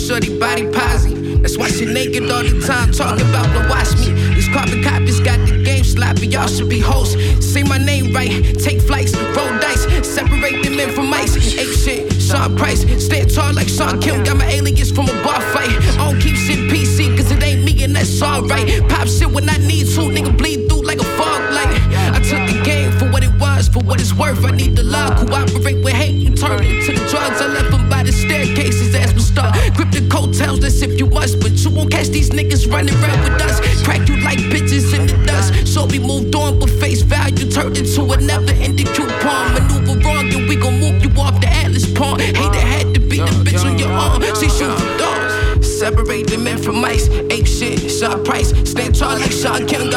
Shorty 0.10 0.40
body 0.40 0.66
posse. 0.72 1.14
That's 1.38 1.56
why 1.56 1.70
she 1.70 1.86
naked 1.86 2.24
all 2.32 2.42
the 2.42 2.66
time, 2.66 2.92
talking 2.92 3.30
about 3.30 3.46
the 3.54 3.62
watch 3.70 3.94
me. 4.02 4.10
These 4.34 4.50
carbon 4.50 4.82
copies 4.82 5.20
got 5.20 5.38
the 5.48 5.62
game 5.64 5.84
sloppy, 5.84 6.26
y'all 6.26 6.48
should 6.48 6.68
be 6.68 6.80
hosts. 6.80 7.14
Say 7.46 7.62
my 7.62 7.78
name 7.78 8.12
right, 8.12 8.32
take 8.58 8.82
flights, 8.82 9.16
roll 9.16 9.54
dice, 9.62 9.86
separate 10.02 10.64
the 10.66 10.74
men 10.76 10.90
from 10.96 11.12
mice. 11.12 11.38
Ape 11.38 11.78
shit, 11.78 12.12
Sean 12.20 12.58
Price, 12.58 12.82
stand 13.06 13.32
tall 13.32 13.54
like 13.54 13.70
Shawn 13.70 14.02
Kemp, 14.02 14.26
got 14.26 14.38
my 14.38 14.50
alias 14.50 14.90
from 14.90 15.06
a 15.06 15.14
bar 15.22 15.42
fight. 15.54 15.70
I 16.02 16.10
don't 16.10 16.20
keep 16.20 16.36
shit 16.36 16.58
PC, 16.74 17.16
cause 17.16 17.30
it 17.30 17.44
ain't 17.44 17.64
me 17.64 17.84
and 17.84 17.96
that's 17.96 18.20
alright. 18.20 18.82
Pop 18.90 19.08
shit 19.08 19.30
when 19.30 19.48
I 19.48 19.58
need 19.58 19.86
to, 19.94 20.10
nigga 20.10 20.36
bleed 20.36 20.68
through 20.68 20.88
like 20.88 21.00
a 21.00 21.10
fog 21.22 21.54
light. 21.54 21.70
I 22.16 22.20
took 22.26 22.50
the 22.50 22.60
game 22.66 22.92
for 22.98 23.09
was, 23.40 23.68
for 23.68 23.80
what 23.80 24.00
it's 24.00 24.14
worth. 24.14 24.44
I 24.46 24.52
need 24.52 24.76
the 24.76 24.84
love, 24.84 25.16
cooperate 25.26 25.84
with 25.84 25.94
hate, 25.94 26.16
you 26.16 26.36
turn 26.36 26.64
it 26.64 26.86
to 26.86 26.92
the 26.94 27.06
drugs. 27.10 27.42
I 27.42 27.48
left 27.48 27.72
them 27.72 27.90
by 27.90 28.04
the 28.04 28.12
staircases 28.12 28.94
as 28.96 29.14
we 29.14 29.22
start. 29.22 29.56
Grip 29.76 29.92
the 29.92 30.08
coattails, 30.10 30.60
let's 30.60 30.82
if 30.82 31.00
you 31.00 31.08
must, 31.08 31.40
but 31.40 31.52
you 31.52 31.70
won't 31.70 31.92
catch 31.92 32.08
these 32.08 32.30
niggas 32.30 32.72
running 32.72 32.96
around 32.96 33.24
with 33.24 33.42
us. 33.42 33.60
Crack 33.84 34.08
you 34.08 34.18
like 34.22 34.40
bitches 34.52 34.94
in 34.94 35.08
the 35.08 35.18
dust. 35.26 35.68
So 35.68 35.86
we 35.86 36.00
moved 36.00 36.36
on, 36.36 36.60
but 36.60 36.70
face 36.70 37.02
value 37.02 37.50
turned 37.50 37.78
into 37.78 38.02
a 38.12 38.18
never 38.18 38.52
ending 38.52 38.88
coupon. 38.88 39.54
Maneuver 39.54 40.00
wrong, 40.06 40.34
and 40.34 40.48
we 40.48 40.56
gon' 40.56 40.80
move 40.80 41.04
you 41.04 41.10
off 41.22 41.40
the 41.42 41.48
Atlas 41.48 41.92
pawn. 41.94 42.20
Hate 42.20 42.36
it 42.38 42.56
had 42.56 42.94
to 42.94 43.00
be 43.00 43.18
the 43.18 43.36
bitch 43.44 43.66
on 43.66 43.78
your 43.78 43.92
arm. 43.92 44.22
See, 44.36 44.50
shoot 44.50 44.74
for 44.78 44.98
dogs. 44.98 45.34
Separate 45.80 46.28
the 46.28 46.38
men 46.38 46.58
from 46.58 46.82
mice. 46.82 47.08
Ape 47.08 47.48
shit, 47.48 47.90
Sean 47.90 48.24
Price. 48.24 48.50
Stand 48.70 48.96
tall 48.96 49.18
like 49.18 49.32
Shawn 49.32 49.66
Kemp. 49.66 49.89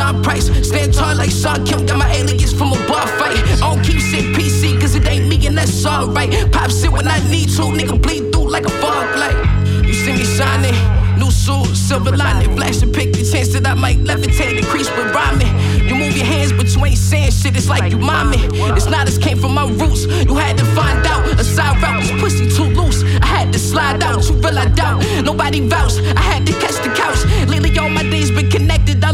Sean 0.00 0.22
Price. 0.22 0.46
Stand 0.66 0.94
tall 0.94 1.14
like 1.14 1.30
Shawn 1.30 1.66
Kemp. 1.66 1.86
Got 1.86 1.98
my 1.98 2.10
alias 2.10 2.52
from 2.54 2.72
a 2.72 2.78
bar 2.88 3.06
fight. 3.18 3.36
I 3.60 3.68
don't 3.68 3.82
keep 3.84 4.00
shit 4.00 4.24
PC, 4.34 4.80
cause 4.80 4.94
it 4.94 5.06
ain't 5.06 5.28
me, 5.28 5.46
and 5.46 5.58
that's 5.58 5.84
alright. 5.84 6.30
Pop 6.52 6.70
shit 6.70 6.90
when 6.90 7.06
I 7.06 7.18
need 7.28 7.50
to. 7.56 7.62
Nigga 7.78 8.00
bleed 8.00 8.32
through 8.32 8.48
like 8.48 8.64
a 8.64 8.70
fog 8.80 9.14
light. 9.18 9.36
You 9.84 9.92
see 9.92 10.12
me 10.12 10.24
shining. 10.24 10.74
New 11.20 11.30
suit, 11.30 11.76
silver 11.76 12.16
lining, 12.16 12.56
flashing 12.56 12.90
pick 12.94 13.12
the 13.12 13.22
chance 13.30 13.52
that 13.52 13.66
I 13.66 13.74
might 13.74 13.98
levitate, 13.98 14.56
The 14.56 14.58
increase 14.64 14.88
with 14.96 15.14
rhyming. 15.14 15.52
You 15.86 15.94
move 15.94 16.16
your 16.16 16.24
hands, 16.24 16.50
but 16.50 16.74
you 16.74 16.82
ain't 16.86 16.96
saying 16.96 17.32
shit, 17.32 17.54
it's 17.56 17.68
like 17.68 17.92
you 17.92 17.98
mommy. 17.98 18.38
It's 18.76 18.86
not 18.86 19.06
as 19.06 19.18
came 19.18 19.36
from 19.36 19.52
my 19.52 19.68
roots. 19.68 20.06
You 20.06 20.34
had 20.34 20.56
to 20.56 20.64
find 20.76 21.06
out 21.06 21.28
a 21.38 21.44
side 21.44 21.76
route, 21.82 22.00
this 22.00 22.12
pussy 22.22 22.48
too 22.48 22.70
loose. 22.72 23.02
I 23.20 23.26
had 23.26 23.52
to 23.52 23.58
slide 23.58 24.02
out, 24.02 24.26
you 24.30 24.36
real 24.36 24.58
I 24.58 24.64
doubt. 24.68 25.04
Nobody 25.22 25.60
vouch, 25.60 25.98
I 26.16 26.22
had 26.22 26.46
to 26.46 26.52
catch 26.54 26.78
the 26.80 26.90
couch. 26.96 27.20
Lately, 27.50 27.76
all 27.78 27.90
my 27.90 28.04
days 28.04 28.29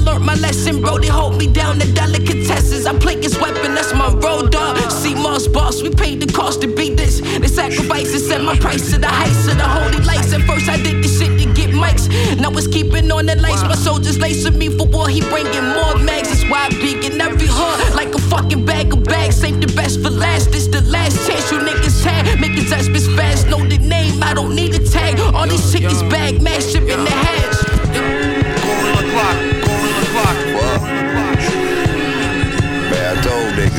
learned 0.07 0.25
my 0.25 0.35
lesson, 0.35 0.81
bro. 0.81 0.99
They 0.99 1.09
hold 1.09 1.37
me 1.37 1.47
down 1.47 1.79
to 1.81 1.87
delicatesses. 1.87 2.87
I 2.87 2.97
play 2.99 3.17
his 3.21 3.39
weapon, 3.39 3.75
that's 3.75 3.93
my 3.93 4.09
road 4.15 4.53
dog. 4.53 4.79
See 4.91 5.15
Moss 5.15 5.49
boss, 5.49 5.83
we 5.83 5.91
paid 5.91 6.21
the 6.21 6.33
cost 6.33 6.63
to 6.63 6.69
beat 6.69 6.97
this. 6.97 7.21
The 7.21 7.49
sacrifices 7.49 8.27
set 8.29 8.41
my 8.43 8.57
price 8.57 8.91
to 8.93 8.99
the 8.99 9.09
heights 9.09 9.49
of 9.49 9.57
the 9.59 9.69
holy 9.77 10.01
lights. 10.05 10.33
At 10.33 10.43
first, 10.43 10.69
I 10.69 10.77
did 10.77 11.03
this 11.03 11.19
shit 11.19 11.39
to 11.41 11.47
get 11.53 11.71
mics. 11.71 12.07
Now 12.41 12.51
it's 12.53 12.69
keeping 12.69 13.11
on 13.11 13.27
the 13.27 13.37
lights. 13.37 13.63
My 13.63 13.75
soldiers 13.75 14.19
lacing 14.19 14.57
me 14.57 14.69
for 14.69 14.87
war. 14.87 15.09
He 15.09 15.21
bringing 15.21 15.67
more 15.79 15.97
mags. 15.99 16.29
That's 16.29 16.45
why 16.51 16.67
I 16.67 16.71
peek 16.71 17.05
in 17.05 17.21
every 17.21 17.49
hood 17.51 17.95
like 17.95 18.15
a 18.15 18.21
fucking 18.31 18.65
bag 18.65 18.93
of 18.93 19.03
bags. 19.05 19.37
Save 19.37 19.61
the 19.61 19.71
best 19.75 20.01
for 20.03 20.11
last. 20.11 20.53
This 20.53 20.69
the 20.69 20.83
last 20.83 21.17
chance 21.27 21.51
you 21.51 21.59
niggas 21.59 22.05
had. 22.05 22.41
Make 22.41 22.57
it 22.57 22.69
touch 22.71 22.87
fast. 23.17 23.49
Know 23.49 23.59
the 23.67 23.79
name. 23.79 24.23
I 24.23 24.35
don't 24.35 24.55
need 24.55 24.75
a 24.75 24.83
tag. 24.87 25.19
All 25.35 25.47
these 25.49 25.73
tickets 25.73 26.03
bag, 26.15 26.41
mash 26.41 26.75
up 26.77 26.83
in 26.83 27.03
the 27.05 27.11
hatch. 27.11 27.46
I 33.29 33.76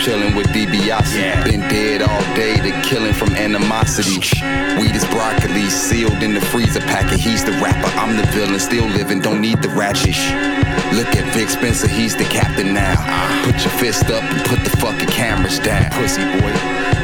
chilling 0.00 0.34
with 0.34 0.46
DiBiase. 0.48 1.44
Been 1.44 1.60
dead 1.68 2.00
all 2.00 2.22
day, 2.34 2.58
the 2.58 2.72
killing 2.82 3.12
from 3.12 3.34
animosity. 3.34 4.16
Weed 4.80 4.96
is 4.96 5.04
broccoli, 5.06 5.68
sealed 5.68 6.22
in 6.22 6.32
the 6.32 6.40
freezer 6.40 6.80
packet. 6.80 7.20
He's 7.20 7.44
the 7.44 7.52
rapper, 7.52 7.90
I'm 7.98 8.16
the 8.16 8.26
villain, 8.32 8.58
still 8.58 8.86
living, 8.86 9.20
don't 9.20 9.42
need 9.42 9.60
the 9.60 9.68
ratchet. 9.68 10.16
Look 10.96 11.14
at 11.16 11.34
Vic 11.34 11.50
Spencer, 11.50 11.86
he's 11.86 12.16
the 12.16 12.24
captain 12.24 12.72
now. 12.72 12.96
Put 13.44 13.60
your 13.60 13.74
fist 13.74 14.06
up 14.06 14.24
and 14.24 14.42
put 14.46 14.64
the 14.64 14.74
fucking 14.78 15.08
cameras 15.08 15.58
down. 15.58 15.90
Pussy 15.92 16.22
boy. 16.40 16.52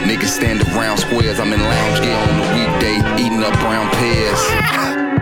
Niggas 0.09 0.33
stand 0.33 0.63
around 0.63 0.97
squares, 0.97 1.39
I'm 1.39 1.53
in 1.53 1.61
lounge 1.61 2.01
gear 2.01 2.17
on 2.17 2.41
a 2.41 2.49
weekday, 2.57 2.97
eating 3.23 3.43
up 3.43 3.53
brown 3.61 3.91
pears. 3.93 5.03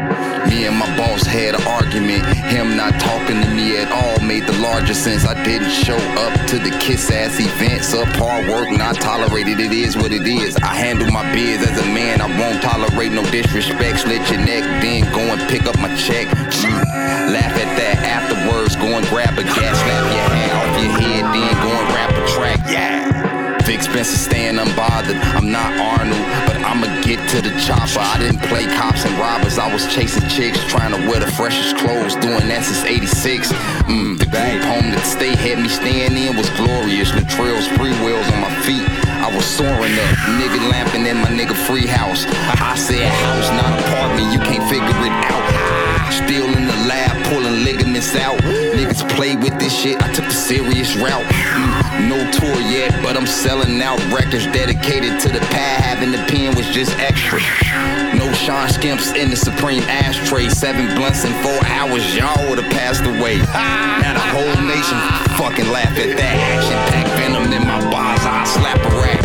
Me 0.49 0.67
and 0.67 0.77
my 0.77 0.87
boss 0.97 1.23
had 1.25 1.55
an 1.55 1.67
argument. 1.67 2.23
Him 2.53 2.77
not 2.77 2.93
talking 3.01 3.41
to 3.41 3.49
me 3.55 3.64
all 3.91 4.21
made 4.21 4.47
the 4.47 4.53
larger 4.59 4.95
sense. 4.95 5.25
I 5.25 5.35
didn't 5.45 5.71
show 5.71 5.97
up 5.97 6.35
to 6.49 6.59
the 6.59 6.71
kiss 6.81 7.11
ass 7.11 7.39
events. 7.41 7.95
Subpar 7.95 8.49
work, 8.49 8.71
not 8.77 8.97
tolerated. 8.97 9.61
It 9.61 9.73
is 9.73 9.97
what 9.97 10.13
it 10.13 10.27
is. 10.27 10.57
I 10.57 10.75
handle 10.75 11.11
my 11.11 11.25
biz 11.33 11.63
as 11.63 11.79
a 11.79 11.87
man. 11.87 12.21
I 12.21 12.29
won't 12.39 12.63
tolerate 12.63 13.13
no 13.13 13.23
disrespect. 13.31 14.01
Slit 14.01 14.29
your 14.31 14.41
neck, 14.41 14.63
then 14.83 15.03
go 15.13 15.21
and 15.21 15.41
pick 15.51 15.67
up 15.67 15.79
my 15.79 15.95
check. 15.97 16.27
Mm. 16.29 17.33
Laugh 17.33 17.57
at 17.57 17.71
that 17.79 17.99
afterwards. 18.05 18.77
Go 18.77 18.87
and 18.97 19.07
grab 19.09 19.39
a 19.39 19.43
gas, 19.43 19.77
slap 19.79 20.05
your 20.13 20.29
hat 20.33 20.53
off 20.61 20.83
your 20.83 20.93
head, 21.01 21.25
then 21.35 21.55
go 21.63 21.71
and 21.71 21.89
rap 21.95 22.11
a 22.11 22.27
track. 22.29 22.61
Yeah. 22.71 23.24
Vic 23.65 23.81
Spencer 23.81 24.19
staying 24.19 24.57
unbothered. 24.57 25.17
I'm 25.33 25.51
not 25.51 25.73
Arnold, 25.81 26.21
but 26.45 26.61
I'ma 26.61 26.85
get 27.01 27.17
to 27.31 27.41
the 27.41 27.49
chopper. 27.65 27.99
I 27.99 28.19
didn't 28.19 28.43
play 28.53 28.67
cops 28.77 29.07
and 29.07 29.17
robbers. 29.19 29.57
I 29.57 29.73
was 29.73 29.89
chasing 29.89 30.29
chicks, 30.29 30.61
trying 30.69 30.93
to 30.93 31.01
wear 31.09 31.21
the 31.21 31.33
freshest 31.33 31.77
clothes. 31.79 32.15
Doing 32.17 32.49
that 32.53 32.65
since 32.65 32.85
86. 32.85 33.53
Mm, 33.89 34.19
the 34.19 34.27
group 34.29 34.61
home 34.69 34.93
that 34.93 35.07
state 35.09 35.39
had 35.41 35.59
me 35.59 35.69
staying 35.69 36.13
in 36.13 36.37
was 36.37 36.51
glorious. 36.61 37.15
With 37.15 37.29
trails, 37.29 37.67
free 37.81 37.97
wheels 38.05 38.29
on 38.37 38.41
my 38.45 38.53
feet. 38.69 38.85
I 39.25 39.33
was 39.35 39.47
soaring 39.47 39.97
up, 39.97 40.13
nigga 40.37 40.61
lamping 40.69 41.07
in 41.07 41.17
my 41.17 41.33
nigga 41.33 41.57
free 41.57 41.87
house. 41.87 42.29
I 42.61 42.77
said 42.77 43.09
house, 43.09 43.49
not 43.57 43.81
apartment, 43.81 44.29
you 44.33 44.41
can't 44.45 44.69
figure 44.69 44.93
it 45.09 45.17
out. 45.33 45.94
Still 46.11 46.47
in 46.47 46.67
the 46.67 46.77
lab, 46.89 47.13
pulling 47.27 47.65
ligaments 47.65 48.15
out. 48.17 48.39
Niggas 48.41 49.09
play 49.17 49.37
with 49.37 49.59
this 49.59 49.75
shit, 49.75 50.01
I 50.03 50.13
took 50.13 50.25
the 50.27 50.31
serious 50.31 50.97
route. 50.97 51.25
Mm, 51.25 52.09
no 52.09 52.31
tour 52.31 52.61
yet, 52.71 52.93
but 53.03 53.17
I'm 53.17 53.27
selling 53.27 53.81
out 53.83 53.99
records 54.13 54.47
dedicated 54.47 55.21
to 55.21 55.29
the 55.29 55.41
pad. 55.55 55.83
Having 55.83 56.13
the 56.13 56.23
pen 56.29 56.57
was 56.57 56.67
just 56.69 56.97
extra. 56.99 57.41
No 58.15 58.33
Sean 58.33 58.69
Skimps 58.69 59.15
in 59.17 59.31
the 59.31 59.37
Supreme 59.37 59.83
ashtray. 59.85 60.49
Seven 60.49 60.95
blunts 60.97 61.25
in 61.25 61.33
four 61.43 61.59
hours, 61.67 62.15
y'all 62.15 62.49
would've 62.49 62.71
passed 62.71 63.05
away. 63.05 63.39
Now 63.39 64.15
the 64.15 64.27
whole 64.35 64.65
nation 64.67 64.99
fucking 65.39 65.71
laugh 65.71 65.97
at 65.99 66.17
that. 66.17 66.37
Action 66.55 66.79
pack 66.91 67.07
venom 67.19 67.53
in 67.53 67.67
my 67.67 67.81
bars, 67.91 68.21
I 68.25 68.45
slap 68.45 68.79
a 68.79 68.89
rack. 69.01 69.24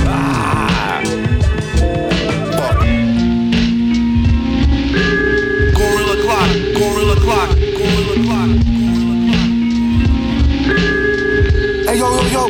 Hey, 11.85 11.97
yo, 11.97 12.09
yo, 12.09 12.23
yo. 12.33 12.43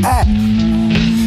Hey. 0.00 0.24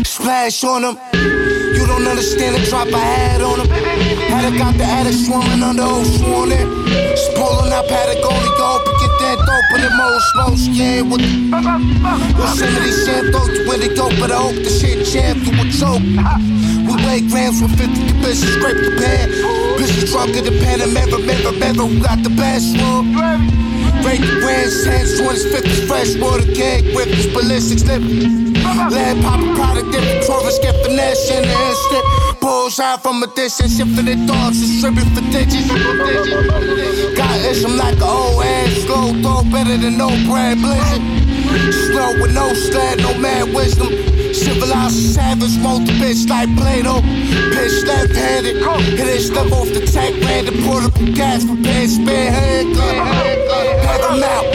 Splash 0.03 0.63
on 0.63 0.81
them. 0.81 0.97
You 1.13 1.86
don't 1.86 2.07
understand 2.07 2.55
the 2.55 2.65
drop 2.69 2.88
I 2.88 2.97
had 2.97 3.41
on 3.41 3.59
them. 3.59 3.69
Had 3.69 4.51
it 4.51 4.57
got 4.57 4.73
the 4.77 4.83
attic 4.83 5.13
swarming 5.13 5.61
under 5.61 5.83
old 5.83 6.07
sworn 6.07 6.51
in. 6.51 6.65
Spoiling 7.17 7.71
up, 7.71 7.86
had 7.86 8.09
it 8.09 8.23
only 8.25 8.49
go 8.57 8.65
up 8.65 8.88
and 8.88 8.97
get 8.97 9.13
that 9.21 9.38
dope 9.45 9.71
in 9.75 9.81
the 9.86 9.91
most 9.93 10.25
smoke 10.33 10.57
scared 10.57 11.05
with 11.05 11.21
the. 11.21 11.29
Yosemite 12.39 12.91
Santos 12.91 13.67
where 13.67 13.77
they 13.77 13.93
go, 13.93 14.09
but 14.19 14.31
I 14.31 14.41
hope 14.41 14.55
the 14.55 14.69
shit 14.69 15.05
jam 15.05 15.38
through 15.45 15.61
a 15.61 15.69
choke. 15.69 16.01
We 16.01 16.93
weigh 17.05 17.21
grams 17.29 17.61
with 17.61 17.77
50 17.77 17.93
bitches, 18.25 18.57
scrape 18.57 18.81
the 18.81 18.95
pad. 18.97 19.64
Bitches 19.78 20.11
drunk 20.11 20.36
in 20.36 20.43
the 20.45 20.51
remember, 20.51 21.17
remember, 21.17 21.84
who 21.84 22.01
got 22.01 22.23
the 22.23 22.30
best 22.30 22.78
one. 22.80 23.13
Break 24.01 24.21
the 24.21 24.39
grand 24.39 24.71
sands, 24.71 25.19
20s, 25.19 25.51
50s, 25.51 25.88
fresh 25.88 26.15
water 26.17 26.45
keg, 26.53 26.86
whippers, 26.95 27.28
ballistics, 27.34 27.84
nippers. 27.84 28.26
Lead 28.93 29.21
poppin' 29.23 29.55
product, 29.55 29.91
different 29.91 30.26
Corvus, 30.26 30.59
get 30.59 30.76
finesse 30.84 31.30
in 31.32 31.41
the 31.43 31.57
instant. 31.69 32.05
Bullseye 32.39 32.97
from 32.97 33.23
a 33.23 33.28
distance, 33.36 33.78
the 33.78 34.26
dogs, 34.28 34.59
distribute 34.59 35.09
for 35.13 35.21
digits. 35.32 35.67
Got 37.17 37.39
ism 37.45 37.78
like 37.78 37.97
an 37.97 38.03
old 38.03 38.43
ass, 38.43 38.73
slow 38.86 39.13
throw 39.21 39.43
better 39.51 39.78
than 39.78 39.97
no 39.97 40.09
brand 40.28 40.61
blizzard. 40.61 41.24
Slow 41.71 42.21
with 42.21 42.33
no 42.33 42.53
stat, 42.53 42.99
no 42.99 43.17
mad 43.17 43.53
wisdom. 43.53 43.89
Civilized 44.33 45.15
savage, 45.15 45.57
mold 45.57 45.87
the 45.87 45.93
bitch 45.93 46.27
like 46.29 46.49
Plato. 46.57 47.01
Pitch 47.55 47.83
left 47.87 48.15
handed, 48.15 48.57
hit 48.97 49.07
it 49.07 49.21
stuff 49.21 49.51
off 49.51 49.69
the 49.69 49.85
tank, 49.85 50.23
random 50.25 50.61
portable 50.63 51.11
gas, 51.13 51.45
prepared 51.45 51.89
spare 51.89 52.31
hand 52.31 52.75
gun. 52.75 52.95
Have 53.85 54.01
them 54.01 54.23
out. 54.23 54.45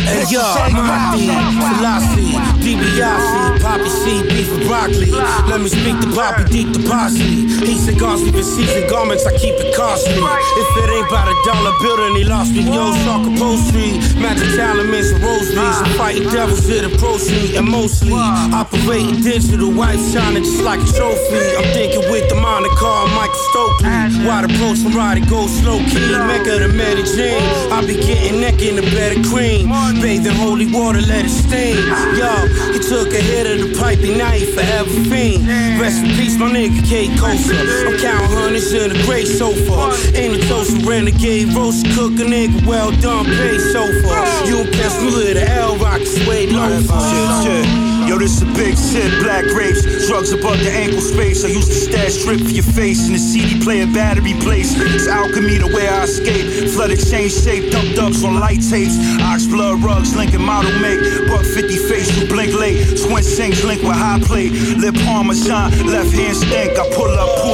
Hey 0.00 0.24
yo, 0.30 0.40
Mafia, 0.72 1.36
Selassie, 1.60 2.32
DiBiase, 2.62 3.60
Poppy 3.60 3.88
C, 3.90 4.22
beef 4.30 4.46
broccoli. 4.66 5.10
Let 5.50 5.60
me 5.60 5.68
speak 5.68 5.98
to 6.00 6.08
Poppy 6.14 6.44
Deep 6.46 6.72
the 6.72 6.88
posse. 6.88 7.50
He 7.66 7.74
cigars, 7.74 8.22
even 8.22 8.44
season 8.44 8.88
garments, 8.88 9.26
I 9.26 9.36
keep 9.36 9.54
it 9.58 9.74
costly. 9.74 10.14
If 10.14 10.70
it 10.78 10.90
ain't 10.94 11.08
about 11.08 11.26
a 11.26 11.34
dollar 11.42 11.74
then 11.98 12.14
he 12.16 12.24
lost 12.24 12.52
me. 12.54 12.62
Yo, 12.62 12.94
Shark 13.02 13.26
upholstery, 13.26 13.98
magic 14.22 14.54
elements 14.58 15.10
and 15.10 15.22
rosaries. 15.22 15.58
I'm 15.58 15.90
fighting 15.98 16.28
devils 16.30 16.64
here 16.64 16.82
to 16.82 16.92
proceed, 16.98 17.56
and 17.56 17.68
mostly 17.68 18.12
operating 18.14 19.20
digital. 19.20 19.72
Wife 19.72 20.00
shining 20.12 20.44
just 20.44 20.62
like 20.62 20.78
a 20.80 20.86
trophy. 20.94 21.56
I'm 21.58 21.66
thinking 21.74 22.06
with 22.10 22.28
the 22.28 22.36
Monaco, 22.36 23.08
Michael 23.18 23.42
Stokely. 23.50 23.90
Wide 24.22 24.46
approach 24.46 24.78
from 24.86 24.94
riding, 24.94 25.24
go 25.26 25.46
slow 25.46 25.78
key. 25.90 26.14
Mecca 26.30 26.62
the 26.62 26.68
Mary 26.68 27.02
Jane. 27.02 27.42
I 27.72 27.84
be 27.86 27.94
getting 27.96 28.40
neck 28.40 28.62
in 28.62 28.76
the 28.76 28.82
bed 28.82 29.18
of 29.18 29.26
cream. 29.26 29.68
Bathe 30.00 30.26
in 30.26 30.34
holy 30.36 30.70
water, 30.70 31.00
let 31.00 31.24
it 31.24 31.30
stain. 31.30 31.76
Yo, 32.14 32.30
he 32.72 32.78
took 32.78 33.12
a 33.12 33.20
hit 33.20 33.46
of 33.46 33.68
the 33.68 33.78
piping 33.78 34.18
knife, 34.18 34.54
forever 34.54 34.90
fiend. 35.10 35.46
Rest 35.80 36.04
in 36.04 36.10
peace, 36.16 36.36
my 36.38 36.50
nigga 36.50 36.82
K. 36.88 37.08
Kosa. 37.16 37.54
I'm 37.86 37.98
counting 37.98 38.36
hundreds 38.36 38.72
in 38.72 38.90
a 38.90 39.02
gray 39.04 39.24
sofa. 39.24 39.96
Ain't 40.16 40.36
a 40.36 40.48
toast 40.48 40.84
renegade, 40.86 41.48
roast 41.54 41.86
cook 41.94 42.12
a 42.20 42.24
nigga, 42.24 42.66
well 42.66 42.90
done, 43.00 43.24
pay 43.26 43.58
sofa. 43.58 44.46
You 44.46 44.64
don't 44.64 44.72
catch 44.72 45.00
me 45.00 45.14
with 45.14 45.34
the 45.34 45.50
L 45.50 45.76
rock, 45.76 46.00
suede 46.02 46.50
loafer. 46.50 47.42
Shit. 47.42 47.91
Yo, 48.12 48.18
this 48.18 48.42
a 48.42 48.44
big 48.52 48.76
shit, 48.76 49.08
black 49.22 49.42
grapes, 49.56 49.80
drugs 50.06 50.32
above 50.32 50.58
the 50.60 50.70
ankle 50.70 51.00
space. 51.00 51.46
I 51.46 51.48
used 51.48 51.68
to 51.68 51.80
stash 51.80 52.12
strip 52.20 52.40
for 52.40 52.52
your 52.52 52.62
face 52.76 53.06
in 53.06 53.14
the 53.14 53.18
CD 53.18 53.58
player 53.58 53.86
battery 53.86 54.34
place. 54.34 54.76
It's 54.76 55.08
alchemy 55.08 55.56
the 55.56 55.68
way 55.68 55.88
I 55.88 56.04
escape. 56.04 56.44
Athletic 56.68 57.00
change 57.00 57.32
shape, 57.32 57.72
dump 57.72 57.94
ducks 57.94 58.22
on 58.22 58.38
light 58.38 58.60
tapes. 58.60 59.00
Ox 59.22 59.46
blood 59.46 59.82
rugs, 59.82 60.14
Lincoln 60.14 60.42
model 60.44 60.76
make. 60.84 61.00
Buck 61.26 61.40
50 61.40 61.74
face, 61.88 62.12
you 62.20 62.28
blink 62.28 62.52
late. 62.52 62.84
Twin 63.00 63.24
sinks 63.24 63.64
link 63.64 63.80
with 63.80 63.96
high 63.96 64.20
plate. 64.20 64.52
Lip 64.76 64.94
parmesan, 65.08 65.72
left 65.88 66.12
hand 66.12 66.36
stink. 66.36 66.76
I 66.76 66.84
pull 66.92 67.08
up, 67.08 67.40
pull. 67.40 67.51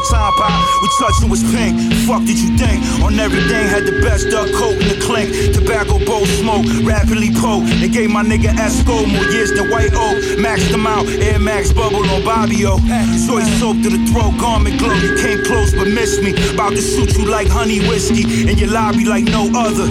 Whole 0.00 0.16
time 0.16 0.32
pop. 0.32 0.82
We 0.82 0.88
touching 0.98 1.28
was 1.28 1.42
pink. 1.52 1.76
Fuck 2.08 2.24
did 2.24 2.38
you 2.40 2.56
think? 2.56 2.80
On 3.04 3.12
everything, 3.18 3.68
had 3.68 3.84
the 3.84 4.00
best 4.00 4.30
duck 4.30 4.48
coat 4.56 4.80
in 4.80 4.88
the 4.88 4.98
clink. 5.04 5.28
Tobacco 5.52 6.02
bowl 6.04 6.24
smoke, 6.40 6.64
rapidly 6.84 7.28
poke. 7.36 7.64
They 7.80 7.88
gave 7.88 8.10
my 8.10 8.22
nigga 8.22 8.48
Esco 8.56 9.04
more 9.04 9.28
years 9.28 9.52
than 9.52 9.68
White 9.70 9.92
Oak. 9.92 10.16
Maxed 10.40 10.70
them 10.70 10.86
out, 10.86 11.06
Air 11.20 11.38
Max 11.38 11.72
bubble 11.72 12.04
on 12.08 12.22
Bobbio. 12.22 12.80
Choice 13.26 13.48
soap 13.60 13.76
to 13.84 13.90
the 13.90 14.00
throat, 14.08 14.32
garment 14.40 14.78
glow. 14.78 14.94
You 14.94 15.16
came 15.20 15.44
close 15.44 15.74
but 15.74 15.88
missed 15.88 16.22
me. 16.22 16.32
About 16.54 16.70
to 16.70 16.80
shoot 16.80 17.12
you 17.18 17.26
like 17.28 17.48
honey 17.48 17.80
whiskey. 17.84 18.24
In 18.48 18.56
your 18.56 18.70
lobby 18.70 19.04
like 19.04 19.24
no 19.24 19.52
other. 19.52 19.84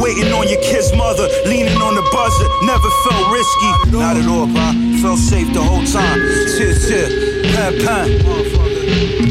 Waiting 0.00 0.32
on 0.32 0.48
your 0.48 0.62
kid's 0.62 0.96
mother, 0.96 1.28
leaning 1.44 1.76
on 1.76 1.94
the 1.94 2.06
buzzer. 2.08 2.48
Never 2.64 2.88
felt 3.04 3.28
risky. 3.28 3.70
Not 4.00 4.16
at 4.16 4.26
all, 4.28 4.48
pa. 4.48 4.72
Felt 5.02 5.18
safe 5.18 5.52
the 5.52 5.60
whole 5.60 5.84
time. 5.84 6.20
Cheer, 6.56 6.72
cheer. 6.72 7.08
Pan, 7.52 7.72
pan. 7.84 8.61
Gorilla. 8.82 9.22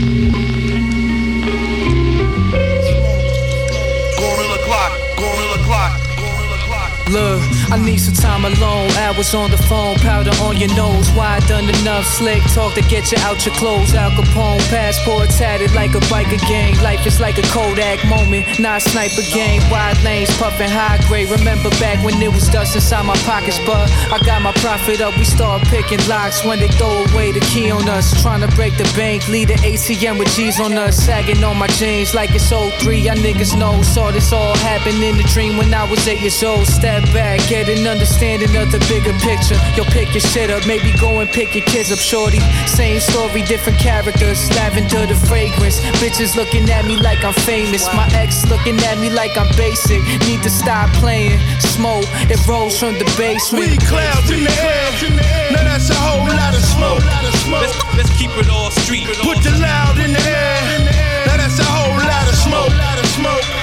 Look, 7.12 7.61
I 7.72 7.78
need 7.80 7.99
some 7.99 8.13
time 8.13 8.43
alone. 8.43 8.91
Hours 8.99 9.34
on 9.34 9.49
the 9.49 9.57
phone, 9.57 9.95
powder 10.03 10.36
on 10.43 10.57
your 10.57 10.76
nose. 10.76 11.09
Why 11.11 11.38
I 11.38 11.39
done 11.47 11.69
enough 11.69 12.05
slick 12.05 12.43
talk 12.53 12.74
to 12.76 12.82
get 12.82 13.09
you 13.13 13.17
out 13.19 13.45
your 13.45 13.55
clothes? 13.55 13.93
Al 13.93 14.11
Capone, 14.11 14.59
passport 14.67 15.30
tatted 15.30 15.74
like 15.74 15.91
a 15.95 16.03
biker 16.11 16.38
gang. 16.49 16.76
Life 16.84 17.07
is 17.07 17.22
like 17.22 17.38
a 17.38 17.43
Kodak 17.43 18.03
moment, 18.09 18.59
not 18.59 18.82
sniper 18.82 19.24
game. 19.34 19.61
Wide 19.72 19.95
lanes, 20.03 20.30
puffin' 20.38 20.69
high 20.69 20.99
grade. 21.07 21.30
Remember 21.30 21.69
back 21.80 22.03
when 22.03 22.22
it 22.22 22.28
was 22.34 22.49
dust 22.49 22.76
inside 22.76 23.05
my 23.05 23.15
pockets, 23.24 23.57
but 23.65 23.89
I 24.11 24.19
got 24.26 24.41
my 24.41 24.51
profit 24.59 24.99
up. 24.99 25.17
We 25.17 25.24
start 25.24 25.63
picking 25.67 26.03
locks 26.09 26.43
when 26.43 26.59
they 26.59 26.67
throw 26.67 27.05
away 27.13 27.32
the 27.32 27.39
key 27.39 27.72
on 27.72 27.88
us. 27.88 28.22
Trying 28.22 28.41
to 28.41 28.53
break 28.53 28.76
the 28.76 28.84
bank, 28.99 29.30
lead 29.30 29.47
the 29.47 29.55
ATM 29.63 30.19
with 30.19 30.28
G's 30.36 30.59
on 30.59 30.74
us. 30.74 30.97
Sagging 30.97 31.41
on 31.41 31.55
my 31.55 31.67
jeans 31.80 32.13
like 32.13 32.32
it's 32.36 32.49
03. 32.49 32.99
Y'all 32.99 33.15
niggas 33.15 33.57
know. 33.57 33.82
Saw 33.82 34.11
this 34.11 34.34
all 34.34 34.57
happen 34.57 35.01
in 35.01 35.15
the 35.15 35.24
dream 35.32 35.55
when 35.55 35.74
I 35.74 35.89
was 35.89 36.05
eight 36.05 36.19
years 36.19 36.43
old. 36.43 36.67
Step 36.67 37.03
back, 37.13 37.39
get 37.47 37.61
an 37.70 37.88
understanding 37.88 38.55
of 38.55 38.72
the 38.72 38.80
bigger 38.88 39.14
picture. 39.20 39.59
Yo, 39.76 39.84
pick 39.91 40.14
your 40.14 40.22
shit 40.22 40.49
up, 40.49 40.66
maybe 40.66 40.91
go 40.97 41.20
and 41.20 41.30
pick 41.30 41.53
your 41.55 41.66
kids 41.66 41.91
up, 41.91 41.99
shorty. 41.99 42.39
Same 42.66 42.99
story, 42.99 43.41
different 43.43 43.78
characters, 43.80 44.49
lavender 44.55 45.05
the 45.05 45.16
fragrance. 45.28 45.80
Bitches 46.01 46.36
looking 46.36 46.70
at 46.70 46.86
me 46.86 46.97
like 46.97 47.24
I'm 47.24 47.34
famous. 47.45 47.86
My 47.93 48.07
ex 48.14 48.45
looking 48.49 48.78
at 48.89 48.97
me 48.99 49.09
like 49.09 49.38
I'm 49.38 49.49
basic. 49.57 50.01
Need 50.28 50.43
to 50.43 50.49
stop 50.49 50.89
playing. 50.97 51.39
Smoke, 51.59 52.05
it 52.30 52.39
rolls 52.47 52.80
from 52.80 52.93
the 52.95 53.05
basement. 53.18 53.68
We 53.68 53.78
clouds 53.78 54.32
in 54.32 54.43
the 54.43 54.53
air. 54.53 55.51
Now 55.51 55.64
that's 55.64 55.89
a 55.89 55.95
whole 55.95 56.26
lot 56.26 56.55
of 56.55 56.64
smoke. 56.64 57.03
Let's, 57.51 57.76
let's 57.97 58.12
keep 58.18 58.32
it 58.38 58.49
all 58.49 58.72
street. 58.72 59.07
Put 59.22 59.43
the 59.43 59.51
loud 59.59 59.99
in 59.99 60.14
the 60.14 60.24
air. 60.24 61.26
Now 61.28 61.38
that's 61.38 61.59
a 61.59 61.66
whole 61.66 61.97
lot 61.97 62.28
of 62.28 62.36
smoke. 62.36 62.72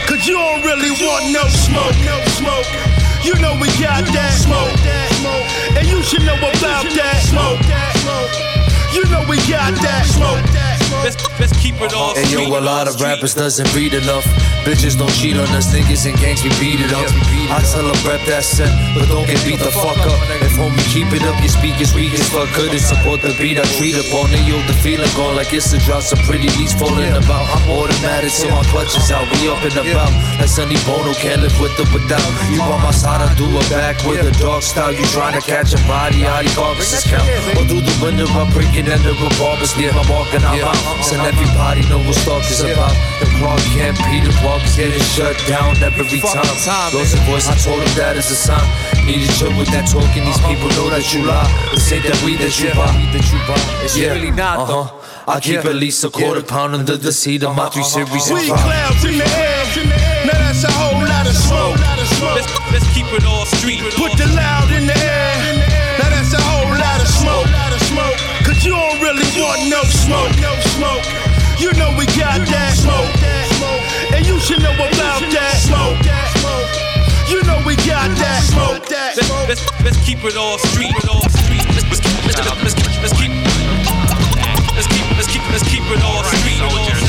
Cause 0.06 0.26
you 0.26 0.34
don't 0.34 0.62
really 0.64 0.90
want 0.90 1.32
no 1.32 1.46
smoke. 1.48 1.94
No 2.04 2.20
smoke. 2.36 2.97
You 3.28 3.34
know 3.34 3.52
we 3.60 3.68
got 3.78 4.06
that 4.16 4.32
smoke. 4.40 4.72
And 5.76 5.86
you 5.86 6.02
should 6.02 6.22
know 6.22 6.32
about 6.32 6.88
that 6.96 7.20
smoke. 7.28 7.60
You 8.94 9.04
know 9.10 9.22
we 9.28 9.36
got 9.46 9.74
that 9.82 10.06
smoke. 10.06 10.77
Let's, 11.04 11.16
let's 11.38 11.54
keep 11.60 11.76
it 11.80 11.92
all 11.92 12.16
And 12.16 12.30
yo, 12.30 12.48
a 12.48 12.60
lot 12.60 12.88
of 12.88 13.00
rappers 13.00 13.34
doesn't 13.34 13.68
read 13.74 13.94
enough. 13.94 14.24
Bitches 14.64 14.98
don't 14.98 15.12
cheat 15.12 15.36
on 15.36 15.48
us, 15.52 15.72
niggas 15.72 16.08
and 16.08 16.16
gangs 16.18 16.42
we 16.42 16.50
beat 16.60 16.80
it 16.80 16.92
up. 16.92 17.08
I 17.52 17.60
tell 17.64 17.84
them 17.84 17.96
rep 18.04 18.20
that 18.28 18.44
set, 18.44 18.68
but 18.92 19.08
don't 19.08 19.24
get 19.24 19.40
beat 19.44 19.60
the 19.60 19.72
fuck 19.72 19.96
up. 20.04 20.18
If 20.44 20.56
homie 20.56 20.80
keep 20.92 21.08
it 21.12 21.24
up, 21.24 21.36
your 21.40 21.52
speakers 21.52 21.94
weak 21.94 22.12
as 22.16 22.28
fuck. 22.28 22.48
Couldn't 22.56 22.80
support 22.80 23.20
the 23.20 23.36
beat 23.36 23.60
I 23.60 23.64
treat 23.76 23.96
up 23.96 24.08
on 24.16 24.32
it. 24.32 24.44
Yo, 24.48 24.56
the 24.64 24.76
feeling 24.80 25.08
gone 25.16 25.36
like 25.36 25.52
it's 25.52 25.72
a 25.72 25.78
drop. 25.84 26.02
Some 26.02 26.20
pretty 26.24 26.48
leaves 26.56 26.72
falling 26.72 27.12
about. 27.12 27.44
I'm 27.52 27.64
automatic, 27.68 28.32
so 28.32 28.48
my 28.48 28.64
clutch 28.72 28.96
is 28.96 29.08
out. 29.12 29.28
We 29.38 29.48
up 29.48 29.60
and 29.64 29.76
about. 29.76 30.12
Like 30.40 30.48
Sonny 30.48 30.76
Bono, 30.88 31.12
can't 31.16 31.44
live 31.44 31.56
with 31.60 31.76
or 31.80 31.88
without. 31.92 32.24
You 32.48 32.60
on 32.64 32.80
my 32.80 32.92
side, 32.92 33.20
I 33.20 33.28
do 33.36 33.48
it 33.48 33.68
back 33.68 34.00
with 34.04 34.24
a 34.24 34.34
dog 34.40 34.62
style. 34.64 34.92
You 34.92 35.04
trying 35.12 35.36
to 35.36 35.44
catch 35.44 35.72
a 35.72 35.80
body, 35.88 36.24
how 36.24 36.42
the 36.42 36.52
carcasses 36.56 37.04
count. 37.04 37.28
Or 37.56 37.64
through 37.68 37.84
the 37.84 37.96
window, 38.00 38.28
I'm 38.36 38.52
breaking 38.52 38.88
under 38.88 39.12
a 39.12 39.28
barbers. 39.40 39.76
Leave 39.76 39.94
my 39.94 40.04
mark 40.08 40.32
and 40.32 40.44
I'm 40.44 40.60
out. 40.64 40.77
And 41.08 41.24
everybody 41.24 41.80
know 41.88 41.98
what 42.04 42.16
Stark 42.20 42.44
is 42.50 42.60
about. 42.60 42.92
The 43.20 43.26
Clark 43.40 43.60
can't 43.72 43.96
be 44.04 44.20
the 44.20 44.32
walk 44.44 44.60
is 44.64 44.76
getting 44.76 45.00
shut 45.16 45.34
down 45.48 45.76
every 45.82 46.20
time. 46.20 46.44
Losing 46.92 47.22
voice, 47.24 47.48
I 47.48 47.56
told 47.56 47.80
him 47.80 47.92
that 47.96 48.16
is 48.16 48.30
a 48.30 48.36
sign. 48.36 48.60
Need 49.06 49.24
to 49.26 49.32
chill 49.38 49.54
with 49.56 49.68
that 49.72 49.88
talking. 49.88 50.24
These 50.24 50.40
people 50.44 50.68
know 50.76 50.90
that 50.92 51.08
you 51.14 51.24
lie. 51.24 51.48
This 51.72 51.90
ain't 51.92 52.04
that 52.04 52.20
weed 52.22 52.38
that 52.44 52.52
you 52.60 52.68
buy. 52.76 52.92
It's 53.84 53.96
really 53.96 54.30
not, 54.30 54.68
though. 54.68 54.82
Uh-huh. 54.92 55.32
I 55.32 55.40
keep 55.40 55.64
at 55.64 55.76
least 55.76 56.04
a 56.04 56.10
quarter 56.10 56.42
pound 56.42 56.74
under 56.74 56.96
the 56.96 57.12
seat 57.12 57.42
of 57.44 57.56
my 57.56 57.68
three 57.68 57.84
series 57.84 58.28
and 58.28 58.38
We 58.40 58.48
five. 58.48 58.60
clouds 58.60 59.04
in 59.04 59.16
the 59.18 59.28
air. 59.28 59.64
Now 60.24 60.36
that's 60.40 60.64
a 60.64 60.72
whole 60.72 61.00
lot 61.04 61.24
of 61.28 61.36
smoke. 61.36 61.76
Let's, 62.36 62.48
let's 62.72 62.88
keep 62.92 63.08
it 63.12 63.24
all 63.24 63.44
street. 63.44 63.80
Put 63.96 64.12
the 64.16 64.28
loud 64.32 64.72
in 64.72 64.86
the 64.88 64.96
air. 64.96 65.36
Now 66.00 66.08
that's 66.12 66.32
a 66.32 66.40
whole 66.40 66.72
lot 66.72 67.00
of 67.00 67.08
smoke. 67.08 67.48
Cause 68.44 68.64
you 68.64 68.72
don't 68.72 69.00
really 69.04 69.28
want 69.40 69.68
no 69.68 69.84
smoke. 69.84 70.32
You 74.48 74.58
know 74.58 74.72
about 74.72 75.20
that 75.32 75.56
smoke. 75.60 76.00
You 77.28 77.42
know 77.44 77.60
we 77.66 77.76
got 77.84 78.08
that 78.16 78.40
smoke. 78.48 78.88
Let's, 79.16 79.28
let's, 79.48 79.62
let's 79.84 79.98
keep 80.06 80.24
it 80.24 80.36
all 80.36 80.58
street. 80.58 80.94
Let's, 81.76 81.84
let's, 81.88 82.00
keep- 82.00 82.24
let's, 82.24 82.40
let's, 82.64 82.76
let's 83.02 83.12
keep 83.20 83.32
let's 84.76 84.86
keep 84.88 85.04
let's 85.16 85.28
keep 85.28 85.42
let's 85.52 85.66
keep 85.68 85.84
it 85.90 86.00
all 86.04 86.22
street. 86.40 87.07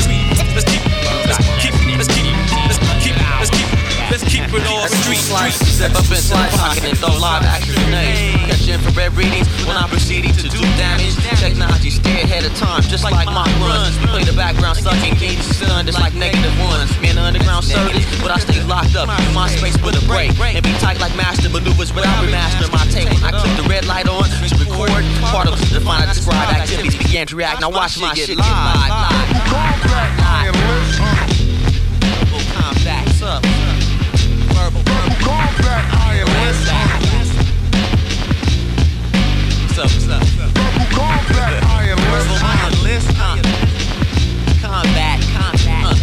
It 4.54 4.66
all 4.66 4.86
street. 4.88 5.22
Step 5.52 5.94
up 5.94 6.04
into 6.10 6.34
the 6.34 6.50
pocket 6.58 6.84
and 6.84 6.98
throw 6.98 7.14
live 7.18 7.42
action 7.42 7.74
grenades. 7.86 8.50
Catch 8.50 8.68
infrared 8.68 9.12
readings 9.14 9.46
when 9.66 9.76
I'm 9.76 9.88
proceeding 9.88 10.32
to 10.34 10.42
do 10.48 10.60
damage. 10.76 11.14
Technology 11.38 11.90
stay 11.90 12.22
ahead 12.22 12.44
of 12.44 12.54
time, 12.56 12.82
just 12.82 13.04
like 13.04 13.26
my 13.26 13.46
runs. 13.62 13.96
Play 14.10 14.24
the 14.24 14.34
background 14.34 14.78
sucking 14.78 15.14
beats, 15.18 15.46
sun 15.56 15.86
just 15.86 15.98
like 15.98 16.14
negative 16.14 16.52
ones. 16.60 16.90
Man, 17.00 17.16
the 17.16 17.22
underground 17.22 17.64
circuit, 17.64 18.04
but 18.22 18.30
I 18.30 18.38
stay 18.38 18.62
locked 18.64 18.96
up. 18.96 19.08
in 19.08 19.34
My 19.34 19.48
space 19.48 19.76
with 19.82 20.00
a 20.00 20.04
break 20.06 20.34
and 20.40 20.62
be 20.62 20.72
tight 20.78 20.98
like 21.00 21.14
master 21.16 21.48
maneuvers 21.48 21.92
without 21.94 22.24
remastering 22.24 22.72
my 22.72 22.84
tape. 22.90 23.08
I 23.22 23.30
click 23.30 23.54
the 23.56 23.66
red 23.68 23.86
light 23.86 24.08
on 24.08 24.24
to 24.24 24.56
record, 24.58 24.90
particles 25.30 25.60
to 25.68 25.78
define 25.78 26.02
I 26.02 26.12
describe 26.12 26.48
activities 26.50 26.96
began 26.96 27.26
to 27.28 27.36
react. 27.36 27.60
Now 27.60 27.70
watch 27.70 27.98
my 27.98 28.14
shit 28.14 28.36
get 28.36 28.38
live. 28.38 28.90
live. 28.90 29.30
Combat, 32.54 33.69
Verbal, 35.20 35.52
verbal. 35.62 36.00
What's 39.66 39.78
up, 39.78 39.84
what's 39.84 40.08
up? 40.08 40.22
Combat, 44.60 45.20
combat. 45.36 46.00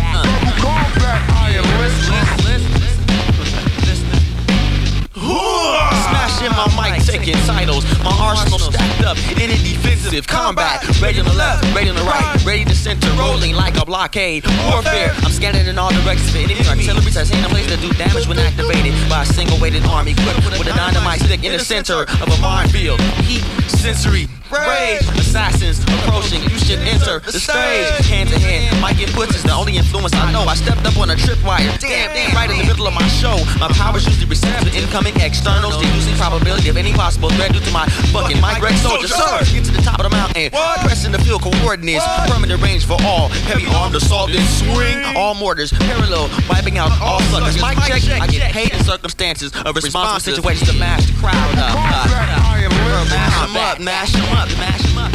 Smashing 6.08 6.52
my 6.52 6.68
mic, 6.78 7.04
taking 7.04 7.36
titles. 7.46 7.84
My 8.04 8.12
arsenal 8.20 8.60
stacked 8.60 9.04
up 9.04 9.18
defensive 9.18 10.28
combat. 10.28 10.84
Ready 11.02 11.20
on 11.20 11.26
the 11.26 11.34
left, 11.34 11.64
ready 11.76 11.90
on 11.90 11.96
the 11.96 12.04
right, 12.04 12.44
ready 12.46 12.66
to 12.66 12.76
center, 12.88 13.12
rolling 13.20 13.54
like 13.54 13.76
a 13.78 13.86
blockade. 13.86 14.46
Warfare, 14.72 15.12
I'm 15.24 15.32
scanning 15.32 15.68
in 15.68 15.78
all 15.78 15.92
directions 15.92 16.32
for 16.32 16.38
anything 16.38 16.66
artillery 16.68 17.12
that's 17.12 17.32
in 17.32 17.44
a 17.44 17.50
place 17.50 17.68
to 17.68 17.78
do 17.78 17.92
damage 17.94 18.28
when 18.28 18.40
activated 18.40 18.94
by 19.10 19.24
a 19.24 19.26
single 19.26 19.60
weighted 19.60 19.84
arm 19.86 20.08
equipped 20.08 20.48
with 20.58 20.68
a 20.68 20.74
dynamite 20.74 21.20
stick 21.20 21.44
in 21.44 21.52
the 21.52 21.60
center 21.60 22.04
of 22.04 22.28
a 22.32 22.38
minefield. 22.42 23.02
Heat, 23.28 23.44
sensory, 23.68 24.28
rage. 24.52 25.04
Assassins 25.18 25.84
approaching, 25.84 26.42
you 26.44 26.58
should 26.58 26.80
enter 26.80 27.20
the 27.20 27.40
stage. 27.40 27.88
Hand 28.08 28.30
to 28.30 28.40
hand, 28.40 28.80
my 28.82 28.94
inputs 28.94 29.36
is 29.36 29.44
the 29.44 29.54
only 29.54 29.78
influence 29.78 30.14
I 30.16 30.32
know. 30.32 30.42
I 30.44 30.56
stepped 30.56 30.86
up 30.86 30.98
on 30.98 31.10
a 31.10 31.16
tripwire, 31.16 31.68
damn, 31.80 32.14
damn, 32.14 32.36
right 32.36 32.50
in 32.50 32.58
the 32.58 32.66
middle 32.66 32.88
of 32.88 32.94
my 32.94 33.08
show. 33.08 33.36
My 33.60 33.68
powers 33.74 34.06
usually 34.06 34.30
receptive 34.30 34.72
to 34.72 34.78
incoming 34.78 35.16
externals, 35.20 35.78
reducing 35.78 36.16
probability 36.16 36.70
of 36.70 36.78
any 36.78 36.94
possible 36.94 37.30
threat 37.30 37.54
due 37.54 37.60
to 37.60 37.72
my 37.72 37.86
fucking 38.14 38.40
mic 38.42 38.62
Rex 38.62 38.82
soldier. 38.82 39.08
Sir, 39.08 39.44
get 39.52 39.66
to 39.66 39.72
the 39.72 39.82
top 39.82 40.00
of 40.00 40.10
the 40.10 40.14
mountain, 40.16 40.52
pressing 40.86 41.12
the 41.12 41.20
field 41.20 41.42
coordinates, 41.42 42.06
permanent 42.28 42.62
range 42.62 42.86
for 42.86 42.98
all. 43.04 43.30
Heavy 43.50 43.68
armed 43.76 43.96
assault 43.96 44.32
and 44.32 44.48
swing, 44.48 44.98
all 45.16 45.34
mortars, 45.34 45.72
parallel, 45.74 46.30
wiping 46.50 46.78
out 46.78 46.92
all 47.02 47.20
suckers. 47.34 47.62
Mic 47.62 47.78
check, 47.86 48.02
I 48.22 48.28
get 48.28 48.52
paid 48.52 48.74
in 48.74 48.84
circumstances. 48.84 49.52
Of 49.66 49.76
responsible 49.76 50.20
situations 50.20 50.70
to 50.70 50.78
mash 50.78 51.06
the 51.08 51.14
crowd 51.20 51.58
up. 51.58 51.76
Uh, 51.76 52.77
mash 53.10 53.40
them 53.42 53.56
up, 53.58 53.80
mash 53.80 54.12
them 54.14 54.38
up, 54.38 54.50
mash 54.58 54.82
them 54.84 54.98
up. 54.98 55.12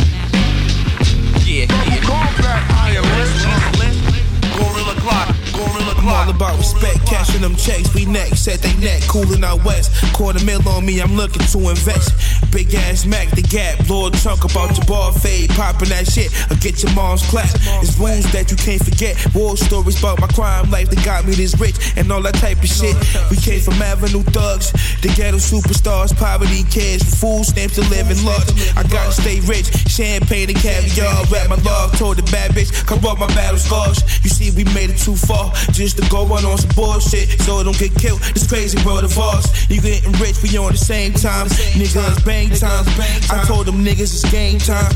Yeah, 1.45 1.67
yeah. 1.87 3.01
Listen. 3.19 3.92
Gorilla 4.57 4.95
clock, 5.01 5.29
gorilla 5.53 5.93
I'm 6.03 6.09
all 6.09 6.29
about 6.29 6.59
respect, 6.59 7.07
cashing 7.07 7.43
them 7.43 7.55
checks. 7.55 7.95
We 7.95 8.07
neck, 8.07 8.35
set 8.35 8.59
they 8.59 8.75
neck, 8.83 9.03
coolin' 9.07 9.45
out 9.45 9.65
west. 9.65 9.93
Quarter 10.13 10.45
mill 10.45 10.67
on 10.69 10.85
me, 10.85 11.01
I'm 11.01 11.15
looking 11.15 11.47
to 11.47 11.59
invest. 11.71 12.11
Big 12.51 12.75
ass 12.75 13.07
Mac, 13.07 13.31
the 13.31 13.43
gap, 13.43 13.89
Lord 13.89 14.13
chunk 14.15 14.43
about 14.43 14.77
your 14.77 14.85
ball 14.87 15.13
fade, 15.13 15.51
poppin' 15.51 15.91
that 15.91 16.11
shit. 16.11 16.35
Or 16.51 16.57
get 16.57 16.83
your 16.83 16.93
mom's 16.95 17.23
clap. 17.31 17.49
It's 17.79 17.97
wounds 18.01 18.27
that 18.33 18.51
you 18.51 18.57
can't 18.57 18.83
forget. 18.83 19.15
War 19.33 19.57
stories 19.57 19.97
about 20.01 20.21
my 20.21 20.27
crime 20.27 20.71
life 20.73 20.91
that 20.91 21.05
got 21.05 21.25
me 21.25 21.35
this 21.35 21.55
rich 21.61 21.79
and 21.97 22.11
all 22.11 22.21
that 22.23 22.35
type 22.35 22.59
of 22.59 22.69
shit. 22.69 22.99
We 23.31 23.37
came 23.37 23.61
from 23.61 23.81
Avenue 23.81 24.27
thugs, 24.35 24.73
the 25.03 25.09
ghetto 25.15 25.39
superstars, 25.39 26.11
poverty 26.19 26.65
kids, 26.67 27.07
food 27.15 27.45
stamps 27.45 27.77
to 27.77 27.83
live 27.95 28.11
in 28.11 28.19
luck. 28.27 28.43
I 28.75 28.83
gotta 28.91 29.13
stay 29.13 29.39
rich, 29.47 29.71
champagne 29.87 30.51
and 30.51 30.59
caviar. 30.59 31.15
Rap 31.31 31.49
my 31.49 31.63
love, 31.63 31.97
told 31.97 32.17
the 32.19 32.27
bad 32.35 32.51
bitch, 32.59 32.75
come 32.91 33.07
up 33.07 33.21
my 33.21 33.29
battle 33.39 33.59
scars. 33.59 34.03
You 34.25 34.31
see, 34.31 34.42
we 34.51 34.65
made 34.75 34.91
it 34.91 34.99
too 34.99 35.17
far 35.17 35.53
just 35.73 35.97
to 35.99 36.09
go 36.11 36.27
run 36.27 36.45
on 36.45 36.59
some 36.59 36.71
bullshit, 36.75 37.29
so 37.43 37.63
don't 37.63 37.79
get 37.79 37.95
killed. 37.95 38.21
This 38.35 38.47
crazy 38.47 38.79
world 38.85 39.05
of 39.05 39.17
ours. 39.19 39.47
You 39.71 39.81
getting 39.81 40.13
rich, 40.19 40.43
we 40.43 40.57
on 40.59 40.73
the 40.73 40.79
same 40.79 41.13
time. 41.13 41.47
Niggas 41.47 42.25
bang 42.25 42.51
time. 42.51 42.85
I 43.31 43.45
told 43.47 43.67
them 43.67 43.85
niggas 43.85 44.13
it's 44.13 44.31
game 44.31 44.59
time. 44.59 44.91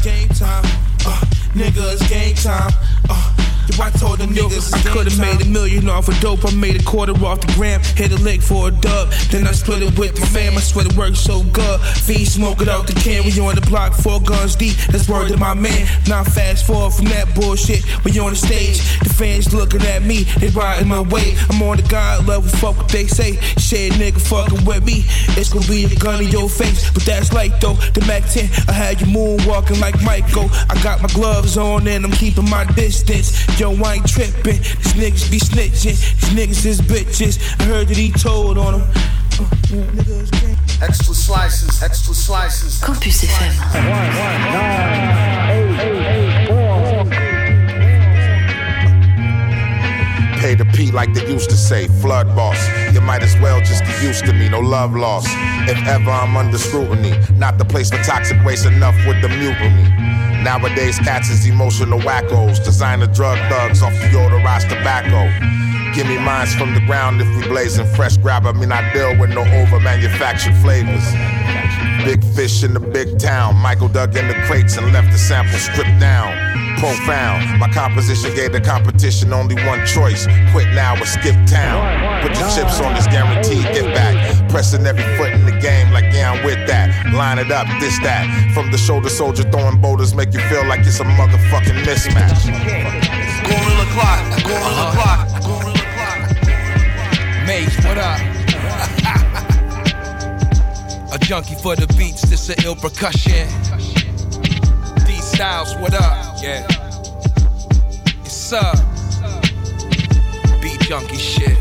Uh, 1.06 1.20
nigga, 1.54 1.92
it's 1.94 2.08
game 2.08 2.34
time. 2.34 2.72
Uh, 3.08 3.55
I 3.80 3.90
told 3.90 4.18
them 4.18 4.30
niggas 4.30 4.72
I 4.74 4.90
could've 4.90 5.18
made 5.18 5.42
a 5.42 5.48
million 5.48 5.88
off 5.88 6.08
of 6.08 6.18
dope. 6.20 6.44
I 6.44 6.54
made 6.54 6.80
a 6.80 6.84
quarter 6.84 7.12
off 7.24 7.40
the 7.40 7.52
gram, 7.54 7.80
hit 7.82 8.12
a 8.12 8.16
lick 8.16 8.40
for 8.40 8.68
a 8.68 8.70
dub. 8.70 9.10
Then 9.30 9.46
I 9.46 9.52
split 9.52 9.82
it 9.82 9.98
with 9.98 10.18
my 10.18 10.26
fam. 10.26 10.56
I 10.56 10.60
swear 10.60 10.86
it 10.86 10.96
worked 10.96 11.16
so 11.16 11.42
good. 11.42 11.80
Feed 11.80 12.26
smoke 12.26 12.62
it 12.62 12.68
out 12.68 12.86
the 12.86 12.94
can. 12.94 13.24
We 13.24 13.38
on 13.40 13.54
the 13.54 13.60
block, 13.62 13.92
four 13.94 14.20
guns 14.20 14.56
deep. 14.56 14.76
That's 14.88 15.08
word 15.08 15.28
to 15.28 15.36
my 15.36 15.54
man. 15.54 15.86
Now 16.08 16.24
fast 16.24 16.66
forward 16.66 16.94
from 16.94 17.06
that 17.06 17.34
bullshit. 17.34 17.84
We 18.04 18.18
on 18.18 18.30
the 18.30 18.36
stage, 18.36 18.78
the 19.00 19.10
fans 19.10 19.52
looking 19.52 19.82
at 19.82 20.02
me. 20.02 20.24
They 20.38 20.48
riding 20.48 20.88
my 20.88 21.00
way. 21.00 21.36
I'm 21.50 21.60
on 21.62 21.76
the 21.76 21.82
God 21.82 22.26
level. 22.26 22.48
Fuck 22.48 22.76
what 22.76 22.88
they 22.88 23.06
say. 23.06 23.36
Shit, 23.58 23.92
nigga, 23.94 24.20
fucking 24.20 24.64
with 24.64 24.84
me. 24.84 25.04
It's 25.36 25.52
gonna 25.52 25.66
be 25.66 25.84
a 25.84 25.96
gun 25.96 26.22
in 26.22 26.28
your 26.28 26.48
face. 26.48 26.90
But 26.90 27.04
that's 27.04 27.32
like 27.32 27.60
though. 27.60 27.74
The 27.74 28.04
Mac 28.06 28.24
10, 28.30 28.48
I 28.68 28.72
had 28.72 29.00
you 29.00 29.06
moonwalking 29.06 29.80
like 29.80 30.00
Michael. 30.02 30.48
I 30.70 30.80
got 30.82 31.02
my 31.02 31.08
gloves 31.08 31.56
on 31.56 31.86
and 31.88 32.04
I'm 32.04 32.12
keeping 32.12 32.48
my 32.48 32.64
distance. 32.72 33.46
Yo, 33.58 33.72
I 33.72 33.94
ain't 33.94 34.06
tripping. 34.06 34.60
These 34.60 34.92
niggas 35.00 35.30
be 35.30 35.38
snitching. 35.38 35.96
These 35.96 36.30
niggas 36.36 36.66
is 36.66 36.80
bitches. 36.82 37.38
I 37.58 37.64
heard 37.64 37.88
that 37.88 37.96
he 37.96 38.12
told 38.12 38.58
on 38.58 38.80
them. 38.80 38.82
Uh, 39.40 39.48
extra 40.82 41.14
slices, 41.14 41.82
extra 41.82 42.12
slices. 42.12 42.84
Campus 42.84 43.24
FM. 43.24 43.56
Pay 50.46 50.54
the 50.54 50.92
like 50.92 51.12
they 51.12 51.26
used 51.26 51.50
to 51.50 51.56
say, 51.56 51.88
flood 51.88 52.28
boss. 52.36 52.56
You 52.94 53.00
might 53.00 53.24
as 53.24 53.36
well 53.40 53.58
just 53.58 53.82
get 53.82 54.00
used 54.00 54.24
to 54.26 54.32
me, 54.32 54.48
no 54.48 54.60
love 54.60 54.94
lost. 54.94 55.26
If 55.68 55.76
ever 55.88 56.08
I'm 56.08 56.36
under 56.36 56.56
scrutiny, 56.56 57.18
not 57.32 57.58
the 57.58 57.64
place 57.64 57.90
for 57.90 58.00
toxic 58.04 58.38
waste, 58.44 58.64
enough 58.64 58.94
with 59.08 59.20
the 59.22 59.28
mutiny. 59.28 59.90
Nowadays, 60.44 61.00
cats 61.00 61.30
is 61.30 61.46
emotional 61.46 61.98
wackos, 61.98 62.64
designer 62.64 63.08
drug 63.08 63.36
thugs 63.50 63.82
off 63.82 63.92
the 63.94 64.06
deodorized 64.06 64.68
tobacco. 64.68 65.26
Give 65.96 66.06
me 66.06 66.16
mines 66.16 66.54
from 66.54 66.74
the 66.74 66.80
ground 66.86 67.20
if 67.20 67.26
we 67.36 67.48
blazing 67.48 67.86
fresh 67.96 68.16
grab. 68.16 68.46
I 68.46 68.52
mean, 68.52 68.70
I 68.70 68.92
deal 68.92 69.18
with 69.18 69.30
no 69.30 69.40
over 69.40 69.80
manufactured 69.80 70.54
flavors. 70.62 71.02
Big 72.04 72.22
fish 72.36 72.62
in 72.62 72.72
the 72.72 72.78
big 72.78 73.18
town. 73.18 73.56
Michael 73.56 73.88
dug 73.88 74.16
in 74.16 74.28
the 74.28 74.34
crates 74.46 74.76
and 74.76 74.92
left 74.92 75.10
the 75.10 75.18
sample 75.18 75.58
stripped 75.58 75.98
down. 75.98 76.45
Profound. 76.78 77.58
My 77.58 77.68
composition 77.68 78.34
gave 78.34 78.52
the 78.52 78.60
competition 78.60 79.32
only 79.32 79.54
one 79.66 79.84
choice. 79.86 80.26
Quit 80.52 80.68
now 80.74 81.00
or 81.00 81.06
skip 81.06 81.36
town. 81.46 81.80
Put 82.22 82.38
your 82.38 82.48
chips 82.50 82.80
on 82.80 82.94
this 82.94 83.06
guaranteed 83.06 83.62
get 83.72 83.94
back. 83.94 84.14
Pressing 84.50 84.84
every 84.86 85.04
foot 85.16 85.32
in 85.32 85.46
the 85.46 85.58
game 85.60 85.90
like 85.92 86.12
yeah, 86.12 86.32
I'm 86.32 86.44
with 86.44 86.66
that. 86.66 87.12
Line 87.14 87.38
it 87.38 87.50
up, 87.50 87.66
this 87.80 87.98
that. 88.00 88.26
From 88.54 88.70
the 88.70 88.78
shoulder 88.78 89.08
soldier 89.08 89.44
throwing 89.44 89.80
boulders 89.80 90.14
make 90.14 90.32
you 90.32 90.40
feel 90.48 90.66
like 90.66 90.80
it's 90.80 91.00
a 91.00 91.04
motherfucking 91.04 91.82
mismatch. 91.84 92.46
Gorilla 93.46 93.86
clock, 93.94 94.20
gorilla 94.42 94.66
uh-huh. 94.66 94.92
clock, 94.96 95.28
gorilla 95.44 95.76
Mage, 97.46 97.76
what 97.84 97.96
up? 97.96 98.20
a 101.12 101.18
junkie 101.18 101.54
for 101.54 101.76
the 101.76 101.86
beats, 101.96 102.22
this 102.22 102.48
a 102.50 102.54
ill 102.64 102.74
percussion. 102.74 103.46
D 105.06 105.20
Styles, 105.20 105.76
what 105.76 105.94
up? 105.94 106.25
Yeah. 106.46 106.64
It's 108.24 108.52
up. 108.52 108.76
Beat 110.62 110.78
junkie 110.82 111.16
shit. 111.16 111.58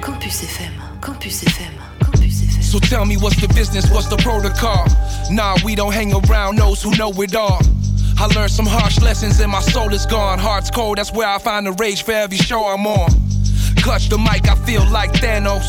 Campus 0.00 0.44
FM. 0.44 1.02
Campus 1.02 1.42
FM. 1.42 2.62
So 2.62 2.78
tell 2.78 3.04
me 3.04 3.16
what's 3.16 3.40
the 3.40 3.48
business, 3.48 3.90
what's 3.90 4.06
the 4.06 4.16
protocol? 4.18 4.86
Nah, 5.32 5.56
we 5.64 5.74
don't 5.74 5.92
hang 5.92 6.12
around 6.14 6.56
those 6.56 6.80
who 6.80 6.94
know 6.96 7.10
it 7.20 7.34
all. 7.34 7.60
I 8.16 8.26
learned 8.26 8.52
some 8.52 8.66
harsh 8.66 9.00
lessons 9.00 9.40
and 9.40 9.50
my 9.50 9.60
soul 9.60 9.92
is 9.92 10.06
gone. 10.06 10.38
Heart's 10.38 10.70
cold, 10.70 10.98
that's 10.98 11.12
where 11.12 11.26
I 11.26 11.38
find 11.38 11.66
the 11.66 11.72
rage 11.72 12.04
for 12.04 12.12
every 12.12 12.36
show 12.36 12.64
I'm 12.64 12.86
on. 12.86 13.10
Clutch 13.82 14.08
the 14.08 14.18
mic, 14.18 14.48
I 14.48 14.54
feel 14.64 14.88
like 14.88 15.14
Thanos. 15.14 15.66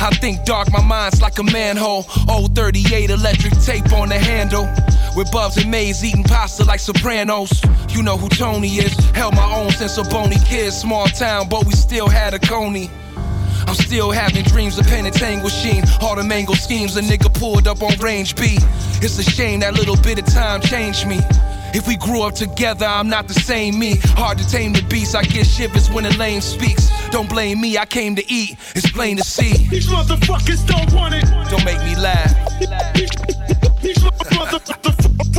I 0.00 0.10
think 0.20 0.44
dark, 0.44 0.70
my 0.70 0.84
mind's 0.84 1.20
like 1.20 1.40
a 1.40 1.42
manhole. 1.42 2.06
Old 2.28 2.54
38 2.54 3.10
electric 3.10 3.54
tape 3.54 3.92
on 3.92 4.10
the 4.10 4.18
handle. 4.20 4.72
With 5.16 5.30
Bubs 5.32 5.56
and 5.56 5.70
Maze 5.70 6.04
eating 6.04 6.24
pasta 6.24 6.64
like 6.64 6.80
Sopranos. 6.80 7.50
You 7.90 8.02
know 8.02 8.16
who 8.16 8.28
Tony 8.28 8.68
is. 8.68 8.94
Held 9.10 9.34
my 9.34 9.54
own 9.54 9.70
since 9.70 9.98
a 9.98 10.04
bony 10.04 10.36
kid. 10.46 10.72
Small 10.72 11.06
town, 11.06 11.48
but 11.48 11.66
we 11.66 11.72
still 11.72 12.08
had 12.08 12.34
a 12.34 12.38
coney. 12.38 12.90
I'm 13.66 13.74
still 13.74 14.10
having 14.10 14.44
dreams 14.44 14.78
of 14.78 14.86
Pentangle 14.86 15.50
Sheen. 15.50 15.84
All 16.00 16.16
the 16.16 16.24
mango 16.24 16.54
schemes, 16.54 16.96
a 16.96 17.02
nigga 17.02 17.32
pulled 17.38 17.68
up 17.68 17.82
on 17.82 17.96
range 17.98 18.34
B. 18.34 18.58
It's 19.02 19.18
a 19.18 19.22
shame 19.22 19.60
that 19.60 19.74
little 19.74 19.96
bit 19.96 20.18
of 20.18 20.26
time 20.26 20.62
changed 20.62 21.06
me. 21.06 21.18
If 21.74 21.86
we 21.86 21.96
grew 21.96 22.22
up 22.22 22.34
together, 22.34 22.86
I'm 22.86 23.10
not 23.10 23.28
the 23.28 23.34
same 23.34 23.78
me. 23.78 23.96
Hard 24.16 24.38
to 24.38 24.48
tame 24.48 24.72
the 24.72 24.82
beast, 24.82 25.14
I 25.14 25.22
get 25.22 25.46
shivers 25.46 25.90
when 25.90 26.04
the 26.04 26.16
lame 26.16 26.40
speaks. 26.40 26.88
Don't 27.10 27.28
blame 27.28 27.60
me, 27.60 27.76
I 27.76 27.84
came 27.84 28.16
to 28.16 28.32
eat. 28.32 28.56
It's 28.74 28.90
plain 28.90 29.18
to 29.18 29.22
see. 29.22 29.68
These 29.68 29.88
motherfuckers 29.88 30.66
don't 30.66 30.90
want 30.94 31.14
it. 31.14 31.24
Don't 31.50 31.64
make 31.64 31.82
me 31.84 31.94
laugh. 31.96 33.34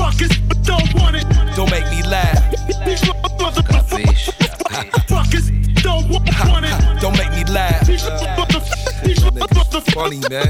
Motherfuckers 0.09 0.65
don't 0.65 0.93
want 0.95 1.15
it. 1.17 1.25
Don't 1.55 1.69
make 1.69 1.85
me 1.91 2.01
laugh. 2.01 2.51
These 2.83 3.01
motherfuckers 3.01 3.93
don't 5.83 6.09
want 6.09 6.65
it. 6.65 6.73
Don't 6.99 7.15
make 7.15 7.31
me 7.31 7.43
laugh. 7.53 7.85
Funny, 9.93 10.19
man. 10.29 10.47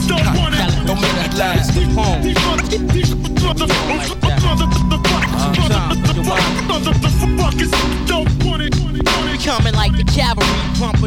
don't 0.08 0.38
want 0.38 0.54
it. 0.54 0.86
Don't 0.86 1.02
make 1.02 1.16
me 1.18 1.28
laugh. 1.38 1.66
Motherfuckers 3.46 4.35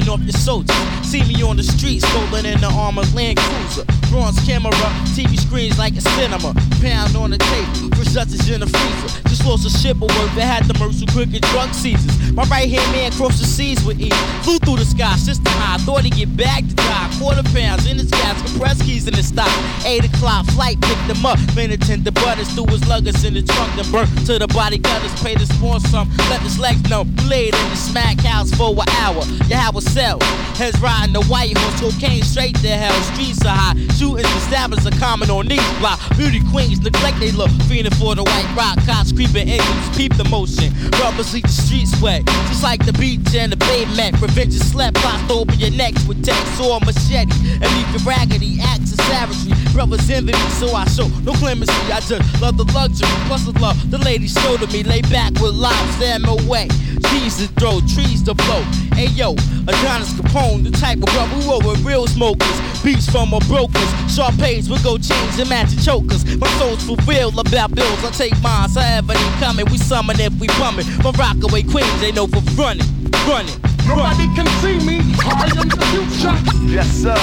off 0.08 0.20
your 0.20 0.32
soldiers. 0.32 0.76
See 1.02 1.22
me 1.24 1.42
on 1.42 1.56
the 1.56 1.62
streets, 1.62 2.04
rolling 2.14 2.46
in 2.46 2.60
the 2.60 2.68
armored 2.68 3.12
Land 3.14 3.38
Cruiser. 3.38 3.84
Bronze 4.10 4.40
camera, 4.46 4.72
TV 5.12 5.38
screens 5.38 5.78
like 5.78 5.96
a 5.96 6.00
cinema. 6.00 6.54
Pound 6.80 7.16
on 7.16 7.30
the 7.30 7.38
tape, 7.38 7.94
for 7.94 8.04
such 8.04 8.32
in 8.48 8.62
a 8.62 8.66
freezer. 8.66 9.28
Just 9.28 9.37
Lost 9.48 9.64
a 9.64 9.70
ship 9.70 9.96
work 9.96 10.12
that 10.36 10.44
had 10.44 10.64
the 10.68 10.78
Mercer 10.78 11.06
crooked 11.06 11.40
drug 11.40 11.72
seasons. 11.72 12.12
My 12.36 12.44
right 12.52 12.68
hand 12.68 12.84
man 12.92 13.10
crossed 13.12 13.40
the 13.40 13.48
seas 13.48 13.82
with 13.82 13.98
ease. 13.98 14.12
Flew 14.44 14.58
through 14.58 14.76
the 14.76 14.84
sky, 14.84 15.16
sister 15.16 15.48
high. 15.48 15.78
Thought 15.88 16.04
he'd 16.04 16.12
get 16.20 16.36
back 16.36 16.68
to 16.68 16.74
die. 16.74 17.08
Quarter 17.16 17.48
pounds 17.56 17.88
in 17.88 17.96
his 17.96 18.10
gas, 18.10 18.36
compressed 18.44 18.84
keys 18.84 19.08
in 19.08 19.14
his 19.14 19.28
stock. 19.28 19.48
Eight 19.86 20.04
o'clock 20.04 20.44
flight 20.52 20.78
picked 20.82 21.08
him 21.08 21.24
up. 21.24 21.40
Been 21.56 21.72
attend 21.72 22.04
the 22.04 22.12
buttons 22.12 22.52
through 22.52 22.68
his 22.68 22.86
luggage 22.86 23.24
in 23.24 23.32
the 23.32 23.40
trunk. 23.40 23.72
Then 23.72 23.90
burnt 23.90 24.12
to 24.26 24.38
the 24.38 24.48
body 24.48 24.76
gunners. 24.76 25.16
Paid 25.22 25.38
his 25.40 25.48
spawn 25.48 25.80
some. 25.80 26.12
Let 26.28 26.42
his 26.42 26.58
legs 26.58 26.84
know. 26.90 27.08
Laid 27.24 27.56
in 27.56 27.68
the 27.72 27.80
smack 27.80 28.20
house 28.20 28.52
for 28.52 28.76
an 28.76 28.88
hour. 29.00 29.24
You 29.48 29.56
have 29.56 29.76
a 29.76 29.80
cell. 29.80 30.20
Heads 30.60 30.78
riding 30.78 31.14
the 31.14 31.24
white 31.24 31.56
horse. 31.56 31.80
Cocaine 31.80 32.22
straight 32.22 32.56
to 32.60 32.68
hell. 32.68 32.92
Streets 33.16 33.40
are 33.46 33.56
high. 33.56 33.74
Shooting 33.96 34.28
the 34.28 34.40
stabbers 34.44 34.84
are 34.84 34.98
common 35.00 35.30
on 35.30 35.48
these 35.48 35.64
block. 35.80 35.98
Beauty 36.20 36.44
queens 36.52 36.84
neglect 36.84 37.18
they 37.18 37.32
look. 37.32 37.50
Fiending 37.64 37.96
for 37.96 38.14
the 38.14 38.22
white 38.22 38.52
rock. 38.54 38.76
Cops 38.84 39.10
creeping 39.10 39.37
in. 39.46 39.60
Peep 39.94 40.16
the 40.16 40.24
motion. 40.24 40.72
Rubbers 40.98 41.32
leave 41.34 41.44
the 41.44 41.54
streets 41.54 41.94
wet. 42.00 42.24
Just 42.48 42.62
like 42.62 42.84
the 42.84 42.92
beach 42.94 43.34
and 43.34 43.52
the 43.52 43.56
pavement. 43.56 44.20
Revenge 44.20 44.54
is 44.54 44.64
slept. 44.70 44.96
To 45.28 45.34
open 45.34 45.58
your 45.58 45.70
necks 45.70 46.04
with 46.06 46.24
text 46.24 46.60
or 46.60 46.80
machete. 46.80 47.30
And 47.60 47.68
leave 47.76 47.90
you 47.92 48.00
raggedy. 48.06 48.58
Acts 48.60 48.92
of 48.92 49.00
savagery. 49.06 49.52
Brothers 49.72 50.08
envy 50.10 50.32
me, 50.32 50.48
so 50.58 50.74
I 50.74 50.84
show 50.86 51.06
no 51.22 51.32
clemency. 51.34 51.72
I 51.92 52.00
just 52.00 52.40
love 52.40 52.56
the 52.56 52.64
luxury. 52.72 53.08
Plus 53.28 53.44
the 53.44 53.52
love 53.60 53.78
the 53.90 53.98
ladies 53.98 54.32
show 54.32 54.56
to 54.56 54.66
me. 54.68 54.82
Lay 54.82 55.02
back 55.02 55.32
with 55.40 55.54
lives, 55.54 55.98
them 55.98 56.24
away. 56.24 56.68
Trees 57.02 57.38
to 57.38 57.48
throw, 57.54 57.80
trees 57.80 58.22
to 58.24 58.34
blow. 58.34 58.62
Hey 58.94 59.06
yo, 59.06 59.32
Adonis 59.68 60.12
Capone, 60.14 60.64
the 60.64 60.70
type 60.70 60.98
of 60.98 61.08
who 61.30 61.50
roll 61.50 61.60
with 61.60 61.84
real 61.84 62.06
smokers. 62.06 62.60
Beats 62.82 63.08
from 63.10 63.32
a 63.32 63.40
brokers. 63.40 63.88
Sharp 64.12 64.36
pays 64.38 64.68
with 64.68 64.82
go 64.82 64.98
chains 64.98 65.38
and 65.38 65.48
matching 65.48 65.78
chokers. 65.80 66.24
My 66.36 66.48
soul's 66.58 66.82
fulfilled 66.84 67.38
about 67.38 67.74
bills. 67.74 68.04
I 68.04 68.10
take 68.10 68.40
mines 68.42 68.74
however 68.74 69.14
they 69.14 69.40
coming. 69.40 69.66
We 69.66 69.78
summon 69.78 70.18
if 70.20 70.32
we 70.40 70.48
bumming. 70.58 70.86
From 71.02 71.14
Rockaway 71.14 71.62
Queens, 71.62 72.00
they 72.00 72.12
know 72.12 72.26
for 72.26 72.40
running, 72.56 72.86
running. 73.26 73.77
Nobody 73.88 74.28
can 74.36 74.46
see 74.60 74.78
me. 74.86 75.00
I 75.24 75.48
am 75.56 75.68
the 75.68 75.80
future. 75.90 76.36
Yes, 76.68 76.88
sir. 77.02 77.16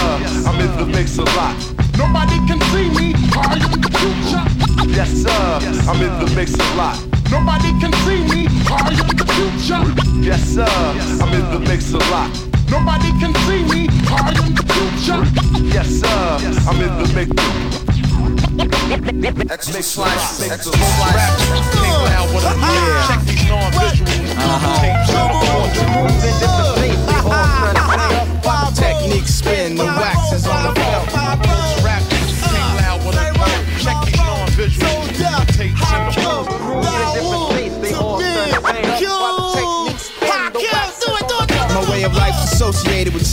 I'm 0.49 0.59
in 0.59 0.71
the 0.77 0.85
mix 0.85 1.17
a 1.17 1.23
lot. 1.37 1.55
Nobody 1.97 2.37
can 2.47 2.59
see 2.71 2.89
me. 2.97 3.13
I 3.37 3.55
am 3.61 3.71
the 3.79 3.89
future. 4.01 4.43
Yes, 4.89 5.11
sir. 5.23 5.43
I'm 5.89 6.01
in 6.01 6.13
the 6.19 6.27
mix 6.35 6.53
a 6.55 6.75
lot. 6.75 6.97
Nobody 7.29 7.71
can 7.79 7.93
see 8.03 8.21
me. 8.31 8.47
I 8.67 8.89
am 8.97 9.07
the 9.13 9.25
future. 9.35 9.83
Yes, 10.21 10.41
sir. 10.41 10.65
I'm 11.21 11.33
in 11.33 11.45
the 11.53 11.59
mix 11.59 11.93
a 11.93 11.99
lot. 12.11 12.31
Nobody 12.69 13.11
can 13.21 13.33
see 13.45 13.63
me. 13.71 13.87
I 14.09 14.33
am 14.33 14.55
the 14.57 14.65
future. 14.73 15.21
Yes, 15.71 15.87
sir. 16.01 16.17
I'm 16.67 16.81
in 16.81 16.91
the 16.97 17.07
mix. 17.13 17.29
Extra 19.51 19.81
slice. 19.83 20.51
Extra 20.51 20.71
Rap, 21.13 22.24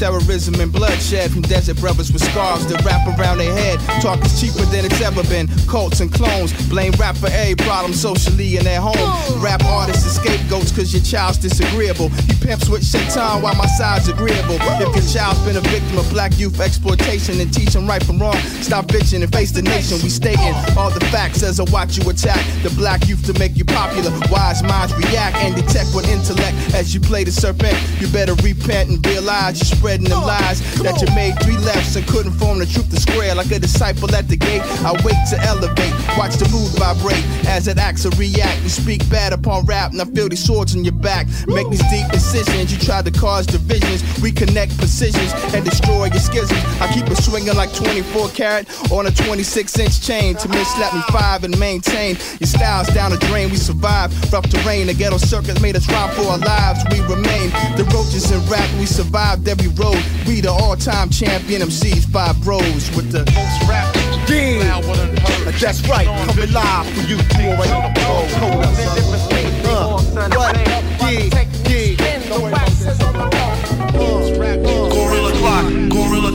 terrorism 0.03 0.59
and 0.59 0.73
bloodshed 0.73 1.31
from 1.31 1.43
desert 1.43 1.79
brothers 1.79 2.13
with 2.13 2.21
scarves 2.21 2.67
that 2.67 2.85
wrap 2.85 3.07
around 3.17 3.39
their 3.39 3.55
head. 3.55 3.79
Talk 4.03 4.19
is 4.25 4.41
cheaper 4.41 4.67
than 4.67 4.85
it's 4.85 5.01
ever 5.01 5.23
been. 5.31 5.47
Cults 5.69 6.01
and 6.01 6.13
clones 6.13 6.51
blame 6.69 6.91
rap 6.99 7.17
for 7.17 7.29
every 7.31 7.55
problem 7.55 7.95
socially 7.95 8.57
in 8.57 8.65
their 8.65 8.81
home. 8.81 8.99
Rap 9.41 9.63
artists 9.63 10.05
are 10.05 10.21
scapegoats 10.21 10.73
cause 10.73 10.93
your 10.93 11.05
child's 11.05 11.39
disagreeable. 11.39 12.11
You 12.27 12.35
pimps 12.43 12.69
with 12.69 12.85
shaitan 12.85 13.41
while 13.41 13.55
my 13.55 13.67
side's 13.67 14.09
agreeable. 14.09 14.59
If 14.83 14.91
your 14.95 15.07
child's 15.07 15.41
been 15.47 15.57
a 15.57 15.61
victim 15.61 15.99
of 15.99 16.09
black 16.11 16.39
youth 16.39 16.61
exploitation, 16.61 17.39
then 17.39 17.51
teach 17.51 17.73
them 17.73 17.87
right 17.87 18.03
from 18.03 18.19
wrong. 18.19 18.37
Stop 18.61 18.87
bitching 18.87 19.23
and 19.23 19.33
face 19.33 19.53
the 19.53 19.63
nation. 19.63 19.99
We 20.03 20.11
stating 20.11 20.55
all 20.77 20.91
the 20.91 21.05
facts 21.13 21.43
as 21.43 21.61
I 21.61 21.65
watch 21.71 21.97
you 21.97 22.09
attack 22.11 22.43
the 22.63 22.71
black 22.71 23.07
youth 23.09 23.25
to 23.27 23.39
make 23.39 23.57
you 23.57 23.65
popular. 23.65 24.11
Wise 24.31 24.63
minds 24.63 24.93
react 24.97 25.37
and 25.39 25.55
detect 25.55 25.95
with 25.95 26.09
intellect 26.09 26.57
as 26.75 26.93
you 26.93 27.01
play 27.01 27.25
the 27.25 27.33
serpent. 27.33 27.79
You 28.01 28.09
better 28.09 28.35
repent 28.43 28.91
and 28.91 29.07
realize 29.07 29.59
you're 29.59 29.79
spreading 29.79 30.09
them 30.09 30.23
lies 30.23 30.61
that 30.83 31.01
you 31.01 31.09
made 31.15 31.39
three 31.43 31.59
lefts 31.59 31.97
and 31.97 32.07
couldn't 32.09 32.33
form 32.33 32.59
the 32.59 32.67
truth 32.67 32.91
to 32.91 33.01
square. 33.01 33.35
Like 33.35 33.51
a 33.53 33.59
disciple 33.59 34.13
at 34.15 34.29
the 34.29 34.37
gate, 34.37 34.63
I 34.83 34.93
wait 35.05 35.19
to 35.31 35.39
elevate. 35.47 35.95
Watch 36.19 36.37
the 36.37 36.49
mood 36.51 36.71
vibrate 36.77 37.25
as 37.47 37.69
it 37.69 37.79
acts 37.79 38.05
or 38.05 38.11
react. 38.19 38.63
You 38.63 38.69
speak 38.69 39.09
bad 39.09 39.33
upon 39.33 39.65
rap, 39.65 39.93
and 39.93 40.03
I 40.03 40.05
feel 40.07 40.29
these 40.29 40.45
swords 40.45 40.75
in 40.75 40.85
your 40.85 40.95
back. 40.95 41.27
Make 41.47 41.69
these 41.71 41.85
deep 41.91 42.07
incisions. 42.35 42.73
You 42.73 42.79
try 42.79 43.03
to 43.03 43.11
cause 43.11 43.47
divisions, 43.47 44.03
reconnect 44.21 44.77
precisions, 44.79 45.33
and 45.55 45.65
destroy 45.65 46.07
your 46.07 46.21
schisms. 46.21 46.61
I 46.81 46.93
keep 46.93 47.07
it 47.07 47.17
swinging 47.17 47.55
like 47.55 47.73
24 47.75 48.29
karat 48.31 48.67
on 48.91 49.07
a 49.07 49.11
26 49.11 49.79
inch 49.79 50.01
chain. 50.01 50.37
To 50.37 50.49
me, 50.49 50.65
slap 50.65 50.95
me 50.95 51.03
five 51.11 51.45
and 51.45 51.59
maintain. 51.59 52.17
Your 52.41 52.49
style's 52.49 52.89
down 52.89 53.11
the 53.13 53.19
drain, 53.19 53.51
we 53.51 53.57
survive. 53.57 54.11
Rough 54.33 54.49
terrain, 54.49 54.87
the 54.87 54.95
ghetto 54.95 55.19
circuit 55.19 55.61
made 55.61 55.77
us 55.77 55.89
rhyme 55.89 56.11
for 56.15 56.23
our 56.23 56.39
lives. 56.39 56.81
We 56.91 57.01
remain 57.03 57.51
the 57.77 57.85
roaches 57.95 58.31
in 58.31 58.41
rap, 58.51 58.69
we 58.79 58.87
survived 58.87 59.47
every 59.49 59.69
road. 59.69 60.03
We 60.27 60.41
the 60.41 60.51
all 60.51 60.77
time 60.77 61.11
champion 61.11 61.63
MCs, 61.63 62.11
five 62.11 62.41
bros 62.43 62.91
with 62.97 63.13
the 63.13 63.25
Most 63.35 63.69
rap, 63.69 63.93
King 64.27 64.61
Loud, 64.61 64.87
what 64.87 64.99
up? 64.99 65.13
That's 65.61 65.87
right, 65.89 66.07
coming 66.07 66.53
live 66.53 66.87
for 66.95 67.03
you. 67.03 67.17
You 67.17 67.51
already 67.53 67.71
know. 67.71 67.93
Hold 68.41 68.65
up, 68.65 68.75
son. 68.75 69.43
Uh, 69.65 70.29
what? 70.37 70.72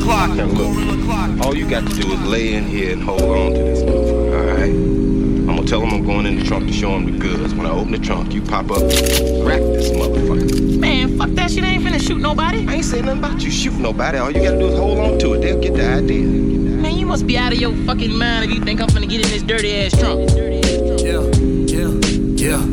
Clock, 0.08 0.38
Gorilla 0.38 1.04
Clock. 1.04 1.46
All 1.46 1.54
you 1.54 1.70
got 1.70 1.86
to 1.86 1.94
do 1.94 2.14
is 2.14 2.22
lay 2.24 2.54
in 2.54 2.64
here 2.64 2.94
and 2.94 3.04
hold 3.04 3.24
on 3.24 3.52
to 3.52 3.58
this 3.58 3.82
motherfucker, 3.82 4.40
alright? 4.40 4.70
I'm 4.70 5.46
gonna 5.48 5.68
tell 5.68 5.82
him 5.82 5.94
I'm 5.94 6.06
going 6.06 6.26
in 6.26 6.40
the 6.40 6.46
trunk 6.46 6.68
to 6.68 6.72
show 6.72 6.96
him 6.96 7.12
the 7.12 7.20
goods. 7.20 7.54
When 7.54 7.66
I 7.66 7.72
open 7.72 7.92
the 7.92 8.00
trunk, 8.00 8.34
you 8.34 8.42
pop 8.42 8.72
up, 8.72 8.80
crack 8.80 9.60
this 9.60 9.92
motherfucker. 9.92 10.80
Man, 10.80 11.18
fuck 11.18 11.32
that 11.32 11.52
shit. 11.52 11.66
I 11.66 11.72
ain't 11.72 11.84
finna 11.84 12.00
shoot 12.00 12.20
nobody. 12.20 12.66
I 12.70 12.76
ain't 12.76 12.86
saying 12.86 13.04
nothing 13.04 13.20
about 13.20 13.42
you 13.42 13.52
shoot 13.52 13.74
nobody. 13.74 14.18
All 14.18 14.32
you 14.32 14.42
gotta 14.42 14.58
do 14.58 14.68
is 14.70 14.78
hold 14.78 14.98
on 14.98 15.20
to 15.20 15.34
it. 15.34 15.42
They'll 15.42 15.60
get 15.60 15.74
the 15.74 15.86
idea. 15.86 16.24
Man, 16.24 16.96
you 16.98 17.06
must 17.06 17.28
be 17.28 17.38
out 17.38 17.52
of 17.52 17.60
your 17.60 17.76
fucking 17.86 18.18
mind 18.18 18.46
if 18.50 18.56
you 18.56 18.64
think 18.64 18.80
I'm 18.80 18.88
finna 18.88 19.10
get 19.10 19.26
in 19.26 19.30
this 19.30 19.44
dirty 19.44 19.76
ass 19.76 20.00
trunk. 20.00 20.30
Yeah, 20.32 21.20
yeah, 21.68 21.92
yeah, 22.38 22.64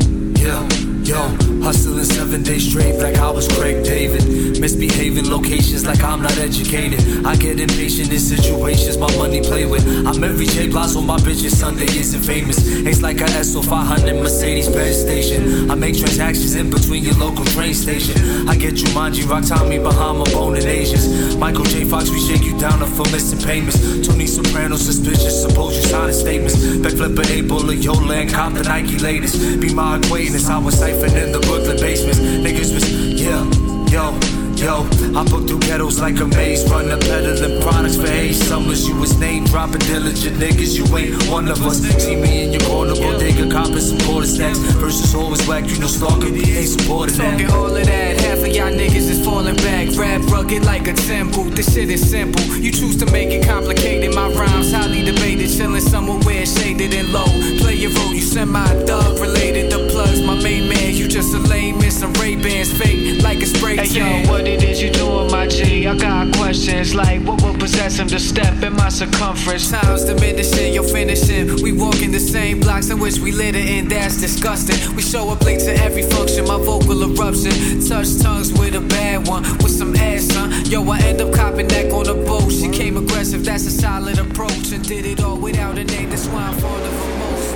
yeah. 0.41 0.84
Yo, 1.05 1.21
hustling 1.61 2.03
seven 2.03 2.41
days 2.41 2.67
straight 2.67 2.97
like 2.97 3.15
I 3.17 3.29
was 3.29 3.47
Craig 3.47 3.85
David. 3.85 4.59
Misbehaving 4.59 5.29
locations 5.29 5.85
like 5.85 6.03
I'm 6.03 6.23
not 6.23 6.35
educated. 6.39 7.23
I 7.23 7.35
get 7.35 7.59
impatient 7.59 8.11
in 8.11 8.17
situations 8.17 8.97
my 8.97 9.15
money 9.15 9.39
play 9.41 9.67
with. 9.67 9.85
I'm 10.07 10.23
every 10.23 10.47
J 10.47 10.67
Blas 10.67 10.95
on 10.95 11.05
my 11.05 11.17
bitches, 11.17 11.53
Sunday 11.53 11.85
isn't 11.85 12.23
famous. 12.23 12.57
It's 12.65 13.03
like 13.03 13.21
a 13.21 13.27
SO 13.43 13.61
500 13.61 14.15
Mercedes 14.15 14.67
Benz 14.67 14.97
station. 14.97 15.69
I 15.69 15.75
make 15.75 15.95
transactions 15.95 16.55
in 16.55 16.71
between 16.71 17.03
your 17.03 17.13
local 17.15 17.45
train 17.45 17.75
station. 17.75 18.49
I 18.49 18.55
get 18.55 18.73
you 18.79 18.85
Jumanji, 18.85 19.29
Rock 19.29 19.45
Tommy, 19.45 19.77
Bahama, 19.77 20.23
Bone 20.33 20.55
and 20.55 20.65
Asians. 20.65 21.35
Michael 21.37 21.65
J. 21.65 21.85
Fox, 21.85 22.09
we 22.09 22.19
shake 22.19 22.43
you 22.43 22.57
down 22.57 22.79
for 22.79 23.05
missing 23.11 23.39
payments. 23.45 23.77
Tony 24.07 24.25
Soprano, 24.25 24.75
suspicious, 24.75 25.43
suppose 25.43 25.75
you 25.75 25.83
signing 25.83 26.13
statements. 26.13 26.55
Backflipper, 26.55 27.29
Able, 27.29 27.71
Yola, 27.71 28.15
and 28.15 28.57
the 28.57 28.63
Nike 28.63 28.97
latest. 28.97 29.61
Be 29.61 29.71
my 29.71 29.97
acquaintance, 29.97 30.49
I 30.49 30.57
was 30.57 30.79
siphoned 30.95 31.17
in 31.17 31.31
the 31.31 31.39
Brooklyn 31.39 31.77
basements. 31.77 32.19
Niggas 32.19 32.73
was, 32.73 32.89
yeah, 33.21 33.43
yo. 33.89 34.44
Yo, 34.65 34.81
I 35.13 35.23
book 35.29 35.45
through 35.47 35.59
ghettos 35.59 35.99
like 35.99 36.19
a 36.19 36.25
maze, 36.25 36.67
running 36.71 36.99
peddling 37.01 37.61
products 37.61 37.97
for 37.97 38.07
eight 38.07 38.33
summers. 38.33 38.87
You 38.87 38.95
was 38.95 39.15
name 39.19 39.43
dropping 39.43 39.81
diligent 39.81 40.37
niggas, 40.37 40.75
you 40.75 40.85
ain't 40.97 41.29
one 41.29 41.47
of 41.49 41.61
us. 41.61 41.83
See 42.03 42.15
me 42.15 42.45
in 42.45 42.51
your 42.51 42.61
corner, 42.61 42.95
bodega, 42.95 43.47
copping 43.51 43.79
some 43.79 43.99
quarter 43.99 44.25
stacks. 44.25 44.57
Versus 44.81 45.13
always 45.13 45.47
whack, 45.47 45.69
you 45.69 45.77
know, 45.77 45.85
stalking 45.85 46.33
me, 46.33 46.57
ain't 46.57 46.69
supporting 46.69 47.15
that. 47.17 47.37
Talking 47.37 47.51
all 47.51 47.75
of 47.75 47.85
that, 47.85 48.19
half 48.21 48.39
of 48.39 48.47
y'all 48.47 48.71
niggas 48.71 49.07
is 49.07 49.23
falling 49.23 49.55
back. 49.57 49.95
Rap 49.99 50.23
rugged 50.31 50.65
like 50.65 50.87
a 50.87 50.93
temple, 50.93 51.43
this 51.43 51.71
shit 51.71 51.91
is 51.91 52.09
simple. 52.09 52.43
You 52.57 52.71
choose 52.71 52.97
to 52.97 53.05
make 53.11 53.29
it 53.29 53.45
complicated. 53.45 54.15
My 54.15 54.29
rhymes 54.29 54.71
highly 54.71 55.03
debated, 55.03 55.47
chilling 55.55 55.79
somewhere 55.79 56.43
shaded 56.47 56.91
and 56.91 57.13
low. 57.13 57.29
Play 57.61 57.75
your 57.75 57.91
role, 57.91 58.15
you 58.15 58.21
semi 58.21 58.65
thug 58.87 59.19
related 59.19 59.69
to 59.69 59.87
plugs. 59.91 60.23
My 60.23 60.41
main 60.41 60.67
man, 60.67 60.95
you 60.95 61.07
just 61.07 61.35
a 61.35 61.37
lame 61.37 61.79
in 61.83 61.91
some 61.91 62.13
Ray 62.13 62.35
Bans 62.35 62.73
fake 62.75 63.05
like 63.21 63.41
a 63.41 63.45
spray 63.45 63.75
Hey 63.75 63.87
yo, 63.87 64.31
what 64.31 64.47
it 64.55 64.63
is 64.63 64.81
you 64.81 64.89
doing, 64.89 65.29
my 65.31 65.47
G? 65.47 65.87
I 65.87 65.95
got 65.95 66.33
questions 66.35 66.95
like 66.95 67.21
what 67.21 67.41
would 67.43 67.59
possess 67.59 67.99
him 67.99 68.07
to 68.07 68.19
step 68.19 68.63
in 68.63 68.73
my 68.73 68.89
circumference? 68.89 69.71
Times 69.71 70.05
diminishing, 70.05 70.73
you're 70.73 70.83
finishing. 70.83 71.61
We 71.61 71.71
walk 71.73 72.01
in 72.01 72.11
the 72.11 72.19
same 72.19 72.59
blocks 72.59 72.89
in 72.89 72.99
which 72.99 73.19
we 73.19 73.31
litter 73.31 73.59
in, 73.59 73.87
that's 73.87 74.19
disgusting. 74.21 74.95
We 74.95 75.01
show 75.01 75.29
up 75.29 75.43
late 75.43 75.59
to 75.61 75.73
every 75.83 76.03
function, 76.03 76.45
my 76.45 76.57
vocal 76.57 77.03
eruption. 77.03 77.53
Touch 77.87 78.17
tongues 78.21 78.51
with 78.53 78.75
a 78.75 78.81
bad 78.81 79.27
one, 79.27 79.43
with 79.59 79.71
some 79.71 79.95
ass, 79.95 80.23
son. 80.25 80.51
Yo, 80.65 80.83
I 80.89 80.99
end 80.99 81.21
up 81.21 81.33
copping 81.33 81.67
neck 81.67 81.91
on 81.91 82.07
a 82.07 82.13
boat. 82.13 82.51
She 82.51 82.69
came 82.69 82.97
aggressive, 82.97 83.43
that's 83.43 83.65
a 83.65 83.71
solid 83.71 84.19
approach. 84.19 84.71
And 84.71 84.83
did 84.87 85.05
it 85.05 85.21
all 85.21 85.37
without 85.37 85.77
a 85.77 85.83
name, 85.83 86.09
that's 86.09 86.27
why 86.27 86.43
I'm 86.43 86.55
of 86.55 86.61
her 86.61 87.17
most. 87.19 87.55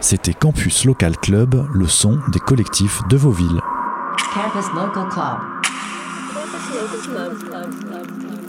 C'était 0.00 0.34
Campus 0.34 0.84
Local 0.84 1.16
Club, 1.16 1.68
le 1.72 1.86
son 1.86 2.18
des 2.32 2.40
collectifs 2.40 3.02
de 3.08 3.16
vos 3.16 3.30
villes. 3.30 3.62
Campus 4.34 4.66
Local 4.74 5.08
Club. 5.08 5.61
Club. 6.72 6.88
Club, 7.02 7.38
Club, 7.82 8.20
Club. 8.20 8.41